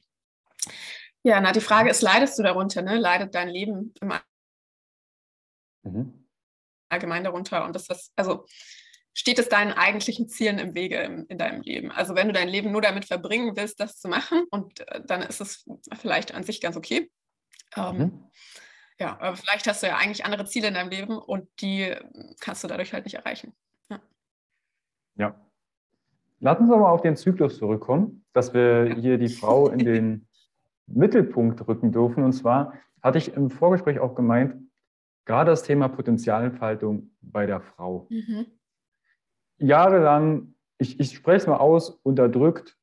Ja, 1.22 1.40
na, 1.40 1.52
die 1.52 1.60
Frage 1.60 1.90
ist, 1.90 2.02
leidest 2.02 2.38
du 2.38 2.42
darunter? 2.42 2.82
Ne? 2.82 2.98
Leidet 2.98 3.34
dein 3.34 3.48
Leben 3.48 3.92
im 4.00 4.12
mhm 5.82 6.18
allgemein 6.88 7.24
darunter. 7.24 7.64
Und 7.64 7.74
das 7.74 7.88
ist, 7.88 8.12
also 8.16 8.46
steht 9.14 9.38
es 9.38 9.48
deinen 9.48 9.72
eigentlichen 9.72 10.28
Zielen 10.28 10.58
im 10.58 10.74
Wege 10.74 11.00
in, 11.00 11.26
in, 11.26 11.38
deinem 11.38 11.62
Leben. 11.62 11.90
Also 11.90 12.14
wenn 12.14 12.28
du 12.28 12.32
dein 12.32 12.48
Leben 12.48 12.72
nur 12.72 12.82
damit 12.82 13.04
verbringen 13.04 13.56
willst, 13.56 13.80
das 13.80 13.98
zu 13.98 14.08
machen, 14.08 14.44
und 14.50 14.80
äh, 14.88 15.02
dann 15.04 15.22
ist 15.22 15.40
es 15.40 15.64
vielleicht 15.98 16.34
an 16.34 16.44
sich 16.44 16.60
ganz 16.60 16.76
okay. 16.76 17.10
Ähm, 17.76 17.96
mhm. 17.96 18.24
Ja, 18.98 19.18
aber 19.20 19.36
vielleicht 19.36 19.66
hast 19.68 19.82
du 19.82 19.86
ja 19.86 19.96
eigentlich 19.96 20.24
andere 20.24 20.44
Ziele 20.44 20.68
in 20.68 20.74
deinem 20.74 20.90
Leben 20.90 21.16
und 21.16 21.48
die 21.60 21.94
kannst 22.40 22.64
du 22.64 22.68
dadurch 22.68 22.92
halt 22.92 23.04
nicht 23.04 23.14
erreichen. 23.14 23.54
Ja. 25.18 25.34
Lass 26.40 26.58
uns 26.58 26.70
aber 26.70 26.90
auf 26.90 27.02
den 27.02 27.16
Zyklus 27.16 27.58
zurückkommen, 27.58 28.24
dass 28.32 28.54
wir 28.54 28.94
hier 28.94 29.18
die 29.18 29.28
Frau 29.28 29.68
in 29.68 29.80
den 29.80 30.28
Mittelpunkt 30.86 31.66
rücken 31.66 31.92
dürfen. 31.92 32.24
Und 32.24 32.32
zwar 32.32 32.74
hatte 33.02 33.18
ich 33.18 33.34
im 33.34 33.50
Vorgespräch 33.50 33.98
auch 33.98 34.14
gemeint, 34.14 34.56
gerade 35.26 35.50
das 35.50 35.62
Thema 35.62 35.88
Potenzialentfaltung 35.88 37.10
bei 37.20 37.46
der 37.46 37.60
Frau. 37.60 38.06
Mhm. 38.08 38.46
Jahrelang, 39.58 40.54
ich, 40.78 40.98
ich 40.98 41.14
spreche 41.14 41.36
es 41.36 41.46
mal 41.46 41.56
aus, 41.56 41.90
unterdrückt, 41.90 42.76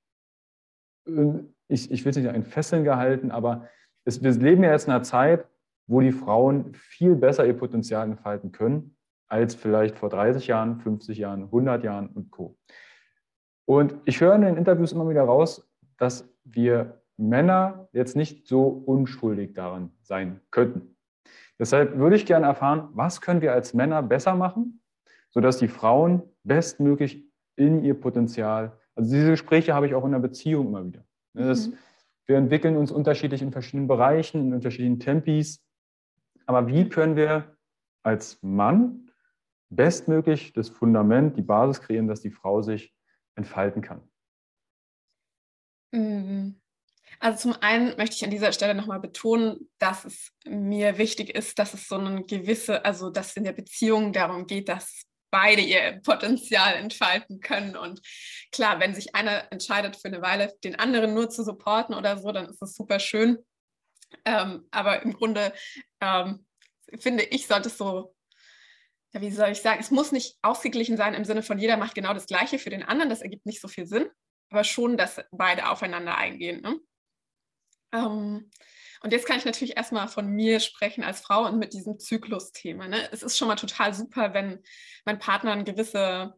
ich, 1.67 1.91
ich 1.91 2.05
will 2.05 2.09
es 2.09 2.17
nicht 2.17 2.25
in 2.25 2.43
Fesseln 2.43 2.83
gehalten, 2.83 3.31
aber 3.31 3.67
es, 4.03 4.21
wir 4.21 4.31
leben 4.31 4.63
ja 4.63 4.71
jetzt 4.71 4.87
in 4.87 4.93
einer 4.93 5.03
Zeit, 5.03 5.47
wo 5.87 6.01
die 6.01 6.11
Frauen 6.11 6.73
viel 6.73 7.15
besser 7.15 7.45
ihr 7.45 7.57
Potenzial 7.57 8.07
entfalten 8.07 8.51
können, 8.51 8.94
als 9.27 9.55
vielleicht 9.55 9.97
vor 9.97 10.09
30 10.09 10.47
Jahren, 10.47 10.79
50 10.79 11.17
Jahren, 11.17 11.43
100 11.43 11.83
Jahren 11.83 12.07
und 12.09 12.31
Co. 12.31 12.57
Und 13.65 13.95
ich 14.05 14.21
höre 14.21 14.35
in 14.35 14.41
den 14.41 14.57
Interviews 14.57 14.91
immer 14.91 15.09
wieder 15.09 15.23
raus, 15.23 15.67
dass 15.97 16.29
wir 16.43 17.01
Männer 17.17 17.87
jetzt 17.91 18.15
nicht 18.15 18.47
so 18.47 18.67
unschuldig 18.67 19.53
daran 19.53 19.91
sein 20.01 20.41
könnten. 20.51 20.95
Deshalb 21.57 21.97
würde 21.97 22.17
ich 22.17 22.25
gerne 22.25 22.45
erfahren, 22.45 22.89
was 22.93 23.21
können 23.21 23.41
wir 23.41 23.53
als 23.53 23.73
Männer 23.73 24.03
besser 24.03 24.35
machen, 24.35 24.81
sodass 25.29 25.57
die 25.57 25.69
Frauen 25.69 26.21
bestmöglich 26.43 27.25
in 27.55 27.83
ihr 27.83 27.99
Potenzial, 27.99 28.77
also 28.95 29.13
diese 29.13 29.31
Gespräche 29.31 29.73
habe 29.73 29.87
ich 29.87 29.95
auch 29.95 30.05
in 30.05 30.11
der 30.11 30.19
Beziehung 30.19 30.67
immer 30.67 30.85
wieder. 30.85 31.05
Ne, 31.33 31.47
das, 31.47 31.67
mhm. 31.67 31.77
Wir 32.27 32.37
entwickeln 32.37 32.75
uns 32.75 32.91
unterschiedlich 32.91 33.41
in 33.41 33.51
verschiedenen 33.51 33.87
Bereichen, 33.87 34.41
in 34.41 34.53
unterschiedlichen 34.53 34.99
Tempis. 34.99 35.63
Aber 36.47 36.67
wie 36.67 36.89
können 36.89 37.15
wir 37.15 37.55
als 38.03 38.41
Mann 38.41 39.04
bestmöglich 39.69 40.53
das 40.53 40.69
Fundament, 40.69 41.37
die 41.37 41.41
Basis 41.41 41.81
kreieren, 41.81 42.07
dass 42.07 42.21
die 42.21 42.31
Frau 42.31 42.61
sich 42.61 42.93
entfalten 43.35 43.81
kann? 43.81 44.07
Mhm. 45.91 46.61
Also 47.19 47.49
zum 47.49 47.61
einen 47.61 47.95
möchte 47.97 48.15
ich 48.15 48.23
an 48.23 48.31
dieser 48.31 48.51
Stelle 48.51 48.75
nochmal 48.75 48.99
betonen, 48.99 49.69
dass 49.79 50.05
es 50.05 50.31
mir 50.45 50.97
wichtig 50.97 51.29
ist, 51.29 51.57
dass 51.59 51.73
es 51.73 51.87
so 51.87 51.95
eine 51.95 52.23
gewisse, 52.23 52.83
also 52.83 53.09
dass 53.09 53.29
es 53.29 53.37
in 53.37 53.45
der 53.45 53.53
Beziehung 53.53 54.11
darum 54.11 54.47
geht, 54.47 54.69
dass 54.69 55.03
beide 55.31 55.61
ihr 55.61 56.01
Potenzial 56.03 56.75
entfalten 56.75 57.41
können. 57.41 57.75
Und 57.75 58.01
klar, 58.51 58.79
wenn 58.79 58.95
sich 58.95 59.15
einer 59.15 59.51
entscheidet, 59.51 59.97
für 59.97 60.07
eine 60.07 60.21
Weile 60.21 60.53
den 60.63 60.75
anderen 60.75 61.13
nur 61.13 61.29
zu 61.29 61.43
supporten 61.43 61.95
oder 61.95 62.17
so, 62.17 62.31
dann 62.31 62.47
ist 62.47 62.61
das 62.61 62.73
super 62.73 62.99
schön. 62.99 63.39
Ähm, 64.23 64.67
aber 64.71 65.01
im 65.01 65.13
Grunde 65.13 65.53
ähm, 65.99 66.45
finde 66.99 67.23
ich, 67.23 67.47
sollte 67.47 67.67
es 67.67 67.77
so 67.77 68.14
wie 69.21 69.31
soll 69.31 69.49
ich 69.49 69.61
sagen, 69.61 69.79
es 69.79 69.91
muss 69.91 70.11
nicht 70.11 70.37
ausgeglichen 70.41 70.97
sein 70.97 71.13
im 71.13 71.25
Sinne 71.25 71.43
von 71.43 71.57
jeder 71.57 71.77
macht 71.77 71.95
genau 71.95 72.13
das 72.13 72.25
Gleiche 72.25 72.59
für 72.59 72.69
den 72.69 72.83
anderen, 72.83 73.09
das 73.09 73.21
ergibt 73.21 73.45
nicht 73.45 73.61
so 73.61 73.67
viel 73.67 73.85
Sinn, 73.85 74.09
aber 74.49 74.63
schon, 74.63 74.97
dass 74.97 75.21
beide 75.31 75.69
aufeinander 75.69 76.17
eingehen. 76.17 76.61
Ne? 76.61 76.79
Ähm, 77.93 78.49
und 79.01 79.11
jetzt 79.11 79.27
kann 79.27 79.37
ich 79.37 79.45
natürlich 79.45 79.77
erstmal 79.77 80.07
von 80.07 80.27
mir 80.27 80.59
sprechen 80.59 81.03
als 81.03 81.21
Frau 81.21 81.45
und 81.45 81.59
mit 81.59 81.73
diesem 81.73 81.99
Zyklus-Thema. 81.99 82.87
Ne? 82.87 83.09
Es 83.11 83.23
ist 83.23 83.37
schon 83.37 83.47
mal 83.47 83.55
total 83.55 83.93
super, 83.93 84.33
wenn 84.33 84.63
mein 85.05 85.19
Partner 85.19 85.51
eine 85.51 85.63
gewisse 85.63 86.33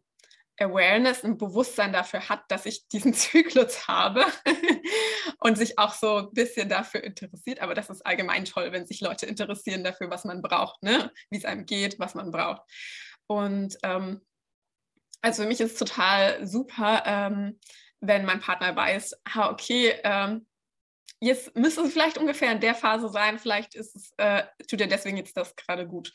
Awareness, 0.60 1.24
ein 1.24 1.38
Bewusstsein 1.38 1.93
dafür 1.93 2.30
hat, 2.30 2.43
dass 2.49 2.66
ich 2.66 2.88
diesen 2.88 3.14
Zyklus 3.16 3.88
habe 3.88 4.26
und 5.39 5.58
sich 5.58 5.78
auch 5.78 5.93
so 5.93 6.18
ein 6.18 6.34
bisschen 6.34 6.70
dafür 6.70 7.03
interessiert. 7.03 7.62
Aber 7.62 7.74
das 7.74 7.89
ist 7.89 8.05
allgemein 8.05 8.45
toll, 8.45 8.72
wenn 8.72 8.88
sich 8.88 9.01
Leute 9.01 9.26
interessieren 9.26 9.84
dafür, 9.84 10.10
was 10.10 10.26
man 10.26 10.41
braucht, 10.41 10.82
ne? 10.84 11.12
wie 11.30 11.38
es 11.38 11.45
einem 11.45 11.66
geht, 11.66 11.99
was 11.99 12.16
man 12.16 12.32
braucht. 12.32 12.62
Und 13.28 13.78
ähm, 13.84 14.22
also 15.22 15.43
für 15.43 15.47
mich 15.47 15.60
ist 15.60 15.74
es 15.74 15.80
total 15.80 16.45
super, 16.47 17.03
ähm, 17.05 17.60
wenn 17.99 18.26
mein 18.26 18.39
Partner 18.39 18.76
weiß, 18.76 19.20
ha, 19.34 19.49
okay, 19.49 19.95
ähm, 20.03 20.47
jetzt 21.20 21.55
müsste 21.55 21.82
es 21.82 21.93
vielleicht 21.93 22.18
ungefähr 22.18 22.51
in 22.51 22.60
der 22.60 22.76
Phase 22.76 23.10
sein, 23.10 23.39
vielleicht 23.39 23.76
ist 23.76 23.95
es, 23.95 24.14
äh, 24.18 24.43
tut 24.70 24.80
dir 24.80 24.88
deswegen 24.88 25.18
jetzt 25.18 25.36
das 25.36 25.55
gerade 25.55 25.88
gut. 25.88 26.14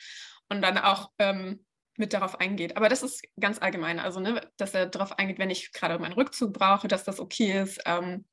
Und 0.49 0.63
dann 0.63 0.79
auch 0.79 1.11
ähm, 1.19 1.65
mit 1.97 2.13
darauf 2.13 2.41
eingeht. 2.41 2.77
Aber 2.77 2.89
das 2.89 3.03
ist 3.03 3.23
ganz 3.39 3.61
allgemein, 3.61 3.99
also 3.99 4.21
ne, 4.21 4.41
dass 4.57 4.75
er 4.75 4.87
darauf 4.87 5.19
eingeht, 5.19 5.39
wenn 5.39 5.51
ich 5.51 5.73
gerade 5.73 5.99
meinen 5.99 6.15
Rückzug 6.15 6.53
brauche, 6.53 6.89
dass 6.89 7.05
das 7.05 7.21
okay 7.21 7.63
ist, 7.63 7.81
ähm, 7.85 8.25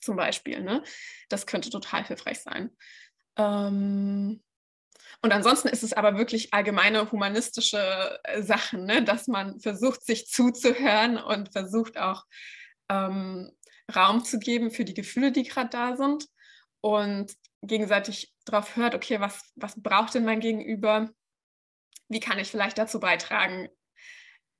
zum 0.00 0.16
Beispiel. 0.16 0.60
Ne? 0.62 0.82
Das 1.28 1.46
könnte 1.46 1.70
total 1.70 2.04
hilfreich 2.04 2.40
sein. 2.40 2.70
Ähm, 3.36 4.42
und 5.22 5.32
ansonsten 5.32 5.68
ist 5.68 5.82
es 5.82 5.92
aber 5.92 6.16
wirklich 6.16 6.54
allgemeine 6.54 7.10
humanistische 7.12 8.18
äh, 8.24 8.42
Sachen, 8.42 8.84
ne? 8.86 9.04
dass 9.04 9.26
man 9.26 9.60
versucht, 9.60 10.04
sich 10.04 10.26
zuzuhören 10.26 11.18
und 11.18 11.52
versucht 11.52 11.98
auch 11.98 12.24
ähm, 12.88 13.52
Raum 13.94 14.24
zu 14.24 14.38
geben 14.38 14.70
für 14.70 14.84
die 14.84 14.94
Gefühle, 14.94 15.32
die 15.32 15.42
gerade 15.42 15.70
da 15.70 15.96
sind 15.96 16.26
und 16.80 17.34
gegenseitig 17.62 18.32
darauf 18.44 18.76
hört, 18.76 18.94
okay, 18.94 19.20
was, 19.20 19.52
was 19.56 19.80
braucht 19.80 20.14
denn 20.14 20.24
mein 20.24 20.40
Gegenüber? 20.40 21.10
Wie 22.10 22.20
kann 22.20 22.38
ich 22.38 22.50
vielleicht 22.50 22.76
dazu 22.76 23.00
beitragen, 23.00 23.68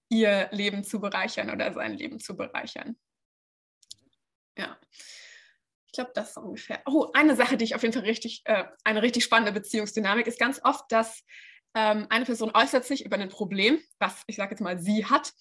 ihr 0.08 0.48
Leben 0.50 0.84
zu 0.84 1.00
bereichern 1.00 1.50
oder 1.50 1.72
sein 1.72 1.94
Leben 1.94 2.18
zu 2.18 2.36
bereichern. 2.36 2.96
Ja. 4.56 4.78
Ich 5.86 5.92
glaube, 5.92 6.12
das 6.14 6.30
ist 6.30 6.36
ungefähr. 6.36 6.82
Oh, 6.86 7.10
eine 7.14 7.34
Sache, 7.34 7.56
die 7.56 7.64
ich 7.64 7.74
auf 7.74 7.82
jeden 7.82 7.92
Fall 7.92 8.04
richtig, 8.04 8.42
äh, 8.44 8.64
eine 8.84 9.02
richtig 9.02 9.24
spannende 9.24 9.52
Beziehungsdynamik 9.52 10.26
ist 10.26 10.38
ganz 10.38 10.60
oft, 10.62 10.90
dass 10.92 11.24
ähm, 11.74 12.06
eine 12.10 12.24
Person 12.24 12.52
äußert 12.54 12.84
sich 12.84 13.04
über 13.04 13.16
ein 13.16 13.28
Problem, 13.28 13.80
was 13.98 14.22
ich 14.26 14.36
sage 14.36 14.52
jetzt 14.52 14.60
mal 14.60 14.78
sie 14.78 15.04
hat, 15.04 15.32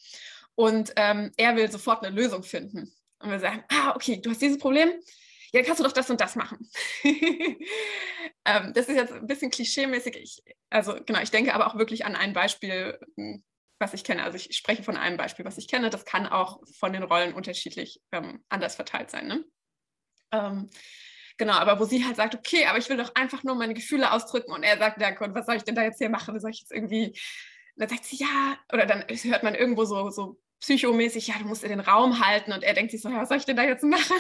und 0.55 0.91
ähm, 0.95 1.31
er 1.37 1.55
will 1.55 1.71
sofort 1.71 2.03
eine 2.03 2.15
Lösung 2.15 2.43
finden. 2.43 2.91
Und 3.19 3.29
wir 3.29 3.39
sagen, 3.39 3.63
ah, 3.69 3.93
okay, 3.95 4.19
du 4.21 4.31
hast 4.31 4.41
dieses 4.41 4.57
Problem, 4.57 4.91
ja, 5.51 5.63
kannst 5.63 5.79
du 5.79 5.83
doch 5.83 5.91
das 5.91 6.09
und 6.09 6.21
das 6.21 6.35
machen. 6.35 6.69
ähm, 7.03 8.73
das 8.73 8.87
ist 8.87 8.95
jetzt 8.95 9.13
ein 9.13 9.27
bisschen 9.27 9.51
klischeemäßig. 9.51 10.15
Ich, 10.17 10.43
also 10.69 10.95
genau, 11.05 11.21
ich 11.21 11.31
denke 11.31 11.53
aber 11.53 11.67
auch 11.67 11.77
wirklich 11.77 12.05
an 12.05 12.15
ein 12.15 12.33
Beispiel, 12.33 12.99
hm, 13.15 13.43
was 13.79 13.93
ich 13.93 14.03
kenne. 14.03 14.23
Also 14.23 14.37
ich 14.37 14.55
spreche 14.55 14.83
von 14.83 14.97
einem 14.97 15.17
Beispiel, 15.17 15.45
was 15.45 15.57
ich 15.57 15.67
kenne. 15.67 15.89
Das 15.89 16.05
kann 16.05 16.27
auch 16.27 16.61
von 16.77 16.93
den 16.93 17.03
Rollen 17.03 17.33
unterschiedlich 17.33 18.01
ähm, 18.11 18.43
anders 18.49 18.75
verteilt 18.75 19.09
sein. 19.09 19.27
Ne? 19.27 19.45
Ähm, 20.31 20.69
genau, 21.37 21.53
aber 21.53 21.79
wo 21.79 21.85
sie 21.85 22.05
halt 22.05 22.17
sagt, 22.17 22.35
okay, 22.35 22.65
aber 22.65 22.77
ich 22.77 22.89
will 22.89 22.97
doch 22.97 23.15
einfach 23.15 23.43
nur 23.43 23.55
meine 23.55 23.73
Gefühle 23.73 24.11
ausdrücken 24.11 24.51
und 24.51 24.63
er 24.63 24.77
sagt, 24.77 25.01
ja 25.01 25.11
Gott, 25.11 25.33
was 25.33 25.45
soll 25.45 25.55
ich 25.55 25.63
denn 25.63 25.75
da 25.75 25.83
jetzt 25.83 25.97
hier 25.97 26.09
machen? 26.09 26.39
Soll 26.39 26.51
ich 26.51 26.59
jetzt 26.59 26.71
irgendwie 26.71 27.13
dann 27.79 27.89
sagt 27.89 28.05
sie, 28.05 28.17
ja, 28.17 28.57
oder 28.73 28.85
dann 28.85 29.05
hört 29.07 29.43
man 29.43 29.55
irgendwo 29.55 29.85
so, 29.85 30.09
so 30.09 30.37
psychomäßig, 30.59 31.27
ja, 31.27 31.35
du 31.39 31.45
musst 31.45 31.63
dir 31.63 31.69
den 31.69 31.79
Raum 31.79 32.25
halten 32.25 32.51
und 32.51 32.63
er 32.63 32.73
denkt 32.73 32.91
sich 32.91 33.01
so, 33.01 33.09
ja, 33.09 33.21
was 33.21 33.29
soll 33.29 33.37
ich 33.37 33.45
denn 33.45 33.57
da 33.57 33.63
jetzt 33.63 33.83
machen? 33.83 34.17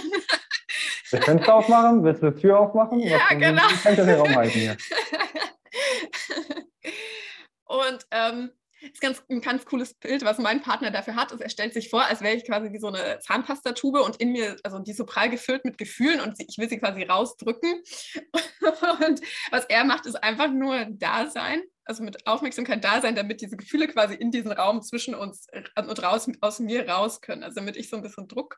Das 1.11 1.25
Fenster 1.25 1.55
aufmachen? 1.55 2.03
Willst 2.03 2.21
du 2.21 2.27
eine 2.27 2.35
Tür 2.35 2.59
aufmachen? 2.59 2.99
Ja, 2.99 3.19
was, 3.29 3.39
genau. 3.39 3.63
Wie 3.63 3.77
kann 3.77 3.93
ich 3.93 3.99
den 3.99 4.09
Raum 4.09 4.35
halten 4.35 4.59
hier? 4.59 4.77
und 7.65 8.05
ähm, 8.11 8.51
ist 8.81 9.01
ganz, 9.01 9.23
ein 9.29 9.41
ganz 9.41 9.65
cooles 9.65 9.93
Bild, 9.93 10.23
was 10.23 10.37
mein 10.37 10.61
Partner 10.61 10.91
dafür 10.91 11.15
hat. 11.15 11.31
Ist, 11.31 11.41
er 11.41 11.49
stellt 11.49 11.73
sich 11.73 11.89
vor, 11.89 12.05
als 12.05 12.21
wäre 12.21 12.35
ich 12.35 12.45
quasi 12.45 12.71
wie 12.71 12.79
so 12.79 12.87
eine 12.87 13.19
Zahnpastatube 13.19 14.01
und 14.01 14.17
in 14.17 14.31
mir, 14.31 14.57
also 14.63 14.79
die 14.79 14.93
so 14.93 15.05
prall 15.05 15.29
gefüllt 15.29 15.65
mit 15.65 15.77
Gefühlen 15.77 16.21
und 16.21 16.35
ich 16.39 16.57
will 16.57 16.69
sie 16.69 16.79
quasi 16.79 17.03
rausdrücken. 17.03 17.83
Und 18.99 19.21
was 19.51 19.65
er 19.65 19.83
macht, 19.83 20.05
ist 20.05 20.21
einfach 20.21 20.51
nur 20.51 20.85
da 20.89 21.27
sein, 21.27 21.61
also 21.85 22.03
mit 22.03 22.27
Aufmerksamkeit 22.27 22.83
da 22.83 23.01
sein, 23.01 23.15
damit 23.15 23.41
diese 23.41 23.57
Gefühle 23.57 23.87
quasi 23.87 24.13
in 24.13 24.31
diesen 24.31 24.51
Raum 24.51 24.81
zwischen 24.81 25.15
uns 25.15 25.47
äh, 25.47 25.63
und 25.81 26.03
raus, 26.03 26.29
aus 26.41 26.59
mir 26.59 26.87
raus 26.87 27.21
können. 27.21 27.43
Also 27.43 27.55
damit 27.55 27.77
ich 27.77 27.89
so 27.89 27.97
ein 27.97 28.03
bisschen 28.03 28.27
Druck 28.27 28.57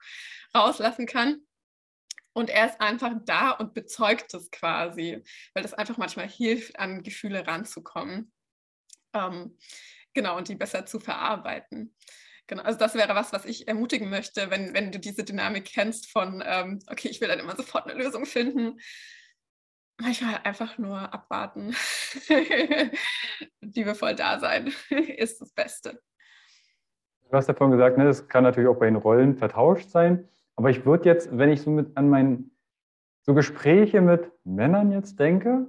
rauslassen 0.55 1.05
kann. 1.05 1.41
Und 2.33 2.49
er 2.49 2.67
ist 2.67 2.79
einfach 2.79 3.11
da 3.25 3.51
und 3.51 3.73
bezeugt 3.73 4.33
es 4.33 4.51
quasi, 4.51 5.23
weil 5.53 5.63
das 5.63 5.73
einfach 5.73 5.97
manchmal 5.97 6.27
hilft, 6.27 6.79
an 6.79 7.03
Gefühle 7.03 7.45
ranzukommen. 7.45 8.31
Ähm, 9.13 9.57
genau, 10.13 10.37
und 10.37 10.47
die 10.47 10.55
besser 10.55 10.85
zu 10.85 10.99
verarbeiten. 10.99 11.95
Genau, 12.47 12.63
also 12.63 12.77
das 12.77 12.95
wäre 12.95 13.15
was, 13.15 13.31
was 13.31 13.45
ich 13.45 13.67
ermutigen 13.67 14.09
möchte, 14.09 14.51
wenn, 14.51 14.73
wenn 14.73 14.91
du 14.91 14.99
diese 14.99 15.23
Dynamik 15.23 15.65
kennst 15.65 16.11
von, 16.11 16.43
ähm, 16.45 16.79
okay, 16.87 17.07
ich 17.07 17.21
will 17.21 17.29
dann 17.29 17.39
immer 17.39 17.55
sofort 17.55 17.87
eine 17.87 18.01
Lösung 18.01 18.25
finden. 18.25 18.77
Manchmal 20.01 20.41
einfach 20.43 20.77
nur 20.77 21.13
abwarten. 21.13 21.75
Liebevoll 23.61 24.15
da 24.15 24.39
sein 24.39 24.73
ist 24.89 25.39
das 25.39 25.51
Beste. 25.51 26.01
Du 27.29 27.37
hast 27.37 27.47
davon 27.47 27.71
gesagt, 27.71 27.97
ne, 27.97 28.03
das 28.03 28.27
kann 28.27 28.43
natürlich 28.43 28.69
auch 28.69 28.79
bei 28.79 28.87
den 28.87 28.97
Rollen 28.97 29.37
vertauscht 29.37 29.89
sein. 29.89 30.27
Aber 30.57 30.69
ich 30.69 30.85
würde 30.85 31.07
jetzt, 31.07 31.37
wenn 31.37 31.49
ich 31.49 31.61
so 31.61 31.69
mit 31.69 31.95
an 31.95 32.09
mein, 32.09 32.51
so 33.21 33.33
Gespräche 33.33 34.01
mit 34.01 34.29
Männern 34.43 34.91
jetzt 34.91 35.19
denke, 35.19 35.67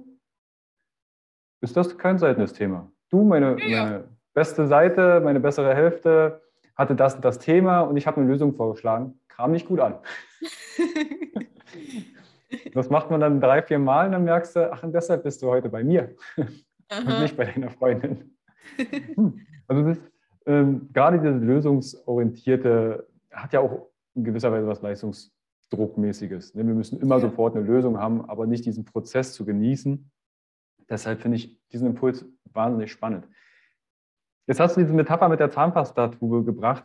ist 1.61 1.77
das 1.77 1.97
kein 1.97 2.17
seltenes 2.17 2.51
Thema. 2.51 2.91
Du, 3.09 3.23
meine, 3.23 3.57
ja. 3.65 3.85
meine 3.85 4.12
beste 4.33 4.67
Seite, 4.67 5.21
meine 5.23 5.39
bessere 5.39 5.73
Hälfte 5.73 6.41
hatte 6.75 6.95
das 6.95 7.19
das 7.21 7.39
Thema 7.39 7.81
und 7.81 7.97
ich 7.97 8.07
habe 8.07 8.19
eine 8.19 8.29
Lösung 8.29 8.53
vorgeschlagen. 8.53 9.19
Kam 9.27 9.51
nicht 9.51 9.67
gut 9.67 9.79
an. 9.79 9.95
das 12.73 12.89
macht 12.89 13.11
man 13.11 13.21
dann 13.21 13.41
drei, 13.41 13.61
vier 13.61 13.79
Mal 13.79 14.07
und 14.07 14.13
dann 14.13 14.23
merkst 14.23 14.55
du, 14.55 14.71
ach, 14.71 14.83
und 14.83 14.93
deshalb 14.93 15.23
bist 15.23 15.41
du 15.41 15.49
heute 15.49 15.69
bei 15.69 15.83
mir 15.83 16.15
und 16.37 17.21
nicht 17.21 17.37
bei 17.37 17.45
deiner 17.45 17.69
Freundin. 17.69 18.29
Hm. 19.15 19.41
Also 19.67 19.83
das 19.83 19.97
ähm, 20.45 20.89
gerade 20.93 21.19
diese 21.19 21.37
lösungsorientierte 21.37 23.07
hat 23.31 23.53
ja 23.53 23.59
auch 23.59 23.87
in 24.15 24.23
gewisser 24.23 24.51
Weise 24.51 24.67
was 24.67 24.81
Leistungsdruckmäßiges. 24.81 26.55
Ne? 26.55 26.67
Wir 26.67 26.73
müssen 26.73 26.99
immer 26.99 27.15
ja. 27.15 27.21
sofort 27.21 27.55
eine 27.55 27.65
Lösung 27.65 27.97
haben, 27.97 28.29
aber 28.29 28.45
nicht 28.45 28.65
diesen 28.65 28.85
Prozess 28.85 29.33
zu 29.33 29.45
genießen. 29.45 30.11
Deshalb 30.89 31.21
finde 31.21 31.37
ich 31.37 31.59
diesen 31.69 31.87
Impuls 31.87 32.25
wahnsinnig 32.51 32.91
spannend. 32.91 33.27
Jetzt 34.47 34.59
hast 34.59 34.75
du 34.75 34.81
diese 34.81 34.93
Metapher 34.93 35.29
mit 35.29 35.39
der 35.39 35.51
Zahnpastatube 35.51 36.43
gebracht. 36.43 36.83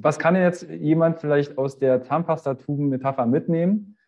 Was 0.00 0.18
kann 0.18 0.36
jetzt 0.36 0.62
jemand 0.68 1.18
vielleicht 1.18 1.58
aus 1.58 1.78
der 1.78 2.02
Zahnpastatuben-Metapher 2.02 3.26
mitnehmen, 3.26 3.98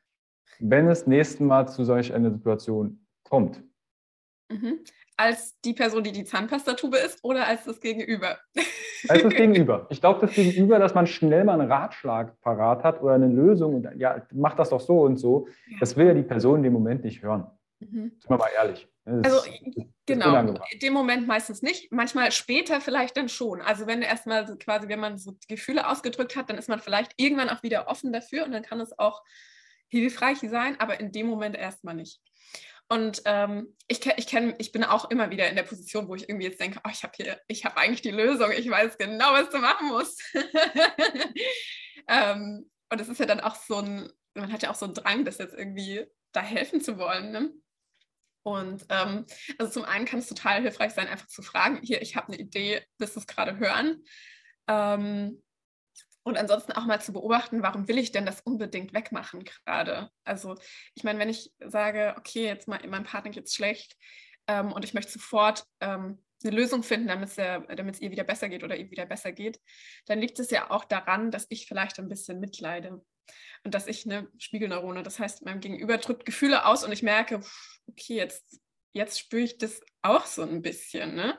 wenn 0.61 0.87
es 0.89 1.07
nächsten 1.07 1.47
Mal 1.47 1.67
zu 1.67 1.85
solch 1.85 2.15
einer 2.15 2.31
Situation 2.31 3.05
kommt? 3.25 3.63
Mhm. 4.49 4.79
Als 5.17 5.59
die 5.63 5.73
Person, 5.73 6.05
die 6.05 6.13
die 6.13 6.25
Zahnpastatube 6.25 6.99
ist 6.99 7.25
oder 7.25 7.49
als 7.49 7.65
das 7.65 7.81
Gegenüber? 7.81 8.39
Als 9.09 9.23
das 9.23 9.33
Gegenüber. 9.35 9.87
Ich 9.89 10.01
glaube, 10.01 10.21
das 10.21 10.37
Gegenüber, 10.37 10.79
dass 10.79 10.95
man 10.95 11.07
schnell 11.07 11.43
mal 11.43 11.59
einen 11.59 11.73
Ratschlag 11.73 12.39
parat 12.43 12.85
hat 12.85 13.03
oder 13.03 13.15
eine 13.15 13.27
Lösung 13.27 13.77
und 13.77 13.89
ja, 13.97 14.23
mach 14.33 14.55
das 14.55 14.69
doch 14.69 14.81
so 14.81 15.01
und 15.01 15.17
so, 15.17 15.49
ja. 15.69 15.79
das 15.81 15.97
will 15.97 16.07
ja 16.07 16.15
die 16.15 16.23
Person 16.23 16.59
in 16.59 16.65
dem 16.65 16.75
Moment 16.75 17.03
nicht 17.03 17.23
hören. 17.23 17.47
Mhm. 17.81 18.12
Sind 18.18 18.31
wir 18.31 18.39
mal 18.39 18.51
ehrlich. 18.55 18.89
Das 19.05 19.33
also 19.33 19.51
genau, 20.07 20.59
in 20.70 20.79
dem 20.81 20.93
Moment 20.93 21.29
meistens 21.29 21.62
nicht, 21.62 21.93
manchmal 21.93 22.33
später 22.33 22.81
vielleicht 22.81 23.16
dann 23.16 23.29
schon. 23.29 23.62
Also 23.62 23.87
wenn 23.87 24.03
erstmal 24.03 24.49
so 24.49 24.57
quasi, 24.57 24.89
wenn 24.89 24.99
man 24.99 25.16
so 25.16 25.37
Gefühle 25.47 25.89
ausgedrückt 25.89 26.35
hat, 26.35 26.51
dann 26.51 26.59
ist 26.59 26.68
man 26.68 26.81
vielleicht 26.81 27.12
irgendwann 27.16 27.49
auch 27.49 27.62
wieder 27.62 27.87
offen 27.87 28.12
dafür 28.12 28.45
und 28.45 28.53
dann 28.53 28.64
kann 28.64 28.81
es 28.81 28.99
auch 28.99 29.22
hilfreich 29.89 30.39
sein, 30.41 30.81
aber 30.81 30.99
in 30.99 31.12
dem 31.12 31.27
Moment 31.27 31.57
erstmal 31.57 31.95
nicht. 31.95 32.20
Und 32.89 33.22
ähm, 33.24 33.77
ich, 33.89 34.05
ich, 34.16 34.27
kenn, 34.27 34.55
ich 34.59 34.72
bin 34.72 34.85
auch 34.85 35.11
immer 35.11 35.31
wieder 35.31 35.49
in 35.49 35.57
der 35.57 35.64
Position, 35.64 36.09
wo 36.09 36.14
ich 36.14 36.29
irgendwie 36.29 36.47
jetzt 36.47 36.61
denke, 36.61 36.81
oh, 36.85 36.91
ich 36.91 37.03
habe 37.03 37.12
hier, 37.16 37.41
ich 37.49 37.64
habe 37.64 37.77
eigentlich 37.77 38.03
die 38.03 38.11
Lösung, 38.11 38.51
ich 38.53 38.68
weiß 38.68 38.97
genau, 38.99 39.33
was 39.33 39.51
du 39.51 39.59
machen 39.59 39.89
musst. 39.89 40.22
ähm, 42.09 42.70
und 42.91 43.01
es 43.01 43.09
ist 43.09 43.18
ja 43.18 43.27
dann 43.27 43.41
auch 43.41 43.57
so 43.57 43.77
ein, 43.77 44.09
man 44.35 44.53
hat 44.53 44.62
ja 44.62 44.70
auch 44.70 44.77
so 44.77 44.87
einen 44.87 44.95
Drang, 44.95 45.24
das 45.24 45.39
jetzt 45.39 45.55
irgendwie 45.55 46.07
da 46.33 46.43
helfen 46.43 46.81
zu 46.81 46.99
wollen. 46.99 47.33
Ne? 47.33 47.53
Und 48.47 48.87
ähm, 48.91 49.27
also 49.59 49.73
zum 49.73 49.85
einen 49.85 50.05
kann 50.05 50.21
es 50.21 50.29
total 50.29 50.63
hilfreich 50.63 50.93
sein, 50.93 51.09
einfach 51.09 51.27
zu 51.27 51.43
fragen, 51.43 51.81
hier, 51.83 52.01
ich 52.01 52.15
habe 52.15 52.29
eine 52.29 52.39
Idee, 52.39 52.81
willst 52.97 53.17
du 53.17 53.21
es 53.21 53.27
gerade 53.27 53.59
hören? 53.59 54.05
Ähm, 54.69 55.43
und 56.23 56.39
ansonsten 56.39 56.71
auch 56.71 56.87
mal 56.87 57.01
zu 57.01 57.13
beobachten, 57.13 57.65
warum 57.65 57.89
will 57.89 57.99
ich 57.99 58.13
denn 58.13 58.25
das 58.25 58.43
unbedingt 58.43 58.95
wegmachen 58.95 59.43
gerade? 59.43 60.11
Also 60.23 60.55
ich 60.95 61.03
meine, 61.03 61.19
wenn 61.19 61.29
ich 61.29 61.51
sage, 61.59 62.15
okay, 62.17 62.45
jetzt 62.45 62.69
mal 62.69 62.79
meinem 62.87 63.03
Partner 63.03 63.33
geht 63.33 63.47
es 63.47 63.55
schlecht 63.55 63.97
ähm, 64.47 64.71
und 64.71 64.85
ich 64.85 64.95
möchte 64.95 65.11
sofort 65.11 65.65
ähm, 65.81 66.23
eine 66.45 66.55
Lösung 66.55 66.85
finden, 66.85 67.09
damit 67.09 67.31
es 67.31 68.01
ihr 68.01 68.11
wieder 68.13 68.25
besser 68.25 68.49
geht 68.49 68.63
oder 68.63 68.77
ihm 68.77 68.93
wieder 68.93 69.07
besser 69.07 69.33
geht, 69.33 69.59
dann 70.07 70.21
liegt 70.21 70.39
es 70.39 70.51
ja 70.53 70.71
auch 70.71 70.85
daran, 70.85 71.33
dass 71.33 71.47
ich 71.49 71.67
vielleicht 71.67 71.99
ein 71.99 72.09
bisschen 72.09 72.39
mitleide 72.39 73.05
und 73.64 73.74
dass 73.74 73.87
ich 73.87 74.07
eine 74.07 74.29
Spiegelneurone, 74.39 75.03
das 75.03 75.18
heißt, 75.18 75.45
meinem 75.45 75.61
Gegenüber 75.61 75.99
drückt 75.99 76.24
Gefühle 76.24 76.66
aus 76.66 76.85
und 76.85 76.93
ich 76.93 77.03
merke, 77.03 77.41
okay, 77.89 78.14
jetzt, 78.14 78.61
jetzt 78.93 79.18
spüre 79.18 79.43
ich 79.43 79.59
das 79.59 79.81
auch 80.03 80.27
so 80.27 80.43
ein 80.43 80.62
bisschen. 80.62 81.14
Ne? 81.14 81.39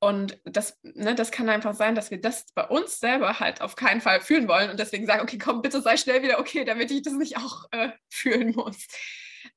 Und 0.00 0.38
das, 0.44 0.78
ne, 0.82 1.14
das 1.14 1.32
kann 1.32 1.48
einfach 1.48 1.74
sein, 1.74 1.94
dass 1.94 2.10
wir 2.10 2.20
das 2.20 2.46
bei 2.54 2.64
uns 2.64 3.00
selber 3.00 3.40
halt 3.40 3.60
auf 3.60 3.74
keinen 3.74 4.00
Fall 4.00 4.20
fühlen 4.20 4.46
wollen 4.46 4.70
und 4.70 4.78
deswegen 4.78 5.06
sagen, 5.06 5.22
okay, 5.22 5.38
komm, 5.38 5.60
bitte 5.60 5.80
sei 5.80 5.96
schnell 5.96 6.22
wieder 6.22 6.38
okay, 6.38 6.64
damit 6.64 6.90
ich 6.90 7.02
das 7.02 7.14
nicht 7.14 7.36
auch 7.36 7.64
äh, 7.72 7.90
fühlen 8.08 8.54
muss. 8.54 8.86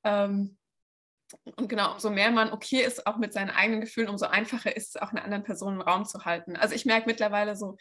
Ähm, 0.04 0.58
und 1.56 1.70
genau, 1.70 1.94
umso 1.94 2.10
mehr 2.10 2.32
man 2.32 2.52
okay 2.52 2.82
ist, 2.82 3.06
auch 3.06 3.18
mit 3.18 3.34
seinen 3.34 3.52
eigenen 3.52 3.82
Gefühlen, 3.82 4.10
umso 4.10 4.26
einfacher 4.26 4.76
ist 4.76 4.96
es 4.96 5.02
auch 5.02 5.12
einer 5.12 5.24
anderen 5.24 5.44
Person 5.44 5.80
Raum 5.80 6.06
zu 6.06 6.26
halten. 6.26 6.56
Also 6.56 6.76
ich 6.76 6.86
merke 6.86 7.08
mittlerweile 7.08 7.56
so, 7.56 7.78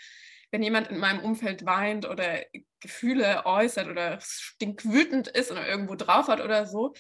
wenn 0.51 0.62
jemand 0.62 0.88
in 0.88 0.98
meinem 0.98 1.20
Umfeld 1.20 1.64
weint 1.64 2.09
oder 2.09 2.40
Gefühle 2.80 3.46
äußert 3.46 3.88
oder 3.88 4.18
stinkwütend 4.20 5.28
ist 5.28 5.51
oder 5.51 5.66
irgendwo 5.66 5.94
drauf 5.94 6.28
hat 6.28 6.40
oder 6.40 6.66
so, 6.66 6.94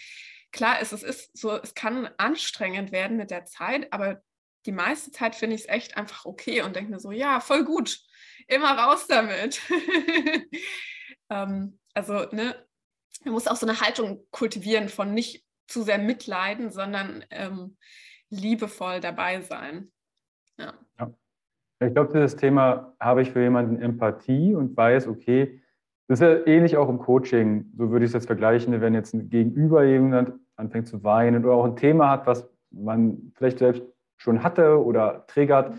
klar 0.52 0.80
ist, 0.80 0.92
es 0.92 1.02
ist 1.02 1.36
so, 1.36 1.56
es 1.56 1.74
kann 1.74 2.08
anstrengend 2.16 2.92
werden 2.92 3.16
mit 3.16 3.30
der 3.30 3.44
Zeit, 3.44 3.92
aber 3.92 4.22
die 4.66 4.72
meiste 4.72 5.10
Zeit 5.10 5.34
finde 5.34 5.56
ich 5.56 5.62
es 5.62 5.68
echt 5.68 5.96
einfach 5.96 6.26
okay 6.26 6.62
und 6.62 6.76
denke 6.76 6.90
mir 6.90 7.00
so, 7.00 7.10
ja, 7.10 7.40
voll 7.40 7.64
gut, 7.64 7.98
immer 8.46 8.76
raus 8.76 9.06
damit. 9.06 9.60
ähm, 11.30 11.78
also, 11.94 12.26
ne, 12.32 12.66
man 13.24 13.34
muss 13.34 13.46
auch 13.46 13.56
so 13.56 13.66
eine 13.66 13.80
Haltung 13.80 14.26
kultivieren 14.30 14.88
von 14.88 15.14
nicht 15.14 15.44
zu 15.66 15.82
sehr 15.82 15.98
mitleiden, 15.98 16.70
sondern 16.70 17.24
ähm, 17.30 17.76
liebevoll 18.28 19.00
dabei 19.00 19.40
sein. 19.42 19.92
Ja. 20.58 20.78
ja. 20.98 21.14
Ich 21.82 21.94
glaube, 21.94 22.12
dieses 22.12 22.36
Thema 22.36 22.94
habe 23.00 23.22
ich 23.22 23.30
für 23.30 23.40
jemanden 23.40 23.80
Empathie 23.80 24.54
und 24.54 24.76
weiß, 24.76 25.08
okay, 25.08 25.62
das 26.08 26.20
ist 26.20 26.26
ja 26.26 26.46
ähnlich 26.46 26.76
auch 26.76 26.88
im 26.88 26.98
Coaching. 26.98 27.72
So 27.76 27.90
würde 27.90 28.04
ich 28.04 28.10
es 28.10 28.14
jetzt 28.14 28.26
vergleichen, 28.26 28.78
wenn 28.80 28.94
jetzt 28.94 29.14
ein 29.14 29.30
Gegenüber 29.30 29.84
jemand 29.84 30.32
anfängt 30.56 30.88
zu 30.88 31.02
weinen 31.04 31.44
oder 31.44 31.54
auch 31.54 31.64
ein 31.64 31.76
Thema 31.76 32.10
hat, 32.10 32.26
was 32.26 32.50
man 32.70 33.32
vielleicht 33.34 33.60
selbst 33.60 33.82
schon 34.18 34.42
hatte 34.42 34.84
oder 34.84 35.24
triggert, 35.26 35.74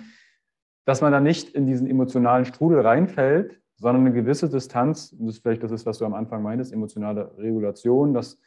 dass 0.86 1.02
man 1.02 1.12
dann 1.12 1.24
nicht 1.24 1.50
in 1.50 1.68
diesen 1.68 1.86
emotionalen 1.86 2.46
Strudel 2.46 2.80
reinfällt, 2.80 3.62
sondern 3.76 4.06
eine 4.06 4.16
gewisse 4.16 4.50
Distanz, 4.50 5.12
und 5.12 5.28
das 5.28 5.36
ist 5.36 5.42
vielleicht 5.42 5.62
das 5.64 5.72
ist, 5.72 5.86
was 5.86 6.00
du 6.00 6.06
am 6.06 6.16
Anfang 6.16 6.42
meintest, 6.42 6.74
emotionale 6.74 7.38
Regulation, 7.38 8.14
dass, 8.14 8.40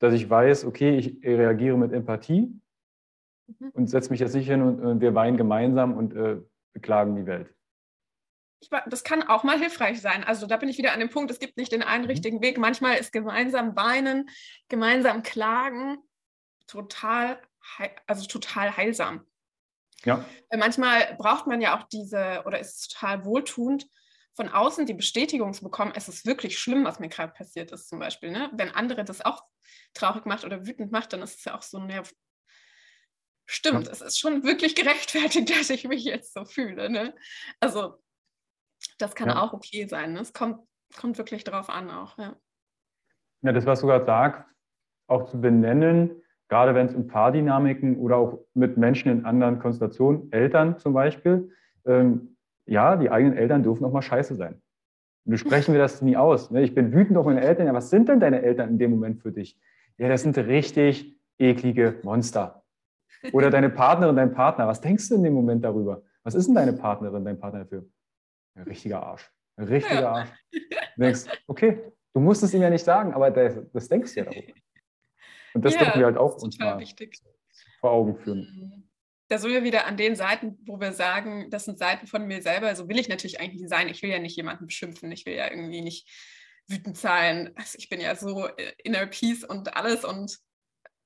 dass 0.00 0.12
ich 0.12 0.28
weiß, 0.28 0.64
okay, 0.64 0.96
ich 0.96 1.24
reagiere 1.24 1.76
mit 1.76 1.92
Empathie 1.92 2.60
mhm. 3.46 3.70
und 3.74 3.88
setze 3.88 4.10
mich 4.10 4.20
jetzt 4.20 4.34
nicht 4.34 4.48
hin 4.48 4.62
und, 4.62 4.80
und 4.80 5.00
wir 5.00 5.14
weinen 5.14 5.36
gemeinsam 5.36 5.96
und 5.96 6.14
äh, 6.14 6.38
beklagen 6.74 7.16
die 7.16 7.26
Welt. 7.26 7.54
das 8.86 9.04
kann 9.04 9.22
auch 9.22 9.44
mal 9.44 9.58
hilfreich 9.58 10.00
sein. 10.00 10.24
Also 10.24 10.46
da 10.46 10.56
bin 10.58 10.68
ich 10.68 10.76
wieder 10.76 10.92
an 10.92 11.00
dem 11.00 11.10
Punkt, 11.10 11.30
es 11.30 11.38
gibt 11.38 11.56
nicht 11.56 11.72
den 11.72 11.82
einen 11.82 12.04
mhm. 12.04 12.10
richtigen 12.10 12.42
Weg. 12.42 12.58
Manchmal 12.58 12.98
ist 12.98 13.12
gemeinsam 13.12 13.76
weinen, 13.76 14.28
gemeinsam 14.68 15.22
klagen 15.22 15.98
total, 16.66 17.40
also 18.06 18.26
total 18.26 18.76
heilsam. 18.76 19.26
Ja. 20.04 20.24
Manchmal 20.54 21.14
braucht 21.16 21.46
man 21.46 21.60
ja 21.60 21.78
auch 21.78 21.84
diese, 21.84 22.42
oder 22.44 22.58
ist 22.58 22.80
es 22.80 22.88
total 22.88 23.24
wohltuend, 23.24 23.86
von 24.34 24.48
außen 24.48 24.86
die 24.86 24.94
Bestätigung 24.94 25.54
zu 25.54 25.62
bekommen, 25.62 25.92
es 25.94 26.08
ist 26.08 26.26
wirklich 26.26 26.58
schlimm, 26.58 26.84
was 26.84 26.98
mir 26.98 27.08
gerade 27.08 27.32
passiert 27.32 27.70
ist, 27.70 27.88
zum 27.88 28.00
Beispiel. 28.00 28.30
Ne? 28.30 28.50
Wenn 28.52 28.70
andere 28.70 29.04
das 29.04 29.24
auch 29.24 29.44
traurig 29.94 30.26
macht 30.26 30.44
oder 30.44 30.66
wütend 30.66 30.90
macht, 30.90 31.12
dann 31.12 31.22
ist 31.22 31.38
es 31.38 31.44
ja 31.44 31.56
auch 31.56 31.62
so, 31.62 31.78
ne, 31.78 32.02
stimmt, 33.46 33.86
ja. 33.86 33.92
es 33.92 34.00
ist 34.00 34.18
schon 34.18 34.44
wirklich 34.44 34.74
gerechtfertigt, 34.74 35.50
dass 35.58 35.70
ich 35.70 35.86
mich 35.86 36.04
jetzt 36.04 36.34
so 36.34 36.44
fühle. 36.44 36.90
Ne? 36.90 37.14
Also 37.60 37.94
das 38.98 39.14
kann 39.14 39.28
ja. 39.28 39.42
auch 39.42 39.52
okay 39.52 39.86
sein. 39.86 40.12
Ne? 40.12 40.20
Es 40.20 40.32
kommt, 40.32 40.60
kommt 40.96 41.18
wirklich 41.18 41.44
drauf 41.44 41.68
an 41.68 41.90
auch. 41.90 42.18
Ja. 42.18 42.36
ja, 43.42 43.52
das, 43.52 43.66
was 43.66 43.80
du 43.80 43.86
gerade 43.86 44.06
sagst, 44.06 44.44
auch 45.06 45.28
zu 45.30 45.40
benennen, 45.40 46.22
gerade 46.48 46.74
wenn 46.74 46.86
es 46.86 46.94
um 46.94 47.06
Paardynamiken 47.06 47.96
oder 47.98 48.16
auch 48.16 48.38
mit 48.54 48.76
Menschen 48.76 49.10
in 49.10 49.24
anderen 49.24 49.58
Konstellationen, 49.58 50.30
Eltern 50.32 50.78
zum 50.78 50.92
Beispiel, 50.92 51.50
ähm, 51.86 52.36
ja, 52.66 52.96
die 52.96 53.10
eigenen 53.10 53.36
Eltern 53.36 53.62
dürfen 53.62 53.84
auch 53.84 53.92
mal 53.92 54.02
scheiße 54.02 54.34
sein. 54.34 54.62
Und 55.26 55.38
sprechen 55.38 55.72
wir 55.72 55.80
das 55.80 56.02
nie 56.02 56.16
aus. 56.16 56.50
Ne? 56.50 56.62
Ich 56.62 56.74
bin 56.74 56.92
wütend 56.92 57.16
auf 57.16 57.26
meine 57.26 57.40
Eltern. 57.40 57.66
Ja, 57.66 57.74
was 57.74 57.90
sind 57.90 58.08
denn 58.08 58.20
deine 58.20 58.42
Eltern 58.42 58.70
in 58.70 58.78
dem 58.78 58.90
Moment 58.90 59.20
für 59.20 59.32
dich? 59.32 59.58
Ja, 59.96 60.08
das 60.08 60.22
sind 60.22 60.36
richtig 60.36 61.18
eklige 61.38 61.98
Monster. 62.02 62.63
Oder 63.32 63.50
deine 63.50 63.70
Partnerin, 63.70 64.16
dein 64.16 64.32
Partner. 64.32 64.66
Was 64.66 64.80
denkst 64.80 65.08
du 65.08 65.14
in 65.16 65.22
dem 65.22 65.34
Moment 65.34 65.64
darüber? 65.64 66.02
Was 66.22 66.34
ist 66.34 66.46
denn 66.46 66.54
deine 66.54 66.72
Partnerin, 66.72 67.24
dein 67.24 67.38
Partner 67.38 67.60
dafür? 67.60 67.86
Ein 68.54 68.64
richtiger 68.64 69.02
Arsch. 69.02 69.30
Ein 69.56 69.66
richtiger 69.66 70.10
Arsch. 70.10 70.28
Du 70.52 71.02
denkst, 71.02 71.24
okay, 71.46 71.92
du 72.12 72.20
musst 72.20 72.42
es 72.42 72.54
ihm 72.54 72.62
ja 72.62 72.70
nicht 72.70 72.84
sagen, 72.84 73.12
aber 73.12 73.30
das, 73.30 73.58
das 73.72 73.88
denkst 73.88 74.14
du 74.14 74.20
ja 74.20 74.26
darüber. 74.26 74.52
Und 75.54 75.64
das 75.64 75.74
ja, 75.74 75.84
dürfen 75.84 75.98
wir 76.00 76.06
halt 76.06 76.16
auch 76.16 76.40
uns 76.42 76.58
mal 76.58 76.78
wichtig. 76.78 77.20
vor 77.80 77.90
Augen 77.92 78.16
führen. 78.16 78.38
Mhm. 78.40 78.88
Da 79.28 79.38
sind 79.38 79.52
wir 79.52 79.64
wieder 79.64 79.86
an 79.86 79.96
den 79.96 80.16
Seiten, 80.16 80.58
wo 80.66 80.78
wir 80.78 80.92
sagen, 80.92 81.48
das 81.50 81.64
sind 81.64 81.78
Seiten 81.78 82.06
von 82.06 82.26
mir 82.26 82.42
selber. 82.42 82.74
So 82.74 82.88
will 82.88 82.98
ich 82.98 83.08
natürlich 83.08 83.40
eigentlich 83.40 83.62
nicht 83.62 83.70
sein. 83.70 83.88
Ich 83.88 84.02
will 84.02 84.10
ja 84.10 84.18
nicht 84.18 84.36
jemanden 84.36 84.66
beschimpfen. 84.66 85.10
Ich 85.12 85.24
will 85.24 85.34
ja 85.34 85.50
irgendwie 85.50 85.80
nicht 85.80 86.06
wütend 86.68 86.96
sein. 86.96 87.50
Also 87.56 87.78
ich 87.78 87.88
bin 87.88 88.00
ja 88.00 88.14
so 88.16 88.46
äh, 88.48 88.72
inner 88.82 89.06
peace 89.06 89.44
und 89.44 89.76
alles 89.76 90.04
und 90.04 90.38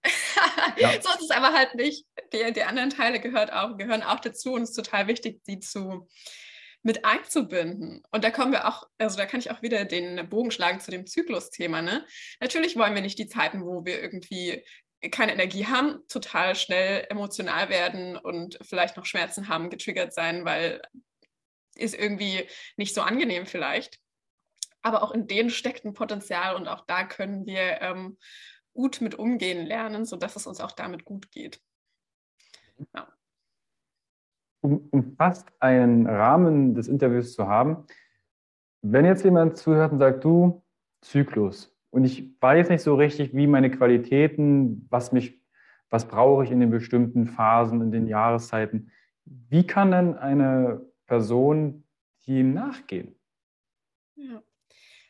ja. 0.78 0.92
so 1.00 1.08
ist 1.10 1.22
es 1.22 1.30
aber 1.30 1.52
halt 1.52 1.74
nicht. 1.74 2.06
Die, 2.32 2.52
die 2.52 2.62
anderen 2.62 2.90
Teile 2.90 3.20
gehört 3.20 3.52
auch, 3.52 3.76
gehören 3.76 4.02
auch 4.02 4.20
dazu 4.20 4.52
und 4.52 4.62
es 4.62 4.70
ist 4.70 4.76
total 4.76 5.06
wichtig, 5.06 5.40
sie 5.44 5.60
zu 5.60 6.08
mit 6.82 7.04
einzubinden. 7.04 8.02
Und 8.12 8.24
da 8.24 8.30
kommen 8.30 8.52
wir 8.52 8.68
auch, 8.68 8.84
also 8.98 9.16
da 9.16 9.26
kann 9.26 9.40
ich 9.40 9.50
auch 9.50 9.62
wieder 9.62 9.84
den 9.84 10.28
Bogen 10.28 10.50
schlagen 10.50 10.80
zu 10.80 10.90
dem 10.90 11.06
Zyklus-Thema. 11.06 11.82
Ne? 11.82 12.06
Natürlich 12.40 12.76
wollen 12.76 12.94
wir 12.94 13.02
nicht 13.02 13.18
die 13.18 13.28
Zeiten, 13.28 13.64
wo 13.64 13.84
wir 13.84 14.00
irgendwie 14.00 14.64
keine 15.10 15.32
Energie 15.32 15.66
haben, 15.66 16.00
total 16.08 16.54
schnell 16.56 17.06
emotional 17.08 17.68
werden 17.68 18.16
und 18.16 18.58
vielleicht 18.62 18.96
noch 18.96 19.06
Schmerzen 19.06 19.48
haben, 19.48 19.70
getriggert 19.70 20.12
sein, 20.12 20.44
weil 20.44 20.82
ist 21.76 21.94
irgendwie 21.94 22.48
nicht 22.76 22.94
so 22.94 23.02
angenehm 23.02 23.46
vielleicht. 23.46 23.98
Aber 24.82 25.02
auch 25.02 25.12
in 25.12 25.26
denen 25.26 25.50
steckt 25.50 25.84
ein 25.84 25.94
Potenzial 25.94 26.56
und 26.56 26.68
auch 26.68 26.84
da 26.86 27.04
können 27.04 27.46
wir 27.46 27.80
ähm, 27.80 28.18
gut 28.78 29.00
mit 29.00 29.16
umgehen 29.16 29.66
lernen, 29.66 30.04
sodass 30.04 30.36
es 30.36 30.46
uns 30.46 30.60
auch 30.60 30.70
damit 30.70 31.04
gut 31.04 31.32
geht. 31.32 31.60
Ja. 32.94 33.08
Um, 34.60 34.88
um 34.92 35.16
fast 35.16 35.48
einen 35.58 36.06
Rahmen 36.06 36.76
des 36.76 36.86
Interviews 36.86 37.32
zu 37.32 37.48
haben, 37.48 37.86
wenn 38.80 39.04
jetzt 39.04 39.24
jemand 39.24 39.56
zuhört 39.56 39.90
und 39.90 39.98
sagt, 39.98 40.22
du, 40.22 40.64
Zyklus, 41.00 41.76
und 41.90 42.04
ich 42.04 42.40
weiß 42.40 42.68
nicht 42.68 42.82
so 42.82 42.94
richtig, 42.94 43.34
wie 43.34 43.48
meine 43.48 43.68
Qualitäten, 43.72 44.86
was 44.90 45.10
mich, 45.10 45.42
was 45.90 46.06
brauche 46.06 46.44
ich 46.44 46.52
in 46.52 46.60
den 46.60 46.70
bestimmten 46.70 47.26
Phasen, 47.26 47.82
in 47.82 47.90
den 47.90 48.06
Jahreszeiten. 48.06 48.92
Wie 49.24 49.66
kann 49.66 49.90
denn 49.90 50.14
eine 50.14 50.86
Person 51.06 51.82
ihm 52.26 52.54
nachgehen? 52.54 53.18
Ja. 54.14 54.40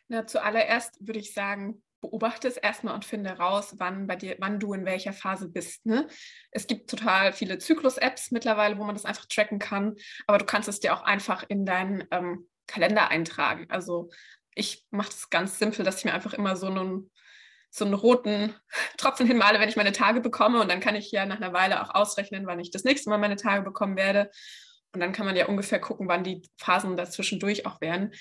Na, 0.09 0.27
zuallererst 0.27 1.07
würde 1.07 1.19
ich 1.19 1.35
sagen, 1.35 1.83
beobachte 2.01 2.49
es 2.49 2.57
erstmal 2.57 2.95
und 2.95 3.05
finde 3.05 3.31
raus, 3.31 3.75
wann 3.79 4.07
bei 4.07 4.17
dir, 4.17 4.37
wann 4.39 4.61
du 4.61 4.73
in 4.73 4.85
welcher 4.85 5.13
Phase 5.13 5.49
bist. 5.49 5.87
Ne? 5.87 6.07
Es 6.51 6.67
gibt 6.67 6.91
total 6.91 7.33
viele 7.33 7.59
Zyklus-Apps 7.59 8.31
mittlerweile, 8.31 8.79
wo 8.79 8.85
man 8.85 8.95
das 8.95 9.05
einfach 9.05 9.27
tracken 9.27 9.59
kann, 9.59 9.97
aber 10.27 10.39
du 10.39 10.45
kannst 10.45 10.69
es 10.69 10.81
dir 10.81 10.95
auch 10.95 11.03
einfach 11.03 11.45
in 11.49 11.67
deinen 11.67 12.05
ähm, 12.11 12.49
Kalender 12.67 13.11
eintragen. 13.11 13.67
Also 13.69 14.11
ich 14.55 14.87
mache 14.91 15.11
das 15.11 15.31
ganz 15.31 15.59
simpel, 15.59 15.85
dass 15.85 15.99
ich 15.99 16.05
mir 16.05 16.15
einfach 16.15 16.35
immer 16.35 16.57
so 16.57 16.67
einen, 16.67 17.11
so 17.71 17.85
einen 17.85 17.95
roten 17.95 18.55
Tropfen 18.97 19.27
hinmale, 19.27 19.61
wenn 19.61 19.69
ich 19.69 19.77
meine 19.77 19.93
Tage 19.93 20.21
bekomme. 20.21 20.61
Und 20.61 20.71
dann 20.71 20.81
kann 20.81 20.95
ich 20.95 21.11
ja 21.11 21.27
nach 21.27 21.37
einer 21.37 21.53
Weile 21.53 21.83
auch 21.83 21.95
ausrechnen, 21.95 22.47
wann 22.47 22.61
ich 22.61 22.71
das 22.71 22.85
nächste 22.85 23.11
Mal 23.11 23.19
meine 23.19 23.37
Tage 23.37 23.63
bekommen 23.63 23.97
werde. 23.97 24.31
Und 24.93 25.01
dann 25.01 25.13
kann 25.13 25.27
man 25.27 25.37
ja 25.37 25.47
ungefähr 25.47 25.81
gucken, 25.81 26.09
wann 26.09 26.25
die 26.25 26.43
Phasen 26.57 26.97
dazwischendurch 26.97 27.67
auch 27.67 27.81
werden, 27.81 28.13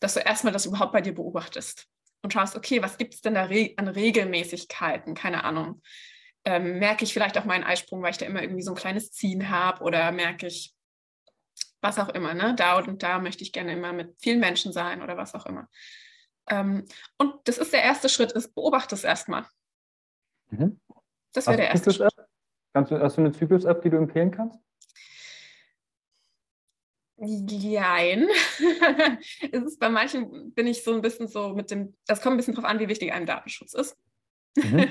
dass 0.00 0.14
du 0.14 0.20
erstmal 0.20 0.52
das 0.52 0.66
überhaupt 0.66 0.92
bei 0.92 1.00
dir 1.00 1.14
beobachtest 1.14 1.86
und 2.24 2.32
schaust, 2.32 2.56
okay, 2.56 2.82
was 2.82 2.98
gibt 2.98 3.14
es 3.14 3.20
denn 3.20 3.34
da 3.34 3.44
re 3.44 3.74
an 3.76 3.88
Regelmäßigkeiten? 3.88 5.14
Keine 5.14 5.44
Ahnung. 5.44 5.82
Ähm, 6.44 6.78
merke 6.78 7.04
ich 7.04 7.12
vielleicht 7.12 7.38
auch 7.38 7.44
meinen 7.44 7.64
Eisprung, 7.64 8.02
weil 8.02 8.10
ich 8.10 8.18
da 8.18 8.26
immer 8.26 8.42
irgendwie 8.42 8.62
so 8.62 8.72
ein 8.72 8.76
kleines 8.76 9.12
Ziehen 9.12 9.50
habe 9.50 9.82
oder 9.84 10.10
merke 10.12 10.46
ich, 10.46 10.74
was 11.80 11.98
auch 11.98 12.08
immer, 12.08 12.34
ne? 12.34 12.54
Da 12.56 12.78
und 12.78 13.02
da 13.02 13.18
möchte 13.18 13.42
ich 13.42 13.52
gerne 13.52 13.72
immer 13.72 13.92
mit 13.92 14.14
vielen 14.20 14.40
Menschen 14.40 14.72
sein 14.72 15.02
oder 15.02 15.16
was 15.16 15.34
auch 15.34 15.46
immer. 15.46 15.68
Ähm, 16.48 16.84
und 17.18 17.34
das 17.44 17.58
ist 17.58 17.72
der 17.72 17.82
erste 17.82 18.08
Schritt, 18.08 18.32
ist 18.32 18.54
beobachte 18.54 18.94
es 18.94 19.04
erstmal. 19.04 19.46
Mhm. 20.50 20.80
Das 21.32 21.46
wäre 21.46 21.58
der 21.58 21.68
erste 21.68 21.92
Schritt. 21.92 22.12
Kannst 22.72 22.90
du, 22.90 22.98
hast 22.98 23.16
du 23.16 23.20
eine 23.20 23.32
Zyklus-App, 23.32 23.82
die 23.82 23.90
du 23.90 23.98
empfehlen 23.98 24.30
kannst? 24.30 24.58
Jein. 27.16 28.28
es 29.52 29.62
ist 29.62 29.78
bei 29.78 29.88
manchen 29.88 30.52
bin 30.52 30.66
ich 30.66 30.82
so 30.82 30.92
ein 30.94 31.00
bisschen 31.00 31.28
so 31.28 31.54
mit 31.54 31.70
dem, 31.70 31.94
das 32.06 32.20
kommt 32.20 32.34
ein 32.34 32.36
bisschen 32.38 32.54
drauf 32.54 32.64
an, 32.64 32.80
wie 32.80 32.88
wichtig 32.88 33.12
einem 33.12 33.26
Datenschutz 33.26 33.74
ist. 33.74 33.96
Mhm. 34.56 34.86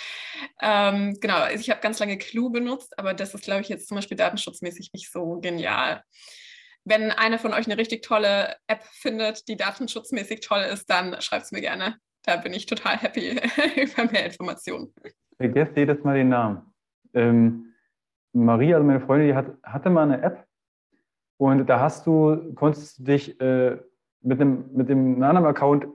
ähm, 0.62 1.18
genau, 1.20 1.36
also 1.36 1.60
ich 1.60 1.70
habe 1.70 1.80
ganz 1.80 1.98
lange 1.98 2.16
Clue 2.18 2.50
benutzt, 2.50 2.98
aber 2.98 3.14
das 3.14 3.34
ist, 3.34 3.44
glaube 3.44 3.60
ich, 3.60 3.68
jetzt 3.68 3.88
zum 3.88 3.96
Beispiel 3.96 4.16
datenschutzmäßig 4.16 4.92
nicht 4.92 5.10
so 5.10 5.40
genial. 5.40 6.02
Wenn 6.84 7.10
einer 7.10 7.38
von 7.38 7.52
euch 7.52 7.66
eine 7.66 7.76
richtig 7.76 8.02
tolle 8.02 8.56
App 8.66 8.82
findet, 8.84 9.46
die 9.48 9.56
datenschutzmäßig 9.56 10.40
toll 10.40 10.62
ist, 10.62 10.88
dann 10.88 11.20
schreibt 11.20 11.44
es 11.44 11.52
mir 11.52 11.60
gerne. 11.60 11.96
Da 12.24 12.36
bin 12.36 12.54
ich 12.54 12.64
total 12.66 12.96
happy 12.96 13.30
über 13.76 14.10
mehr 14.10 14.26
Informationen. 14.26 14.92
Ich 15.04 15.14
vergesse 15.36 15.72
jedes 15.76 16.02
Mal 16.02 16.16
den 16.16 16.30
Namen. 16.30 16.62
Ähm, 17.14 17.74
Maria, 18.32 18.76
also 18.76 18.86
meine 18.86 19.00
Freundin, 19.00 19.28
die 19.28 19.34
hat, 19.34 19.46
hatte 19.62 19.90
mal 19.90 20.04
eine 20.04 20.22
App 20.22 20.47
und 21.38 21.66
da 21.66 21.80
hast 21.80 22.06
du, 22.06 22.52
konntest 22.54 22.98
du 22.98 23.04
dich 23.04 23.40
äh, 23.40 23.78
mit, 24.20 24.40
einem, 24.40 24.64
mit 24.74 24.88
dem 24.88 25.22
anderen 25.22 25.46
Account 25.46 25.86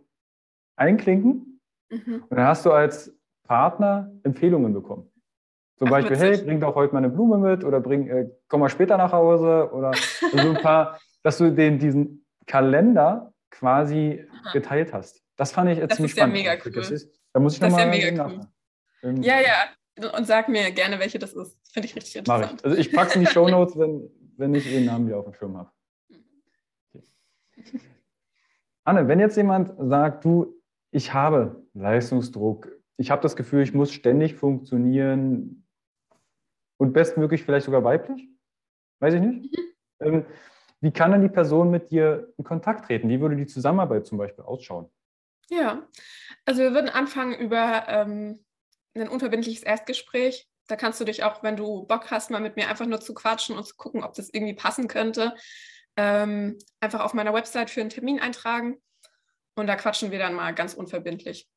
einklinken 0.76 1.54
Mhm. 1.94 2.24
Und 2.30 2.38
dann 2.38 2.48
hast 2.48 2.66
du 2.66 2.72
als 2.72 3.16
Partner 3.44 4.12
Empfehlungen 4.24 4.74
bekommen. 4.74 5.10
Zum 5.78 5.88
Ach, 5.88 5.92
Beispiel, 5.92 6.18
hey, 6.18 6.38
bring 6.38 6.60
doch 6.60 6.76
heute 6.76 6.94
mal 6.94 7.00
eine 7.00 7.10
Blume 7.10 7.38
mit 7.38 7.64
oder 7.64 7.80
bring, 7.80 8.08
äh, 8.08 8.30
komm 8.48 8.62
mal 8.62 8.70
später 8.70 8.98
nach 8.98 9.12
Hause 9.12 9.70
oder 9.72 9.94
so 10.32 10.38
ein 10.38 10.56
paar, 10.56 11.00
dass 11.24 11.38
du 11.38 11.52
den, 11.52 11.80
diesen 11.80 12.26
Kalender 12.46 13.34
quasi 13.50 14.26
Aha. 14.44 14.52
geteilt 14.54 14.94
hast. 14.94 15.22
Das 15.36 15.52
fand 15.52 15.72
ich 15.72 15.80
das 15.80 15.96
ziemlich 15.96 16.12
spannend. 16.12 16.36
Das 16.36 16.42
ist 16.42 16.46
ja 16.46 16.56
mega 16.56 16.64
cool. 16.66 16.94
Ist, 16.94 17.22
da 17.34 17.40
muss 17.40 17.54
ich 17.56 17.60
das 17.60 17.74
ist 17.74 17.80
ja 17.80 17.86
mega 17.86 18.26
cool. 18.26 18.40
Ähm, 19.04 19.24
ja, 19.24 19.36
ja. 19.42 20.10
Und 20.18 20.26
sag 20.26 20.50
mir 20.50 20.72
gerne, 20.72 21.00
welche 21.00 21.20
das 21.20 21.34
ist. 21.34 21.58
Finde 21.72 21.88
ich 21.88 21.96
richtig 21.96 22.16
interessant. 22.16 22.62
Ich. 22.62 22.66
Also 22.66 22.78
ich 22.78 22.92
packe 22.92 23.10
es 23.10 23.16
in 23.16 23.22
die 23.22 23.28
Show 23.28 23.48
Notes, 23.48 23.78
wenn, 23.78 24.10
wenn 24.38 24.56
ich 24.56 24.64
den 24.64 24.86
Namen 24.86 25.08
wieder 25.08 25.18
auf 25.18 25.26
dem 25.26 25.34
Schirm 25.34 25.58
habe. 25.58 25.72
Okay. 27.58 27.80
Anne, 28.84 29.08
wenn 29.08 29.20
jetzt 29.20 29.38
jemand 29.38 29.72
sagt, 29.78 30.26
du, 30.26 30.62
ich 30.92 31.14
habe 31.14 31.66
Leistungsdruck, 31.74 32.72
ich 32.98 33.12
habe 33.12 33.22
das 33.22 33.36
Gefühl, 33.36 33.64
ich 33.64 33.74
muss 33.74 33.92
ständig 33.92 34.36
funktionieren 34.36 35.66
und 36.78 36.94
bestmöglich 36.94 37.44
vielleicht 37.44 37.66
sogar 37.66 37.84
weiblich, 37.84 38.30
weiß 39.00 39.16
ich 39.16 39.22
nicht. 39.22 39.58
Mhm. 39.58 39.74
Ähm, 40.00 40.26
wie 40.82 40.92
kann 40.92 41.12
dann 41.12 41.22
die 41.22 41.30
Person 41.30 41.72
mit 41.72 41.92
dir 41.92 42.34
in 42.38 42.44
Kontakt 42.44 42.86
treten? 42.86 43.08
Wie 43.08 43.22
würde 43.22 43.38
die 43.38 43.46
Zusammenarbeit 43.46 44.06
zum 44.06 44.18
Beispiel 44.18 44.44
ausschauen? 44.44 44.90
Ja, 45.50 45.88
also 46.46 46.62
wir 46.62 46.74
würden 46.74 46.90
anfangen 46.90 47.40
über 47.40 47.86
ähm, 47.88 48.44
ein 48.94 49.08
unverbindliches 49.08 49.64
Erstgespräch. 49.64 50.50
Da 50.68 50.76
kannst 50.76 51.00
du 51.00 51.06
dich 51.06 51.24
auch, 51.24 51.44
wenn 51.44 51.58
du 51.58 51.86
Bock 51.86 52.10
hast, 52.12 52.32
mal 52.32 52.42
mit 52.42 52.56
mir 52.56 52.70
einfach 52.70 52.86
nur 52.86 53.02
zu 53.02 53.14
quatschen 53.14 53.58
und 53.58 53.66
zu 53.66 53.76
gucken, 53.76 54.04
ob 54.04 54.14
das 54.14 54.30
irgendwie 54.32 54.54
passen 54.54 54.88
könnte, 54.88 55.36
ähm, 55.98 56.58
einfach 56.80 57.02
auf 57.02 57.14
meiner 57.14 57.34
Website 57.34 57.70
für 57.70 57.82
einen 57.82 57.90
Termin 57.90 58.20
eintragen. 58.20 58.82
Und 59.56 59.68
da 59.68 59.76
quatschen 59.76 60.12
wir 60.12 60.20
dann 60.20 60.34
mal 60.34 60.54
ganz 60.54 60.74
unverbindlich. 60.74 61.48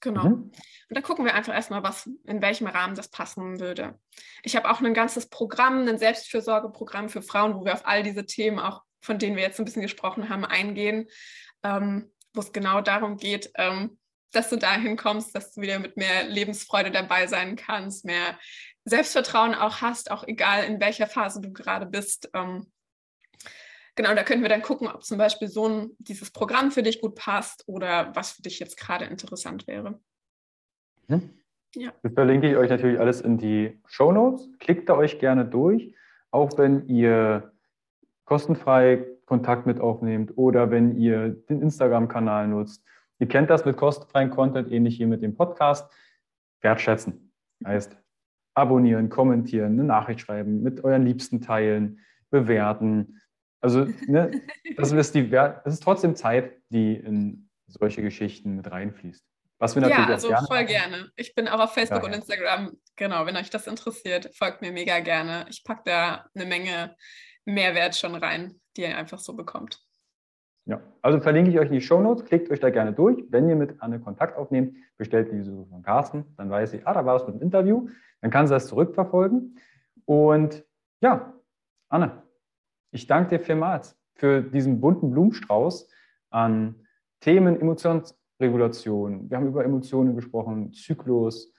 Genau. 0.00 0.24
Mhm. 0.24 0.42
Und 0.42 0.96
dann 0.96 1.02
gucken 1.02 1.24
wir 1.24 1.34
einfach 1.34 1.54
erstmal, 1.54 1.82
was, 1.82 2.08
in 2.24 2.40
welchem 2.40 2.66
Rahmen 2.66 2.94
das 2.94 3.08
passen 3.08 3.60
würde. 3.60 3.98
Ich 4.42 4.56
habe 4.56 4.70
auch 4.70 4.80
ein 4.80 4.94
ganzes 4.94 5.28
Programm, 5.28 5.86
ein 5.86 5.98
Selbstfürsorgeprogramm 5.98 7.08
für 7.08 7.22
Frauen, 7.22 7.54
wo 7.54 7.64
wir 7.64 7.74
auf 7.74 7.86
all 7.86 8.02
diese 8.02 8.24
Themen, 8.24 8.58
auch 8.58 8.82
von 9.00 9.18
denen 9.18 9.36
wir 9.36 9.42
jetzt 9.42 9.58
ein 9.58 9.64
bisschen 9.64 9.82
gesprochen 9.82 10.28
haben, 10.28 10.44
eingehen, 10.44 11.08
ähm, 11.62 12.12
wo 12.32 12.40
es 12.40 12.52
genau 12.52 12.80
darum 12.80 13.16
geht, 13.16 13.50
ähm, 13.56 13.97
dass 14.32 14.50
du 14.50 14.56
dahin 14.56 14.96
kommst, 14.96 15.34
dass 15.34 15.54
du 15.54 15.60
wieder 15.60 15.78
mit 15.78 15.96
mehr 15.96 16.24
Lebensfreude 16.24 16.90
dabei 16.90 17.26
sein 17.26 17.56
kannst, 17.56 18.04
mehr 18.04 18.38
Selbstvertrauen 18.84 19.54
auch 19.54 19.80
hast, 19.80 20.10
auch 20.10 20.26
egal 20.26 20.64
in 20.64 20.80
welcher 20.80 21.06
Phase 21.06 21.40
du 21.40 21.52
gerade 21.52 21.86
bist. 21.86 22.30
Ähm, 22.34 22.66
Genau, 23.98 24.14
da 24.14 24.22
können 24.22 24.42
wir 24.42 24.48
dann 24.48 24.62
gucken, 24.62 24.86
ob 24.86 25.02
zum 25.02 25.18
Beispiel 25.18 25.48
so 25.48 25.68
ein, 25.68 25.90
dieses 25.98 26.30
Programm 26.30 26.70
für 26.70 26.84
dich 26.84 27.00
gut 27.00 27.16
passt 27.16 27.64
oder 27.66 28.14
was 28.14 28.30
für 28.30 28.42
dich 28.42 28.60
jetzt 28.60 28.78
gerade 28.78 29.06
interessant 29.06 29.66
wäre. 29.66 29.98
Mhm. 31.08 31.30
Ja. 31.74 31.92
Das 32.04 32.12
verlinke 32.12 32.48
ich 32.48 32.56
euch 32.56 32.70
natürlich 32.70 33.00
alles 33.00 33.20
in 33.20 33.38
die 33.38 33.76
Show 33.86 34.12
Notes. 34.12 34.48
Klickt 34.60 34.88
da 34.88 34.94
euch 34.94 35.18
gerne 35.18 35.44
durch, 35.44 35.96
auch 36.30 36.56
wenn 36.56 36.86
ihr 36.86 37.50
kostenfrei 38.24 39.04
Kontakt 39.26 39.66
mit 39.66 39.80
aufnehmt 39.80 40.38
oder 40.38 40.70
wenn 40.70 40.96
ihr 40.96 41.30
den 41.30 41.60
Instagram-Kanal 41.60 42.46
nutzt. 42.46 42.84
Ihr 43.18 43.28
kennt 43.28 43.50
das 43.50 43.64
mit 43.64 43.76
kostenfreien 43.76 44.30
Content, 44.30 44.70
ähnlich 44.70 44.96
hier 44.96 45.06
mit 45.06 45.22
dem 45.22 45.34
Podcast. 45.34 45.92
Wertschätzen 46.60 47.32
heißt 47.64 47.96
abonnieren, 48.54 49.08
kommentieren, 49.08 49.72
eine 49.72 49.84
Nachricht 49.84 50.20
schreiben, 50.20 50.62
mit 50.62 50.82
euren 50.82 51.04
Liebsten 51.04 51.40
teilen, 51.40 52.00
bewerten 52.30 53.20
also, 53.60 53.86
ne, 54.06 54.30
das, 54.76 54.92
ist 54.92 55.14
die, 55.14 55.28
das 55.30 55.74
ist 55.74 55.82
trotzdem 55.82 56.16
Zeit, 56.16 56.52
die 56.68 56.94
in 56.94 57.48
solche 57.66 58.02
Geschichten 58.02 58.56
mit 58.56 58.70
reinfließt. 58.70 59.24
Was 59.60 59.74
wir 59.74 59.82
natürlich 59.82 60.06
ja, 60.06 60.14
also 60.14 60.28
gerne 60.28 60.46
voll 60.46 60.64
gerne. 60.64 61.10
Ich 61.16 61.34
bin 61.34 61.48
auch 61.48 61.58
auf 61.58 61.74
Facebook 61.74 62.02
ja, 62.02 62.08
und 62.08 62.14
Instagram. 62.14 62.78
Genau, 62.94 63.26
wenn 63.26 63.36
euch 63.36 63.50
das 63.50 63.66
interessiert, 63.66 64.30
folgt 64.36 64.62
mir 64.62 64.70
mega 64.70 65.00
gerne. 65.00 65.46
Ich 65.50 65.64
packe 65.64 65.82
da 65.84 66.26
eine 66.34 66.46
Menge 66.46 66.96
Mehrwert 67.44 67.96
schon 67.96 68.14
rein, 68.14 68.60
die 68.76 68.82
ihr 68.82 68.96
einfach 68.96 69.18
so 69.18 69.34
bekommt. 69.34 69.84
Ja, 70.68 70.82
also 71.00 71.18
verlinke 71.18 71.50
ich 71.50 71.58
euch 71.58 71.68
in 71.68 71.72
die 71.72 71.80
Show 71.80 71.98
Notes. 71.98 72.26
Klickt 72.26 72.50
euch 72.50 72.60
da 72.60 72.68
gerne 72.68 72.92
durch. 72.92 73.24
Wenn 73.30 73.48
ihr 73.48 73.56
mit 73.56 73.80
Anne 73.80 74.00
Kontakt 74.00 74.36
aufnehmt, 74.36 74.76
bestellt 74.98 75.32
die 75.32 75.40
Suche 75.40 75.66
von 75.70 75.82
Carsten. 75.82 76.26
Dann 76.36 76.50
weiß 76.50 76.72
sie, 76.72 76.82
ah, 76.84 76.92
da 76.92 77.06
war 77.06 77.16
es 77.16 77.26
mit 77.26 77.36
dem 77.36 77.42
Interview. 77.42 77.88
Dann 78.20 78.30
kann 78.30 78.46
sie 78.46 78.52
das 78.52 78.66
zurückverfolgen. 78.66 79.58
Und 80.04 80.66
ja, 81.00 81.32
Anne, 81.88 82.22
ich 82.90 83.06
danke 83.06 83.30
dir 83.30 83.40
vielmals 83.40 83.98
für 84.14 84.42
diesen 84.42 84.78
bunten 84.78 85.10
Blumenstrauß 85.10 85.88
an 86.28 86.74
Themen 87.20 87.58
Emotionsregulation. 87.58 89.30
Wir 89.30 89.38
haben 89.38 89.46
über 89.46 89.64
Emotionen 89.64 90.16
gesprochen, 90.16 90.74
Zyklus, 90.74 91.50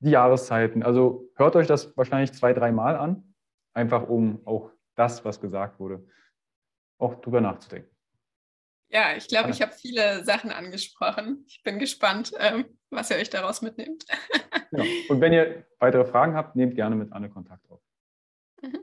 die 0.00 0.10
Jahreszeiten. 0.10 0.82
Also 0.82 1.30
hört 1.36 1.54
euch 1.54 1.68
das 1.68 1.96
wahrscheinlich 1.96 2.32
zwei, 2.32 2.52
dreimal 2.52 2.96
an, 2.96 3.32
einfach 3.74 4.08
um 4.08 4.40
auch 4.44 4.72
das, 4.96 5.24
was 5.24 5.40
gesagt 5.40 5.78
wurde, 5.78 6.04
auch 6.98 7.14
drüber 7.20 7.40
nachzudenken. 7.40 7.99
Ja, 8.92 9.16
ich 9.16 9.28
glaube, 9.28 9.50
ich 9.50 9.62
habe 9.62 9.72
viele 9.72 10.24
Sachen 10.24 10.50
angesprochen. 10.50 11.44
Ich 11.46 11.62
bin 11.62 11.78
gespannt, 11.78 12.32
ähm, 12.38 12.64
was 12.90 13.10
ihr 13.10 13.16
euch 13.16 13.30
daraus 13.30 13.62
mitnehmt. 13.62 14.04
Genau. 14.72 14.84
Und 15.08 15.20
wenn 15.20 15.32
ihr 15.32 15.66
weitere 15.80 16.04
Fragen 16.04 16.36
habt, 16.36 16.54
nehmt 16.54 16.76
gerne 16.76 16.94
mit 16.94 17.12
Anne 17.12 17.28
Kontakt 17.28 17.68
auf. 17.68 17.80
Mhm. 18.62 18.78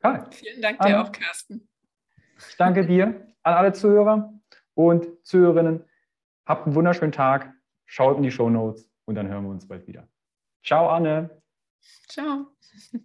Kai. 0.00 0.26
Vielen 0.32 0.60
Dank 0.60 0.80
Anne, 0.80 0.90
dir 0.90 1.00
auch, 1.00 1.12
Carsten. 1.12 1.68
Ich 2.48 2.56
danke 2.56 2.84
dir 2.88 3.32
an 3.44 3.54
alle 3.54 3.72
Zuhörer 3.72 4.34
und 4.74 5.24
Zuhörerinnen. 5.24 5.84
Habt 6.44 6.66
einen 6.66 6.74
wunderschönen 6.74 7.12
Tag. 7.12 7.54
Schaut 7.86 8.16
in 8.16 8.24
die 8.24 8.32
Show 8.32 8.50
Notes 8.50 8.90
und 9.04 9.14
dann 9.14 9.28
hören 9.28 9.44
wir 9.44 9.50
uns 9.50 9.68
bald 9.68 9.86
wieder. 9.86 10.08
Ciao, 10.64 10.88
Anne. 10.88 11.30
Ciao. 12.08 12.48